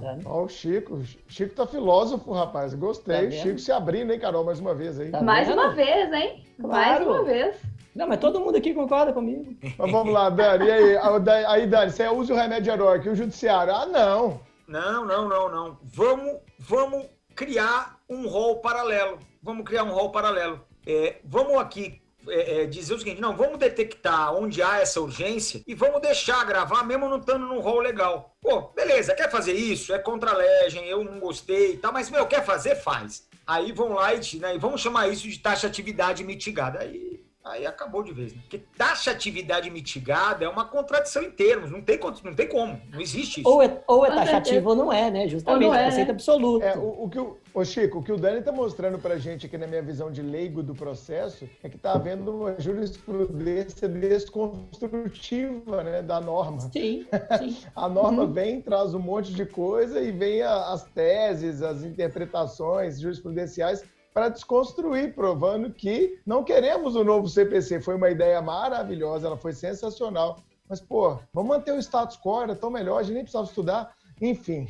[0.00, 0.22] Dani?
[0.26, 1.00] Ó, o Chico.
[1.28, 2.72] Chico tá filósofo, rapaz.
[2.72, 3.28] Tá Gostei.
[3.28, 3.32] vendo?
[3.42, 5.10] Chico se abrindo, hein, Carol, mais uma vez aí.
[5.10, 5.58] Tá Mais vendo?
[5.60, 6.44] uma vez, hein?
[6.58, 7.08] Mais Claro.
[7.10, 7.56] uma vez.
[7.96, 9.56] Não, mas todo mundo aqui concorda comigo.
[9.78, 10.66] Mas vamos lá, Dani.
[10.66, 13.74] E aí, Ah, aí, Dani, você usa o remédio heróico e o judiciário?
[13.74, 14.38] Ah, não.
[14.68, 15.78] Não, não, não, não.
[15.82, 19.18] Vamos, vamos criar um rol paralelo.
[19.42, 20.60] Vamos criar um rol paralelo.
[20.86, 25.62] É, vamos aqui é, é, dizer o seguinte: não, vamos detectar onde há essa urgência
[25.66, 28.36] e vamos deixar gravar mesmo não estando num rol legal.
[28.42, 29.94] Pô, beleza, quer fazer isso?
[29.94, 32.76] É contra a legem, eu não gostei e tal, mas, meu, quer fazer?
[32.76, 33.26] Faz.
[33.46, 36.80] Aí vão lá e, né, e vamos chamar isso de taxatividade mitigada.
[36.80, 38.40] Aí, aí acabou de vez, né?
[38.42, 43.40] Porque taxatividade mitigada é uma contradição em termos, não tem, não tem como, não existe
[43.40, 43.48] isso.
[43.48, 45.28] Ou é, ou é taxativo ou não é, né?
[45.28, 46.12] Justamente, Ou não é, conceito né?
[46.14, 46.64] absoluto.
[46.64, 49.46] É, o, o que o, ô Chico, o que o Dani tá mostrando pra gente
[49.46, 55.82] aqui na minha visão de leigo do processo é que tá havendo uma jurisprudência desconstrutiva,
[55.84, 56.60] né, da norma.
[56.60, 57.06] Sim,
[57.38, 57.56] sim.
[57.74, 58.32] A norma Uhum.
[58.32, 63.82] vem, traz um monte de coisa e vem a- as teses, as interpretações jurisprudenciais
[64.16, 67.82] para desconstruir, provando que não queremos o novo CPC.
[67.82, 70.38] Foi uma ideia maravilhosa, ela foi sensacional.
[70.66, 73.94] Mas, pô, vamos manter o status quo, era tão melhor, a gente nem precisava estudar.
[74.18, 74.66] Enfim,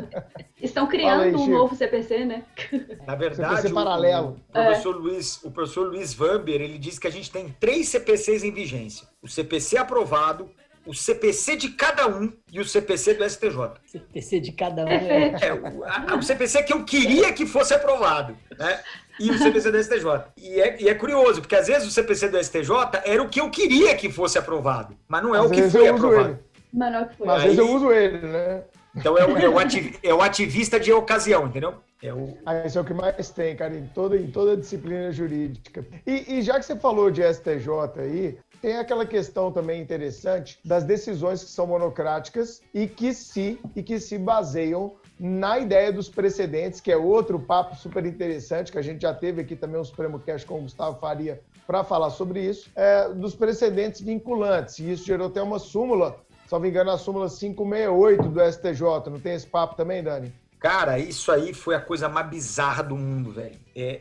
[0.62, 1.50] Estão criando aí, um Chico.
[1.50, 2.46] novo CPC, né?
[3.06, 4.40] Na verdade, CPC o- paralelo.
[4.48, 8.44] O, professor Luiz, o professor Luiz Vamber, ele disse que a gente tem três CPCs
[8.44, 9.06] em vigência.
[9.20, 10.50] O CPC aprovado,
[10.86, 13.72] o CPC de cada um e o CPC do STJ.
[13.86, 14.88] CPC de cada um.
[14.88, 15.34] É.
[15.42, 18.80] É, o, a- o CPC que eu queria que fosse aprovado, né?
[19.18, 20.06] E o CPC do STJ.
[20.36, 22.70] E é, e é curioso, porque às vezes o CPC do STJ
[23.04, 25.88] era o que eu queria que fosse aprovado, mas não é às o que foi
[25.88, 26.28] aprovado.
[26.30, 26.38] ele.
[26.72, 27.26] Mas não é o que foi.
[27.26, 28.62] Mas às vezes eu uso ele, né?
[28.94, 31.74] Então é o, é o ati- é o ativista de ocasião, entendeu?
[32.02, 35.10] É o, Ah, esse é o que mais tem, cara, em toda, em toda disciplina
[35.12, 35.84] jurídica.
[36.06, 37.68] E, e já que você falou de STJ
[37.98, 43.80] aí, tem aquela questão também interessante das decisões que são monocráticas e que se, e
[43.80, 48.82] que se baseiam na ideia dos precedentes, que é outro papo super interessante, que a
[48.82, 52.40] gente já teve aqui também um Supremo Cast com o Gustavo Faria para falar sobre
[52.40, 54.80] isso, é, dos precedentes vinculantes.
[54.80, 56.16] E isso gerou até uma súmula,
[56.60, 59.10] me engano, a súmula 568 do STJ.
[59.12, 60.32] Não tem esse papo também, Dani?
[60.58, 63.60] Cara, isso aí foi a coisa mais bizarra do mundo, velho.
[63.76, 64.00] É,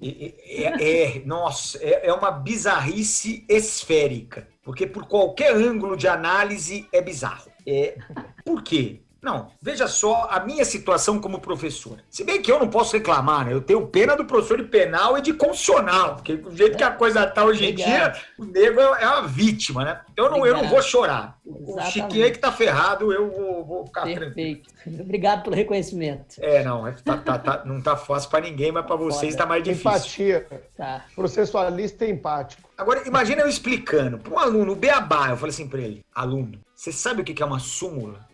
[0.00, 4.48] é, é- nossa, é, é uma bizarrice esférica.
[4.62, 7.50] Porque por qualquer ângulo de análise é bizarro.
[7.66, 7.96] É,
[8.44, 9.00] por quê?
[9.26, 11.98] Não, veja só a minha situação como professor.
[12.08, 13.52] Se bem que eu não posso reclamar, né?
[13.52, 16.92] Eu tenho pena do professor de penal e de constitucional, porque do jeito que a
[16.92, 20.00] coisa tá hoje em dia, o nego é é uma vítima, né?
[20.16, 21.36] Eu não, eu não vou chorar.
[21.44, 21.92] O o Exatamente.
[21.92, 24.32] Chiquinho aí que tá ferrado, eu vou, vou ficar tranquilo.
[24.32, 24.70] Perfeito.
[25.02, 26.36] Obrigado pelo reconhecimento.
[26.40, 29.42] É, não, é- tá- tá- tá- não tá fácil pra ninguém, mas pra vocês Foda.
[29.42, 29.90] tá mais difícil.
[29.90, 30.46] Empatia.
[30.76, 31.04] Tá.
[31.16, 32.62] Processualista e empático.
[32.78, 36.60] Agora, imagina eu explicando para um aluno, o Beabá, eu falei assim pra ele, aluno,
[36.74, 38.24] você sabe o que que é uma súmula?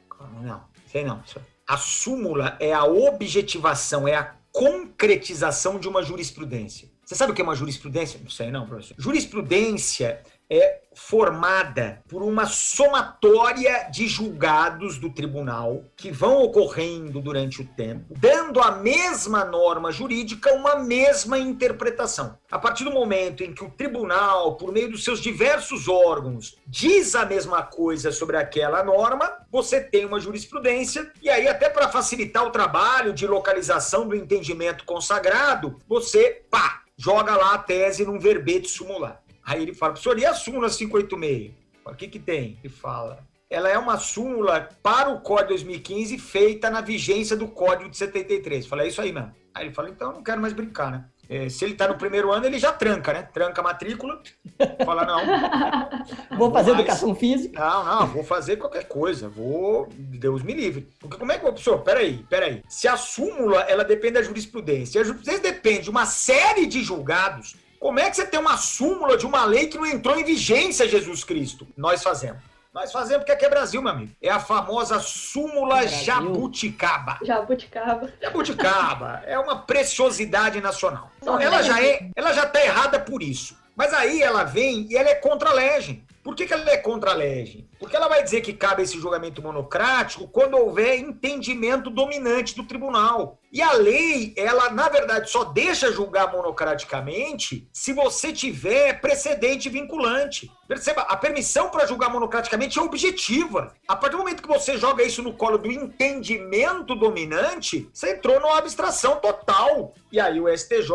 [0.40, 0.60] Não,
[0.92, 1.22] sei não.
[1.66, 6.90] A súmula é a objetivação, é a concretização de uma jurisprudência.
[7.04, 8.20] Você sabe o que é uma jurisprudência?
[8.22, 8.94] Não sei não, professor.
[8.98, 10.22] Jurisprudência
[10.52, 18.14] é formada por uma somatória de julgados do tribunal que vão ocorrendo durante o tempo,
[18.18, 22.36] dando à mesma norma jurídica uma mesma interpretação.
[22.50, 27.14] A partir do momento em que o tribunal, por meio dos seus diversos órgãos, diz
[27.14, 32.44] a mesma coisa sobre aquela norma, você tem uma jurisprudência, e aí, até para facilitar
[32.44, 38.68] o trabalho de localização do entendimento consagrado, você, pá, joga lá a tese num verbete
[38.68, 39.21] sumular.
[39.44, 41.52] Aí ele fala, professor, e a súmula 586?
[41.84, 42.58] O que, que tem?
[42.62, 47.90] Ele fala, ela é uma súmula para o Código 2015 feita na vigência do Código
[47.90, 48.66] de 73.
[48.66, 49.32] Falei, é isso aí mesmo.
[49.54, 51.04] Aí ele fala, então eu não quero mais brincar, né?
[51.28, 53.22] É, se ele está no primeiro ano, ele já tranca, né?
[53.22, 54.20] Tranca a matrícula,
[54.84, 56.36] fala, não.
[56.36, 56.80] vou fazer mais...
[56.82, 57.60] educação física.
[57.60, 59.28] Não, não, vou fazer qualquer coisa.
[59.28, 60.88] Vou, Deus me livre.
[60.98, 62.62] Porque como é que, professor, peraí, peraí.
[62.68, 67.54] Se a súmula, ela depende da jurisprudência, a jurisprudência depende de uma série de julgados
[67.82, 70.88] como é que você tem uma súmula de uma lei que não entrou em vigência,
[70.88, 71.66] Jesus Cristo?
[71.76, 72.40] Nós fazemos.
[72.72, 74.12] Nós fazemos porque aqui é Brasil, meu amigo.
[74.22, 76.04] É a famosa súmula Brasil.
[76.04, 77.18] jabuticaba.
[77.24, 78.08] Jabuticaba.
[78.22, 79.22] Jabuticaba.
[79.26, 81.10] É uma preciosidade nacional.
[81.20, 83.58] Então, ela já é, ela já tá errada por isso.
[83.74, 86.04] Mas aí ela vem e ela é contra a legem.
[86.22, 87.68] Por que, que ela é contra a legem?
[87.80, 93.38] Porque ela vai dizer que cabe esse julgamento monocrático quando houver entendimento dominante do tribunal.
[93.52, 100.50] E a lei, ela, na verdade, só deixa julgar monocraticamente se você tiver precedente vinculante.
[100.68, 103.74] Perceba, a permissão para julgar monocraticamente é objetiva.
[103.88, 108.40] A partir do momento que você joga isso no colo do entendimento dominante, você entrou
[108.40, 109.92] numa abstração total.
[110.10, 110.92] E aí o STJ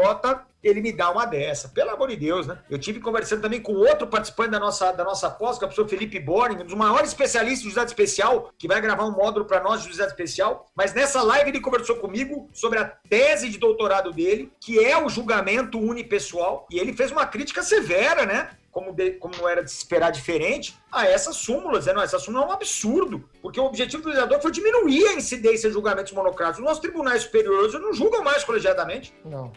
[0.68, 1.70] ele me dá uma dessa.
[1.70, 2.58] Pelo amor de Deus, né?
[2.70, 5.70] Eu tive conversando também com outro participante da nossa, da nossa pós, que é o
[5.70, 9.46] professor Felipe Boring, um dos maiores especialistas de juizado especial, que vai gravar um módulo
[9.46, 10.68] para nós de juizado especial.
[10.76, 15.10] Mas nessa live ele conversou comigo sobre a tese de doutorado dele, que é o
[15.10, 18.50] julgamento unipessoal, e ele fez uma crítica severa, né?
[18.78, 21.86] como, de, como não era de se esperar diferente, a essas súmulas.
[21.86, 25.68] Dizendo, essa súmula é um absurdo, porque o objetivo do legislador foi diminuir a incidência
[25.68, 26.60] de julgamentos monocráticos.
[26.60, 29.12] Os nossos tribunais superiores não julgam mais colegiadamente.
[29.26, 29.52] Não.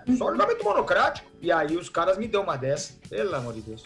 [0.16, 1.30] Só julgamento monocrático.
[1.40, 2.94] E aí os caras me dão uma dessa.
[3.08, 3.84] Pelo amor de Deus.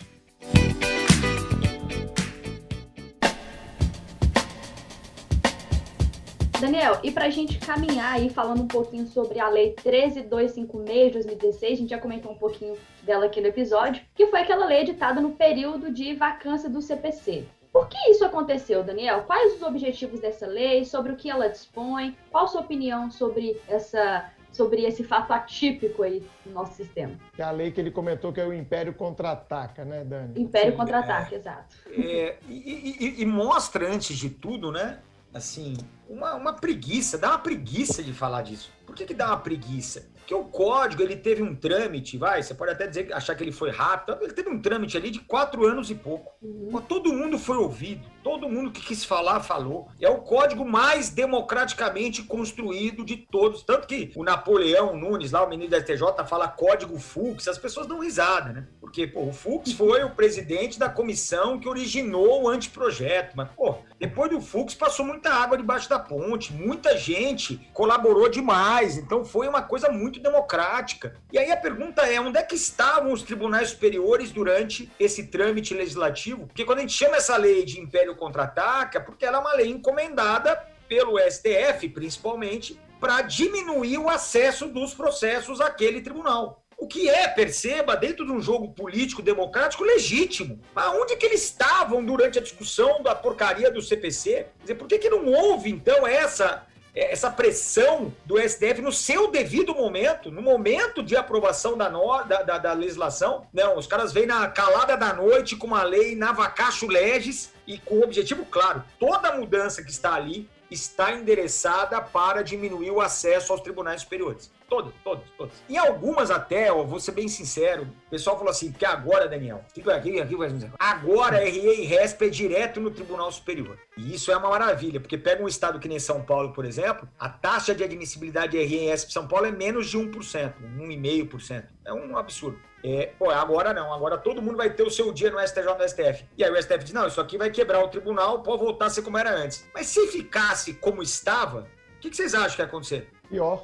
[6.60, 11.12] Daniel, e para a gente caminhar aí falando um pouquinho sobre a Lei 13256 de
[11.12, 14.80] 2016, a gente já comentou um pouquinho dela aqui no episódio, que foi aquela lei
[14.80, 17.44] editada no período de vacância do CPC.
[17.70, 19.24] Por que isso aconteceu, Daniel?
[19.24, 20.82] Quais os objetivos dessa lei?
[20.86, 22.16] Sobre o que ela dispõe?
[22.30, 27.12] Qual a sua opinião sobre essa sobre esse fato atípico aí no nosso sistema.
[27.36, 30.40] É a lei que ele comentou que é o Império Contra-Ataca, né, Dani?
[30.40, 31.76] Império Contra-Ataque, é, exato.
[31.90, 34.98] É, e, e, e, mostra, antes de tudo, né,
[35.34, 35.76] assim,
[36.08, 38.72] uma, uma preguiça, dá uma preguiça de falar disso.
[38.86, 40.08] Por que, que dá uma preguiça?
[40.16, 43.52] Porque o código ele teve um trâmite, vai, você pode até dizer, achar que ele
[43.52, 46.32] foi rápido, ele teve um trâmite ali de quatro anos e pouco.
[46.42, 46.80] Uhum.
[46.80, 49.86] Todo mundo foi ouvido, todo mundo que quis falar, falou.
[50.00, 53.62] É o código mais democraticamente construído de todos.
[53.62, 57.86] Tanto que o Napoleão Nunes, lá o ministro da STJ, fala código Fux, as pessoas
[57.86, 58.66] dão risada, né?
[58.80, 63.36] Porque, pô, o Fux foi o presidente da comissão que originou o anteprojeto.
[63.36, 68.98] Mas, pô, depois do Fux passou muita água debaixo da ponte, muita gente colaborou demais.
[68.98, 71.14] Então foi uma coisa muito muito democrática.
[71.32, 75.74] E aí a pergunta é: onde é que estavam os tribunais superiores durante esse trâmite
[75.74, 76.46] legislativo?
[76.46, 79.68] Porque quando a gente chama essa lei de Império Contra-Ataca, porque ela é uma lei
[79.68, 80.56] encomendada
[80.88, 86.62] pelo STF, principalmente, para diminuir o acesso dos processos àquele tribunal.
[86.78, 90.60] O que é, perceba, dentro de um jogo político democrático legítimo.
[90.74, 94.30] Mas onde que eles estavam durante a discussão da porcaria do CPC?
[94.30, 98.90] Quer dizer, por que, que não houve, então, essa é, essa pressão do STF no
[98.90, 103.46] seu devido momento, no momento de aprovação da, no, da, da, da, legislação.
[103.52, 107.76] Não, os caras vêm na calada da noite com uma lei na vacacho legis e
[107.76, 108.82] com o objetivo claro.
[108.98, 114.50] Toda mudança que está ali está endereçada para diminuir o acesso aos tribunais superiores.
[114.68, 115.54] Todas, todas, todas.
[115.68, 119.64] E algumas até, ó, vou ser bem sincero, o pessoal falou assim, que agora, Daniel,
[119.70, 120.36] aqui, aqui, aqui,
[120.78, 123.78] agora RE e RESP é direto no Tribunal Superior.
[123.96, 127.08] E isso é uma maravilha, porque pega um estado que nem São Paulo, por exemplo,
[127.18, 131.64] a taxa de admissibilidade de RE e RESP São Paulo é menos de 1%, 1,5%.
[131.84, 132.58] É um absurdo.
[132.84, 135.88] É, pô, agora não, agora todo mundo vai ter o seu dia no STJ no
[135.88, 136.24] STF.
[136.36, 138.90] E aí o STF diz: não, isso aqui vai quebrar o tribunal, pode voltar a
[138.90, 139.68] ser como era antes.
[139.72, 143.08] Mas se ficasse como estava, o que, que vocês acham que ia acontecer?
[143.28, 143.62] Pior.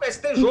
[0.00, 0.44] O STJ,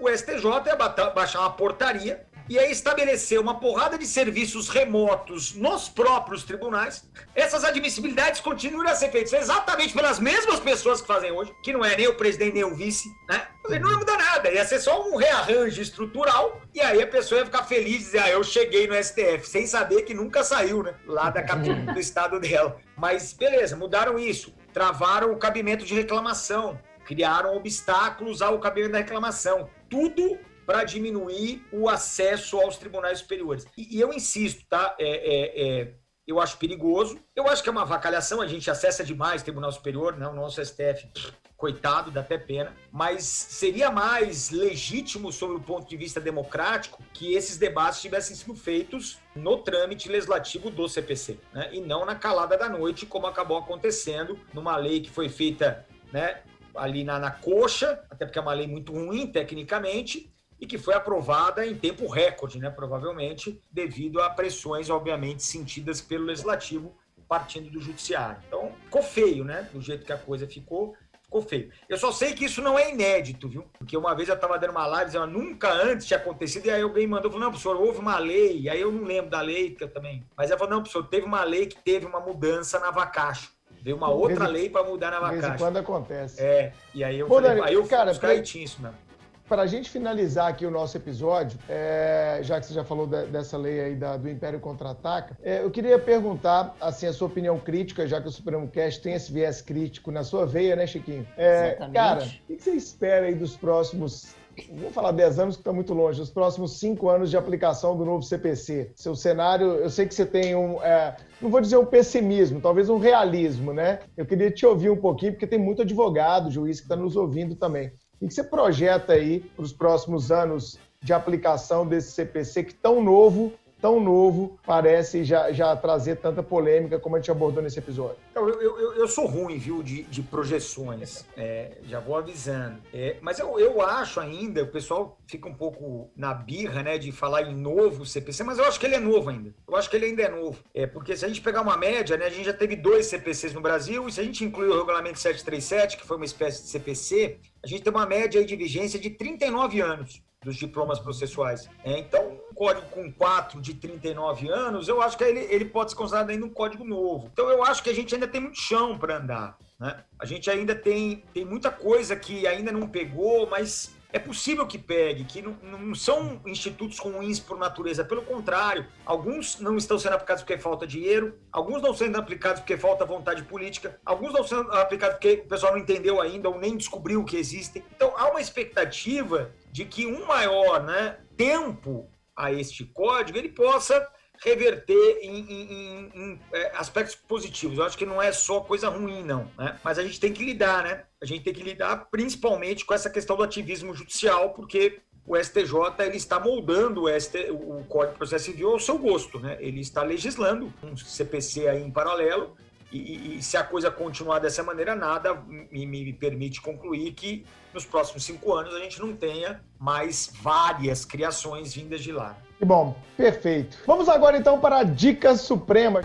[0.00, 0.76] o STJ ia
[1.14, 7.62] baixar uma portaria e aí estabelecer uma porrada de serviços remotos nos próprios tribunais, essas
[7.62, 11.96] admissibilidades continuam a ser feitas exatamente pelas mesmas pessoas que fazem hoje, que não é
[11.96, 13.46] nem o presidente nem o vice, né?
[13.68, 17.44] Não ia mudar nada, ia ser só um rearranjo estrutural, e aí a pessoa ia
[17.44, 20.94] ficar feliz e dizer, ah, eu cheguei no STF, sem saber que nunca saiu, né?
[21.06, 22.78] Lá da capital do estado dela.
[22.96, 26.76] Mas beleza, mudaram isso, travaram o cabimento de reclamação,
[27.10, 29.68] criaram obstáculos ao cabimento da reclamação.
[29.88, 33.66] Tudo para diminuir o acesso aos tribunais superiores.
[33.76, 34.94] E, e eu insisto, tá?
[34.96, 37.18] É, é, é, eu acho perigoso.
[37.34, 40.28] Eu acho que é uma vacalhação, a gente acessa demais Tribunal Superior, né?
[40.28, 41.08] o nosso STF,
[41.56, 42.76] coitado, dá até pena.
[42.92, 48.54] Mas seria mais legítimo, sob o ponto de vista democrático, que esses debates tivessem sido
[48.54, 51.70] feitos no trâmite legislativo do CPC, né?
[51.72, 56.42] e não na calada da noite, como acabou acontecendo numa lei que foi feita né,
[56.74, 60.94] ali na, na coxa, até porque é uma lei muito ruim tecnicamente, e que foi
[60.94, 66.94] aprovada em tempo recorde, né, provavelmente, devido a pressões, obviamente, sentidas pelo legislativo
[67.26, 68.42] partindo do judiciário.
[68.48, 69.68] Então, ficou feio, né?
[69.72, 71.70] Do jeito que a coisa ficou, ficou feio.
[71.88, 73.64] Eu só sei que isso não é inédito, viu?
[73.78, 76.82] Porque uma vez eu estava dando uma live, dizendo, nunca antes tinha acontecido, e aí
[76.82, 79.70] alguém mandou, falou, não, professor, houve uma lei, e aí eu não lembro da lei,
[79.70, 80.26] que eu também...
[80.36, 83.52] Mas ela falou, não, professor, teve uma lei que teve uma mudança na Vacacho.
[83.82, 85.58] Veio uma outra lei para mudar na Vacacho.
[85.58, 86.42] quando acontece.
[86.42, 88.34] É, e aí eu Pô, falei, Dani, aí eu cara, pra...
[88.34, 89.10] isso mesmo
[89.50, 93.26] para a gente finalizar aqui o nosso episódio, é, já que você já falou de,
[93.26, 97.58] dessa lei aí da, do Império Contra-Ataca, é, eu queria perguntar, assim, a sua opinião
[97.58, 101.26] crítica, já que o Supremo Cast tem esse viés crítico na sua veia, né, Chiquinho?
[101.36, 101.92] É, Exatamente.
[101.92, 104.36] Cara, o que você espera aí dos próximos
[104.72, 108.04] vou falar 10 anos que está muito longe, os próximos 5 anos de aplicação do
[108.04, 108.92] novo CPC.
[108.94, 112.88] Seu cenário, eu sei que você tem um, é, não vou dizer um pessimismo, talvez
[112.88, 114.00] um realismo, né?
[114.16, 117.54] Eu queria te ouvir um pouquinho, porque tem muito advogado, juiz que está nos ouvindo
[117.54, 117.92] também.
[118.20, 123.02] O que você projeta aí para os próximos anos de aplicação desse CPC que tão
[123.02, 128.16] novo tão novo parece já, já trazer tanta polêmica como a gente abordou nesse episódio?
[128.34, 132.78] Eu, eu, eu, eu sou ruim, viu, de, de projeções, é, já vou avisando.
[132.92, 137.12] É, mas eu, eu acho ainda, o pessoal fica um pouco na birra, né, de
[137.12, 139.54] falar em novo CPC, mas eu acho que ele é novo ainda.
[139.66, 140.58] Eu acho que ele ainda é novo.
[140.74, 143.54] É, porque se a gente pegar uma média, né, a gente já teve dois CPCs
[143.54, 146.68] no Brasil, e se a gente incluir o regulamento 737, que foi uma espécie de
[146.68, 151.68] CPC, a gente tem uma média de vigência de 39 anos dos diplomas processuais.
[151.84, 155.96] É, então, código com 4 de 39 anos, eu acho que ele, ele pode ser
[155.96, 157.30] considerado ainda um código novo.
[157.32, 159.56] Então, eu acho que a gente ainda tem muito chão para andar.
[159.78, 160.04] Né?
[160.18, 164.76] A gente ainda tem, tem muita coisa que ainda não pegou, mas é possível que
[164.76, 170.16] pegue, que não, não, são institutos ruins por natureza, pelo contrário, alguns não estão sendo
[170.16, 174.70] aplicados porque falta dinheiro, alguns não sendo aplicados porque falta vontade política, alguns não sendo
[174.72, 177.82] aplicados porque o pessoal não entendeu ainda ou nem descobriu que existem.
[177.96, 182.06] Então há uma expectativa de que um maior né, tempo
[182.44, 184.06] a este código ele possa
[184.42, 187.78] reverter em, em, em, em é, aspectos positivos.
[187.78, 189.50] Eu acho que não é só coisa ruim, não.
[189.58, 189.78] Né?
[189.84, 191.04] Mas a gente tem que lidar, né?
[191.20, 195.74] A gente tem que lidar principalmente com essa questão do ativismo judicial, porque o STJ
[196.00, 199.58] ele está moldando o, ST, o Código de Processo Civil ao seu gosto, né?
[199.60, 202.56] Ele está legislando um CPC aí em paralelo
[202.92, 207.84] e, e, se a coisa continuar dessa maneira, nada me, me, permite concluir que nos
[207.84, 212.36] próximos cinco anos a gente não tenha mais várias criações vindas de lá.
[212.58, 213.78] Que bom, perfeito.
[213.86, 216.00] Vamos agora então para a dica suprema.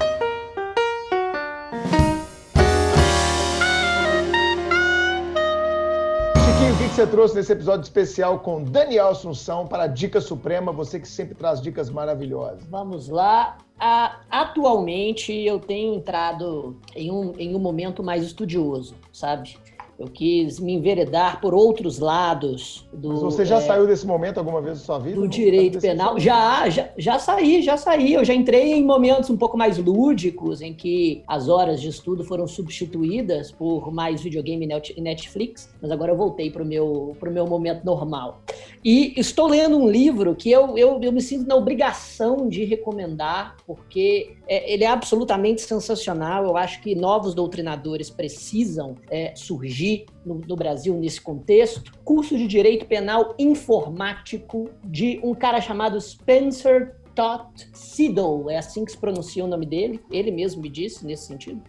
[6.76, 11.00] o que você trouxe nesse episódio especial com Daniel Assunção para a Dica Suprema, você
[11.00, 12.64] que sempre traz dicas maravilhosas?
[12.68, 13.58] Vamos lá.
[13.80, 19.58] Atualmente eu tenho entrado em um, em um momento mais estudioso, sabe?
[19.98, 23.10] Eu quis me enveredar por outros lados do.
[23.10, 25.16] Mas você já é, saiu desse momento alguma vez na sua vida?
[25.16, 26.20] Do direito penal?
[26.20, 28.14] Já, já, já saí, já saí.
[28.14, 32.26] Eu já entrei em momentos um pouco mais lúdicos, em que as horas de estudo
[32.26, 37.32] foram substituídas por mais videogame e Netflix, mas agora eu voltei para o meu, pro
[37.32, 38.42] meu momento normal.
[38.84, 43.56] E estou lendo um livro que eu, eu, eu me sinto na obrigação de recomendar,
[43.66, 46.44] porque é, ele é absolutamente sensacional.
[46.44, 52.48] Eu acho que novos doutrinadores precisam é, surgir no, no, Brasil nesse contexto, curso de
[52.48, 59.44] Direito Penal Informático de um cara chamado Spencer Todd Siddle, é assim que se pronuncia
[59.44, 61.62] o nome dele, ele mesmo me disse nesse sentido.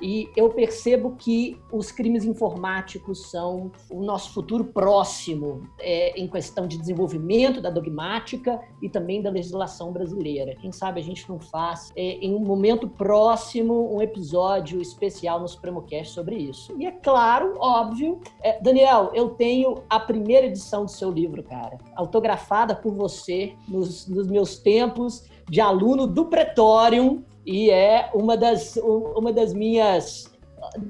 [0.00, 6.66] E eu percebo que os crimes informáticos são o nosso futuro próximo é, em questão
[6.66, 10.54] de desenvolvimento da dogmática e também da legislação brasileira.
[10.56, 15.48] Quem sabe a gente não faz, é, em um momento próximo, um episódio especial no
[15.48, 16.74] Supremo Cast sobre isso.
[16.78, 21.78] E é claro, óbvio, é, Daniel, eu tenho a primeira edição do seu livro, cara,
[21.94, 28.76] autografada por você nos, nos meus tempos de aluno do Pretório e é uma das,
[28.76, 30.30] uma das minhas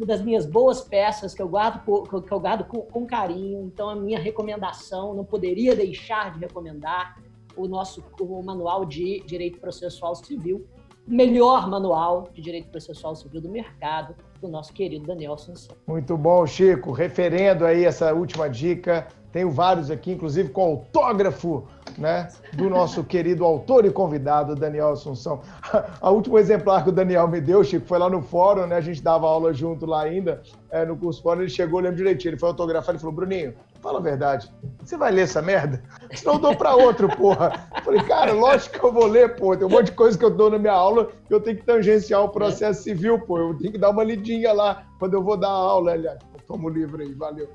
[0.05, 3.63] das minhas boas peças que eu guardo, que eu guardo com, com carinho.
[3.67, 7.17] Então, a minha recomendação, não poderia deixar de recomendar
[7.55, 10.67] o nosso o manual de direito processual civil,
[11.07, 15.77] melhor manual de direito processual civil do mercado, do nosso querido Daniel Assunção.
[15.87, 16.91] Muito bom, Chico.
[16.91, 21.69] Referendo aí essa última dica, tenho vários aqui, inclusive com autógrafo
[21.99, 25.43] né, do nosso querido autor e convidado, Daniel Assunção.
[26.01, 28.77] A último exemplar que o Daniel me deu, Chico, foi lá no fórum, né?
[28.77, 32.31] A gente dava aula junto lá ainda, é, no curso fórum, ele chegou, lembro direitinho,
[32.31, 35.83] ele foi autografar, ele falou, Bruninho, fala a verdade, você vai ler essa merda?
[36.15, 37.69] Senão eu dou pra outro, porra.
[37.77, 40.25] Eu falei, cara, lógico que eu vou ler, pô, tem um monte de coisa que
[40.25, 43.55] eu dou na minha aula que eu tenho que tangenciar o processo civil, pô, eu
[43.59, 46.19] tenho que dar uma lidinha lá quando eu vou dar aula, aliás.
[46.47, 47.47] Toma o livro aí, valeu.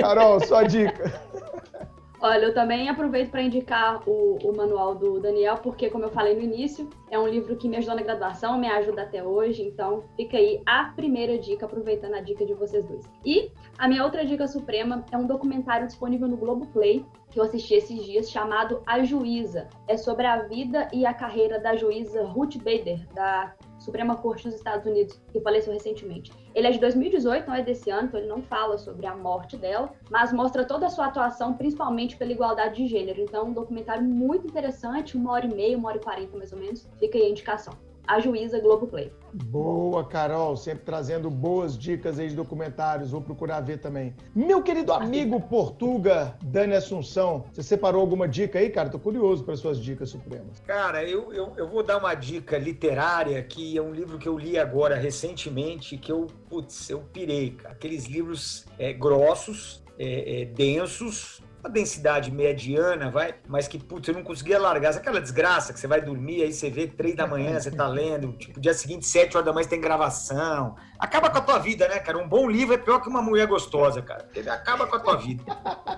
[0.00, 1.20] Carol, sua dica.
[2.28, 6.34] Olha, eu também aproveito para indicar o, o, manual do Daniel, porque, como eu falei
[6.34, 9.62] no início, é um livro que me ajudou na graduação, me ajuda até hoje.
[9.62, 13.08] Então, fica aí a primeira dica, aproveitando a dica de vocês dois.
[13.24, 17.74] E a minha outra dica suprema é um documentário disponível no Globoplay, que eu assisti
[17.74, 19.68] esses dias, chamado A Juíza.
[19.86, 24.56] É sobre a vida e a carreira da juíza Ruth Bader, da Suprema Corte dos
[24.56, 26.32] Estados Unidos, que faleceu recentemente.
[26.56, 29.58] Ele é de 2018, não é desse ano, então ele não fala sobre a morte
[29.58, 33.20] dela, mas mostra toda a sua atuação, principalmente pela igualdade de gênero.
[33.20, 36.58] Então, um documentário muito interessante, uma hora e meia, uma hora e quarenta mais ou
[36.58, 36.88] menos.
[36.98, 37.74] Fica aí a indicação
[38.06, 39.12] a juíza Globoplay.
[39.32, 44.14] Boa, Carol, sempre trazendo boas dicas aí de documentários, vou procurar ver também.
[44.34, 48.88] Meu querido amigo Portuga, Dani Assunção, você separou alguma dica aí, cara?
[48.88, 50.60] Tô curioso para suas dicas supremas.
[50.66, 54.38] Cara, eu, eu, eu vou dar uma dica literária que é um livro que eu
[54.38, 57.74] li agora recentemente, que eu, putz, eu pirei, cara.
[57.74, 64.14] Aqueles livros é, grossos, é, é, densos, uma densidade mediana, vai, mas que, putz, eu
[64.14, 64.92] não conseguia largar.
[64.92, 67.86] Sabe aquela desgraça que você vai dormir, aí você vê três da manhã, você tá
[67.88, 70.76] lendo, tipo, dia seguinte, sete horas da manhã, tem gravação.
[70.98, 72.16] Acaba com a tua vida, né, cara?
[72.16, 74.28] Um bom livro é pior que uma mulher gostosa, cara.
[74.34, 75.42] Ele acaba com a tua vida.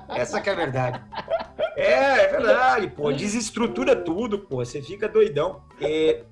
[0.09, 1.01] Essa que é a verdade.
[1.77, 3.13] É, é verdade, pô.
[3.13, 4.65] Desestrutura tudo, pô.
[4.65, 5.63] Você fica doidão.
[5.81, 6.23] É,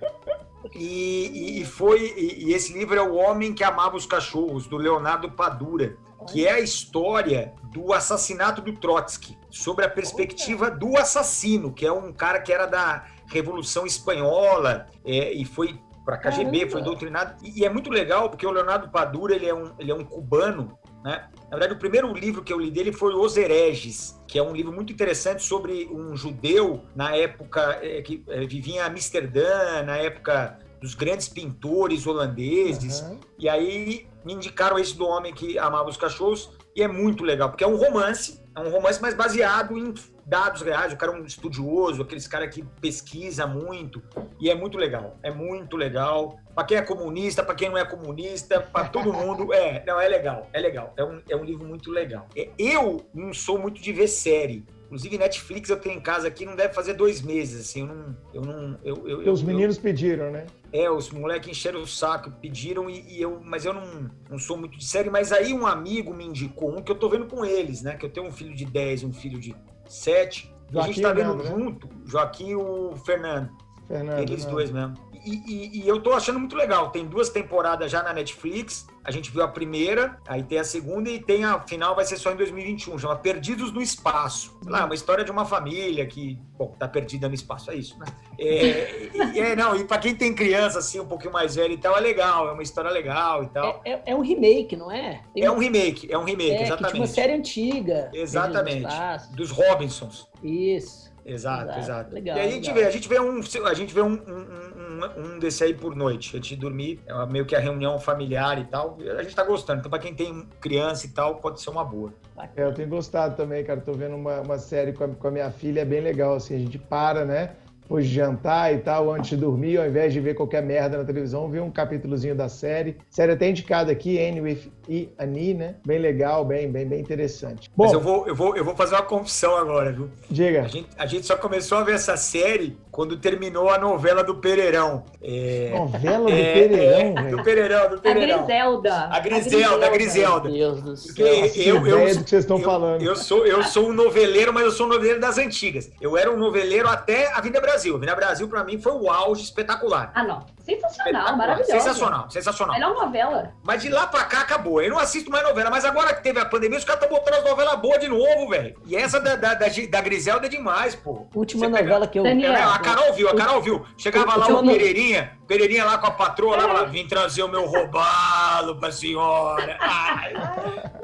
[0.76, 5.30] e, e, foi e, esse livro é o Homem que Amava os Cachorros do Leonardo
[5.30, 5.96] Padura
[6.26, 11.92] que é a história do assassinato do Trotsky, sobre a perspectiva do assassino, que é
[11.92, 17.36] um cara que era da Revolução Espanhola é, e foi para KGB, foi doutrinado.
[17.44, 20.04] E, e, é muito legal porque o Leonardo Padura ele é um, ele é um
[20.04, 20.78] cubano.
[21.04, 21.28] Né?
[21.44, 24.52] Na verdade, o primeiro livro que eu li dele foi Os Hereges, que é um
[24.52, 29.96] livro muito interessante sobre um judeu na época é, que é, vivia em Amsterdã, na
[29.96, 33.00] época dos grandes pintores holandeses.
[33.00, 33.20] Uhum.
[33.38, 37.48] E aí me indicaram esse do homem que amava os cachorros e é muito legal,
[37.48, 39.94] porque é um romance, é um romance mais baseado em
[40.26, 40.92] dados reais.
[40.92, 44.02] O cara é um estudioso, aqueles cara que pesquisa muito
[44.40, 45.16] e é muito legal.
[45.22, 46.38] É muito legal.
[46.54, 50.08] Para quem é comunista, para quem não é comunista, para todo mundo, é, não é
[50.08, 50.92] legal, é legal.
[50.96, 52.26] É um, é um livro muito legal.
[52.36, 54.64] É, eu não sou muito de ver série.
[54.86, 58.16] Inclusive, Netflix eu tenho em casa aqui, não deve fazer dois meses, assim, eu não...
[58.32, 60.46] Eu não eu, eu, os meninos eu, pediram, né?
[60.76, 64.58] É, os moleques encheram o saco, pediram, e, e, eu, mas eu não, não sou
[64.58, 67.46] muito de série, mas aí um amigo me indicou um que eu tô vendo com
[67.46, 67.96] eles, né?
[67.96, 69.56] Que eu tenho um filho de 10 um filho de
[69.88, 71.44] 7, Joaquim a gente tá vendo né?
[71.44, 71.94] junto, né?
[72.04, 73.50] Joaquim e o Fernando.
[73.86, 74.50] Fernando eles né?
[74.50, 74.94] dois mesmo.
[75.26, 76.90] E, e, e, eu tô achando muito legal.
[76.90, 78.86] Tem duas temporadas já na Netflix.
[79.02, 82.16] A gente viu a primeira, aí tem a segunda e tem a final, vai ser
[82.16, 82.96] só em 2021.
[82.96, 84.56] Chama Perdidos no Espaço.
[84.62, 87.98] Sei lá, uma história de uma família que, bom, tá perdida no espaço, é isso,
[87.98, 88.06] né?
[88.38, 91.78] É, e, é não, e pra quem tem criança, assim, um pouquinho mais velho e
[91.78, 93.80] tal, é legal, é uma história legal e tal.
[93.84, 95.22] É, é, é um remake, não é?
[95.34, 96.92] Tem é um remake, é um remake, é, exatamente.
[96.92, 98.10] Que uma série antiga.
[98.12, 98.86] Exatamente.
[99.32, 100.28] Dos Robinsons.
[100.42, 101.05] Isso.
[101.26, 102.14] Exato, exato.
[102.14, 104.46] Legal, e aí a gente vê, a gente vê um, a gente vê um, um,
[104.86, 108.58] um, um desse aí por noite, antes de dormir, é meio que a reunião familiar
[108.60, 108.96] e tal.
[109.18, 109.80] A gente tá gostando.
[109.80, 112.14] Então, pra quem tem criança e tal, pode ser uma boa.
[112.56, 113.80] É, eu tenho gostado também, cara.
[113.80, 116.54] Tô vendo uma, uma série com a, com a minha filha, é bem legal, assim,
[116.54, 117.56] a gente para, né?
[117.88, 121.48] De jantar e tal, antes de dormir, ao invés de ver qualquer merda na televisão,
[121.48, 122.96] ver um capítulozinho da série.
[123.10, 125.76] Série até indicada aqui, Annie with e Annie, né?
[125.86, 127.70] Bem legal, bem, bem, bem interessante.
[127.76, 130.08] Bom, Mas eu vou, eu, vou, eu vou fazer uma confissão agora, viu?
[130.30, 130.62] Diga.
[130.62, 134.36] A gente, a gente só começou a ver essa série quando terminou a novela do
[134.36, 135.04] Pereirão.
[135.22, 138.38] É, novela do é, Pereirão, é, Do Pereirão, do Pereirão.
[138.38, 139.08] A Griselda.
[139.12, 140.48] A Griselda, a Griselda.
[140.48, 141.14] Meu Deus do céu.
[141.14, 143.02] Porque eu, eu, do que vocês estão eu, falando.
[143.02, 145.90] Eu sou, eu sou um noveleiro, mas eu sou um noveleiro das antigas.
[146.00, 147.96] Eu era um noveleiro até a Vida Brasil.
[147.96, 150.10] A Vida Brasil, pra mim, foi o auge espetacular.
[150.14, 150.46] Ah, não.
[150.64, 151.70] Sensacional, maravilhoso.
[151.70, 152.74] Sensacional, sensacional.
[152.74, 153.52] Melhor novela.
[153.62, 154.80] Mas de lá pra cá acabou.
[154.82, 157.34] Eu não assisto mais novela, mas agora que teve a pandemia, os caras estão botando
[157.34, 158.74] as novelas boas de novo, velho.
[158.86, 161.26] E essa da, da, da, da Griselda é demais, pô.
[161.34, 162.06] Última Você novela pega...
[162.08, 162.22] que eu.
[162.24, 163.86] Daniel, a Carol viu, a Carol viu.
[163.96, 167.66] Chegava lá o Pereirinha, Pereirinha lá com a patroa, lá, ela vim trazer o meu
[167.66, 169.76] robalo pra senhora.
[169.80, 170.32] Ai.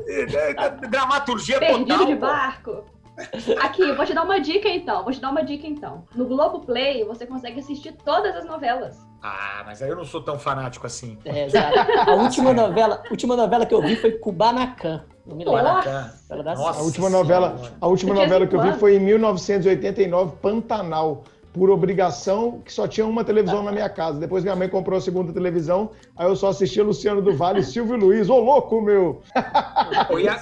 [0.89, 2.07] Dramaturgia Perdido total.
[2.07, 2.85] de barco.
[3.61, 5.03] Aqui, vou te dar uma dica então.
[5.03, 6.05] Vou te dar uma dica então.
[6.15, 8.99] No Globo Play você consegue assistir todas as novelas.
[9.23, 11.19] Ah, mas aí eu não sou tão fanático assim.
[11.25, 11.79] É, exato.
[11.79, 15.05] A última novela, última novela que eu vi foi Kubanacan.
[15.27, 15.63] Não me lembro.
[15.63, 21.23] Nossa, a última novela, a última novela que eu vi foi em 1989, Pantanal
[21.53, 24.19] por obrigação, que só tinha uma televisão na minha casa.
[24.19, 27.65] Depois minha mãe comprou a segunda televisão, aí eu só assistia Luciano do Vale e
[27.65, 28.31] Silvio Luiz.
[28.31, 29.21] Ô, louco, meu!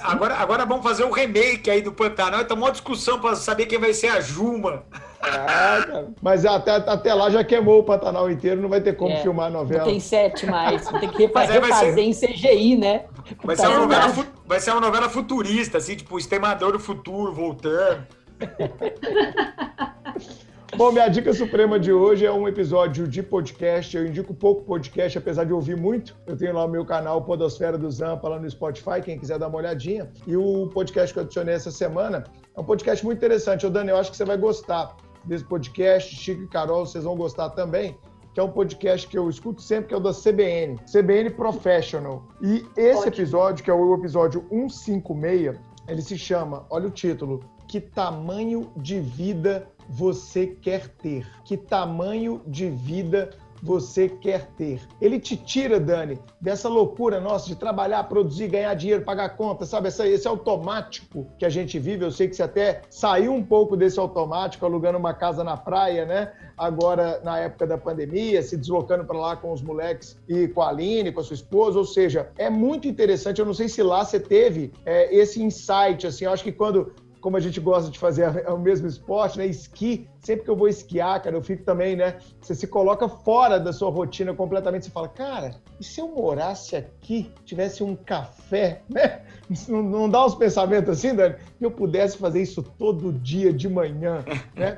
[0.03, 2.41] agora, agora vamos fazer um remake aí do Pantanal.
[2.41, 4.83] Então, uma discussão para saber quem vai ser a Juma.
[5.21, 6.05] Ah.
[6.21, 9.47] Mas até, até lá já queimou o Pantanal inteiro, não vai ter como é, filmar
[9.47, 9.81] a novela.
[9.81, 12.01] Não tem sete mais, tem que refazer, refazer ser...
[12.01, 13.03] em CGI, né?
[13.43, 14.13] Vai ser, uma novela,
[14.47, 18.07] vai ser uma novela futurista, assim, tipo, o Extremador do Futuro voltando.
[20.77, 23.95] Bom, minha dica suprema de hoje é um episódio de podcast.
[23.95, 26.15] Eu indico pouco podcast, apesar de ouvir muito.
[26.25, 29.49] Eu tenho lá o meu canal Podosfera do Zampa lá no Spotify, quem quiser dar
[29.49, 30.09] uma olhadinha.
[30.25, 32.23] E o podcast que eu adicionei essa semana
[32.55, 33.65] é um podcast muito interessante.
[33.65, 34.95] Ô, Dani, eu acho que você vai gostar
[35.25, 36.15] desse podcast.
[36.15, 37.97] Chico e Carol, vocês vão gostar também
[38.33, 42.23] que é um podcast que eu escuto sempre, que é o da CBN, CBN Professional.
[42.41, 47.81] E esse episódio, que é o episódio 156, ele se chama, olha o título, Que
[47.81, 51.27] Tamanho de Vida você quer ter?
[51.43, 53.29] Que tamanho de vida
[53.61, 54.81] você quer ter.
[54.99, 59.89] Ele te tira, Dani, dessa loucura nossa de trabalhar, produzir, ganhar dinheiro, pagar conta, sabe?
[59.89, 62.03] Esse, esse automático que a gente vive.
[62.03, 66.05] Eu sei que você até saiu um pouco desse automático, alugando uma casa na praia,
[66.05, 66.31] né?
[66.57, 70.69] Agora, na época da pandemia, se deslocando para lá com os moleques e com a
[70.69, 71.77] Aline, com a sua esposa.
[71.77, 73.39] Ou seja, é muito interessante.
[73.39, 76.25] Eu não sei se lá você teve é, esse insight, assim.
[76.25, 79.45] Eu acho que quando como a gente gosta de fazer o mesmo esporte, né?
[79.45, 82.17] Esqui, sempre que eu vou esquiar, cara, eu fico também, né?
[82.41, 86.75] Você se coloca fora da sua rotina completamente, você fala, cara, e se eu morasse
[86.75, 89.21] aqui, tivesse um café, né?
[89.67, 91.35] Não, não dá uns pensamentos assim, Dani?
[91.57, 94.23] Que eu pudesse fazer isso todo dia de manhã,
[94.55, 94.77] né?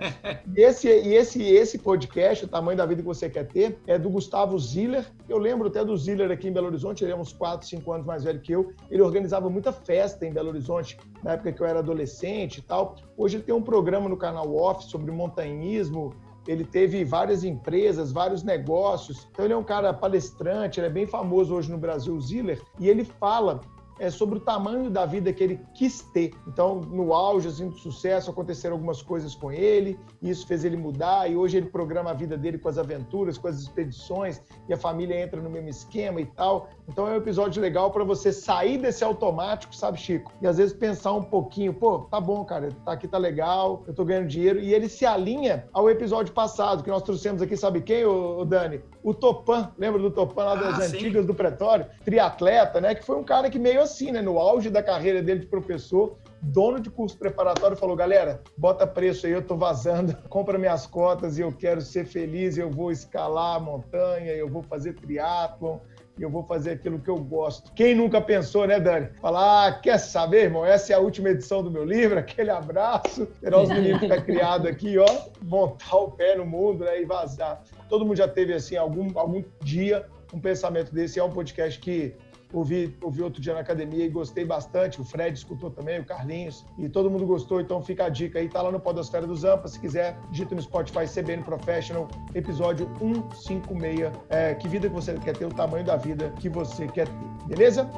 [0.56, 4.00] E esse, e esse, esse podcast, o tamanho da vida que você quer ter, é
[4.00, 5.06] do Gustavo Ziller.
[5.30, 8.06] Eu lembro até do Ziller aqui em Belo Horizonte, ele é uns 4, 5 anos
[8.06, 8.74] mais velho que eu.
[8.90, 12.96] Ele organizava muita festa em Belo Horizonte, na época que eu era adolescente e tal.
[13.16, 16.14] Hoje ele tem um programa no canal Off sobre montanhismo,
[16.48, 19.28] ele teve várias empresas, vários negócios.
[19.32, 22.62] Então ele é um cara palestrante, ele é bem famoso hoje no Brasil, o Ziller,
[22.80, 23.62] e ele fala
[24.00, 26.34] é, sobre o tamanho da vida que ele quis ter.
[26.48, 30.78] Então, no auge assim, do sucesso, aconteceram algumas coisas com ele, e isso fez ele
[30.78, 34.74] mudar, e hoje ele programa a vida dele com as aventuras, com as expedições, e
[34.74, 36.70] a família entra no mesmo esquema e tal.
[36.88, 40.32] Então, é um episódio legal para você sair desse automático, sabe, Chico?
[40.42, 43.94] E às vezes pensar um pouquinho, pô, tá bom, cara, tá aqui tá legal, eu
[43.94, 47.82] tô ganhando dinheiro, e ele se alinha ao episódio passado, que nós trouxemos aqui, sabe
[47.82, 48.82] quem, ô, Dani?
[49.02, 51.28] O Topan, lembra do Topan lá das ah, antigas sim.
[51.28, 51.86] do Pretório?
[52.04, 52.96] Triatleta, né?
[52.96, 54.22] Que foi um cara que meio assim, né?
[54.22, 59.26] No auge da carreira dele de professor, dono de curso preparatório, falou: galera, bota preço
[59.26, 63.56] aí, eu tô vazando, compra minhas cotas e eu quero ser feliz, eu vou escalar
[63.56, 65.80] a montanha, eu vou fazer triatlon
[66.18, 67.72] e eu vou fazer aquilo que eu gosto.
[67.74, 69.10] Quem nunca pensou, né, Dani?
[69.22, 70.66] Falar, ah, quer saber, irmão?
[70.66, 74.68] Essa é a última edição do meu livro, aquele abraço, terá os meninos ficar criado
[74.68, 75.06] aqui, ó,
[75.42, 77.64] montar o pé no mundo né, e vazar.
[77.90, 81.20] Todo mundo já teve, assim, algum, algum dia um pensamento desse.
[81.20, 82.16] É um podcast que
[82.54, 85.02] ouvi, ouvi outro dia na academia e gostei bastante.
[85.02, 88.48] O Fred escutou também, o Carlinhos, e todo mundo gostou, então fica a dica aí,
[88.48, 89.68] tá lá no Podosfera do Zampa.
[89.68, 94.12] Se quiser, digita no Spotify CBN Professional, episódio 156.
[94.30, 97.48] É, que vida que você quer ter, o tamanho da vida que você quer ter,
[97.48, 97.90] beleza?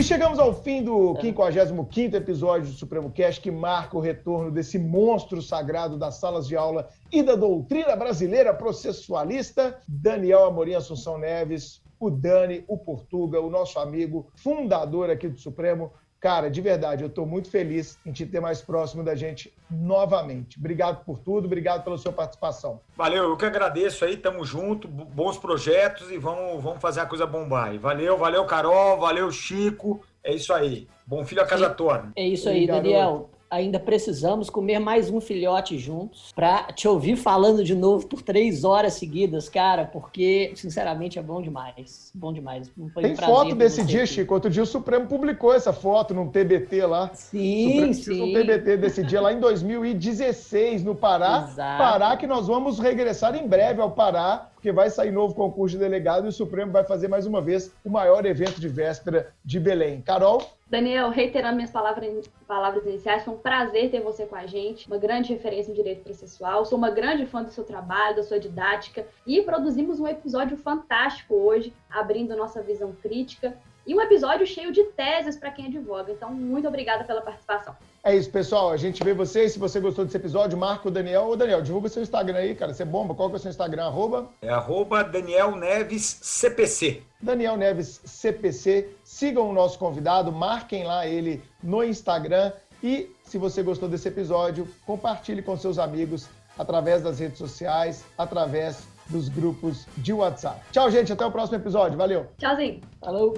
[0.00, 4.78] E chegamos ao fim do 55 episódio do Supremo Cast, que marca o retorno desse
[4.78, 11.82] monstro sagrado das salas de aula e da doutrina brasileira processualista, Daniel Amorim Assunção Neves,
[11.98, 15.92] o Dani, o Portuga, o nosso amigo, fundador aqui do Supremo.
[16.20, 20.58] Cara, de verdade, eu estou muito feliz em te ter mais próximo da gente novamente.
[20.58, 22.78] Obrigado por tudo, obrigado pela sua participação.
[22.94, 27.26] Valeu, eu que agradeço aí, tamo junto, bons projetos e vamos, vamos fazer a coisa
[27.26, 27.78] bombar aí.
[27.78, 30.04] Valeu, valeu, Carol, valeu, Chico.
[30.22, 30.86] É isso aí.
[31.06, 32.12] Bom filho a casa torna.
[32.14, 33.30] É isso aí, Daniel.
[33.50, 38.64] Ainda precisamos comer mais um filhote juntos para te ouvir falando de novo por três
[38.64, 42.12] horas seguidas, cara, porque, sinceramente, é bom demais.
[42.14, 42.70] Bom demais.
[42.94, 44.14] Tem um foto desse dia, aqui.
[44.14, 44.34] Chico.
[44.34, 47.10] Outro dia o Supremo publicou essa foto num TBT lá.
[47.12, 48.22] Sim, sim.
[48.22, 51.48] Um TBT desse dia lá em 2016, no Pará.
[51.50, 51.78] Exato.
[51.78, 55.82] Pará, que nós vamos regressar em breve ao Pará porque vai sair novo concurso de
[55.82, 59.58] delegado e o Supremo vai fazer mais uma vez o maior evento de véspera de
[59.58, 60.02] Belém.
[60.02, 60.42] Carol?
[60.70, 64.98] Daniel, reiterando minhas palavras, palavras iniciais, foi um prazer ter você com a gente, uma
[64.98, 66.64] grande referência no direito processual.
[66.64, 71.34] Sou uma grande fã do seu trabalho, da sua didática e produzimos um episódio fantástico
[71.34, 76.12] hoje, abrindo nossa visão crítica e um episódio cheio de teses para quem advoga.
[76.12, 77.74] Então, muito obrigada pela participação.
[78.04, 78.70] É isso, pessoal.
[78.70, 79.52] A gente vê vocês.
[79.52, 81.24] Se você gostou desse episódio, marca o Daniel.
[81.28, 82.72] Ô, Daniel, divulga seu Instagram aí, cara.
[82.72, 83.14] Você é bomba.
[83.14, 83.84] Qual que é o seu Instagram?
[83.84, 84.30] Arroba?
[84.40, 87.02] É arroba Daniel Neves CPC.
[87.20, 88.88] Daniel Neves CPC.
[89.20, 92.52] Sigam o nosso convidado, marquem lá ele no Instagram.
[92.82, 96.26] E se você gostou desse episódio, compartilhe com seus amigos
[96.58, 100.62] através das redes sociais, através dos grupos de WhatsApp.
[100.72, 101.12] Tchau, gente.
[101.12, 101.98] Até o próximo episódio.
[101.98, 102.28] Valeu.
[102.38, 102.80] Tchauzinho.
[102.98, 103.34] Falou.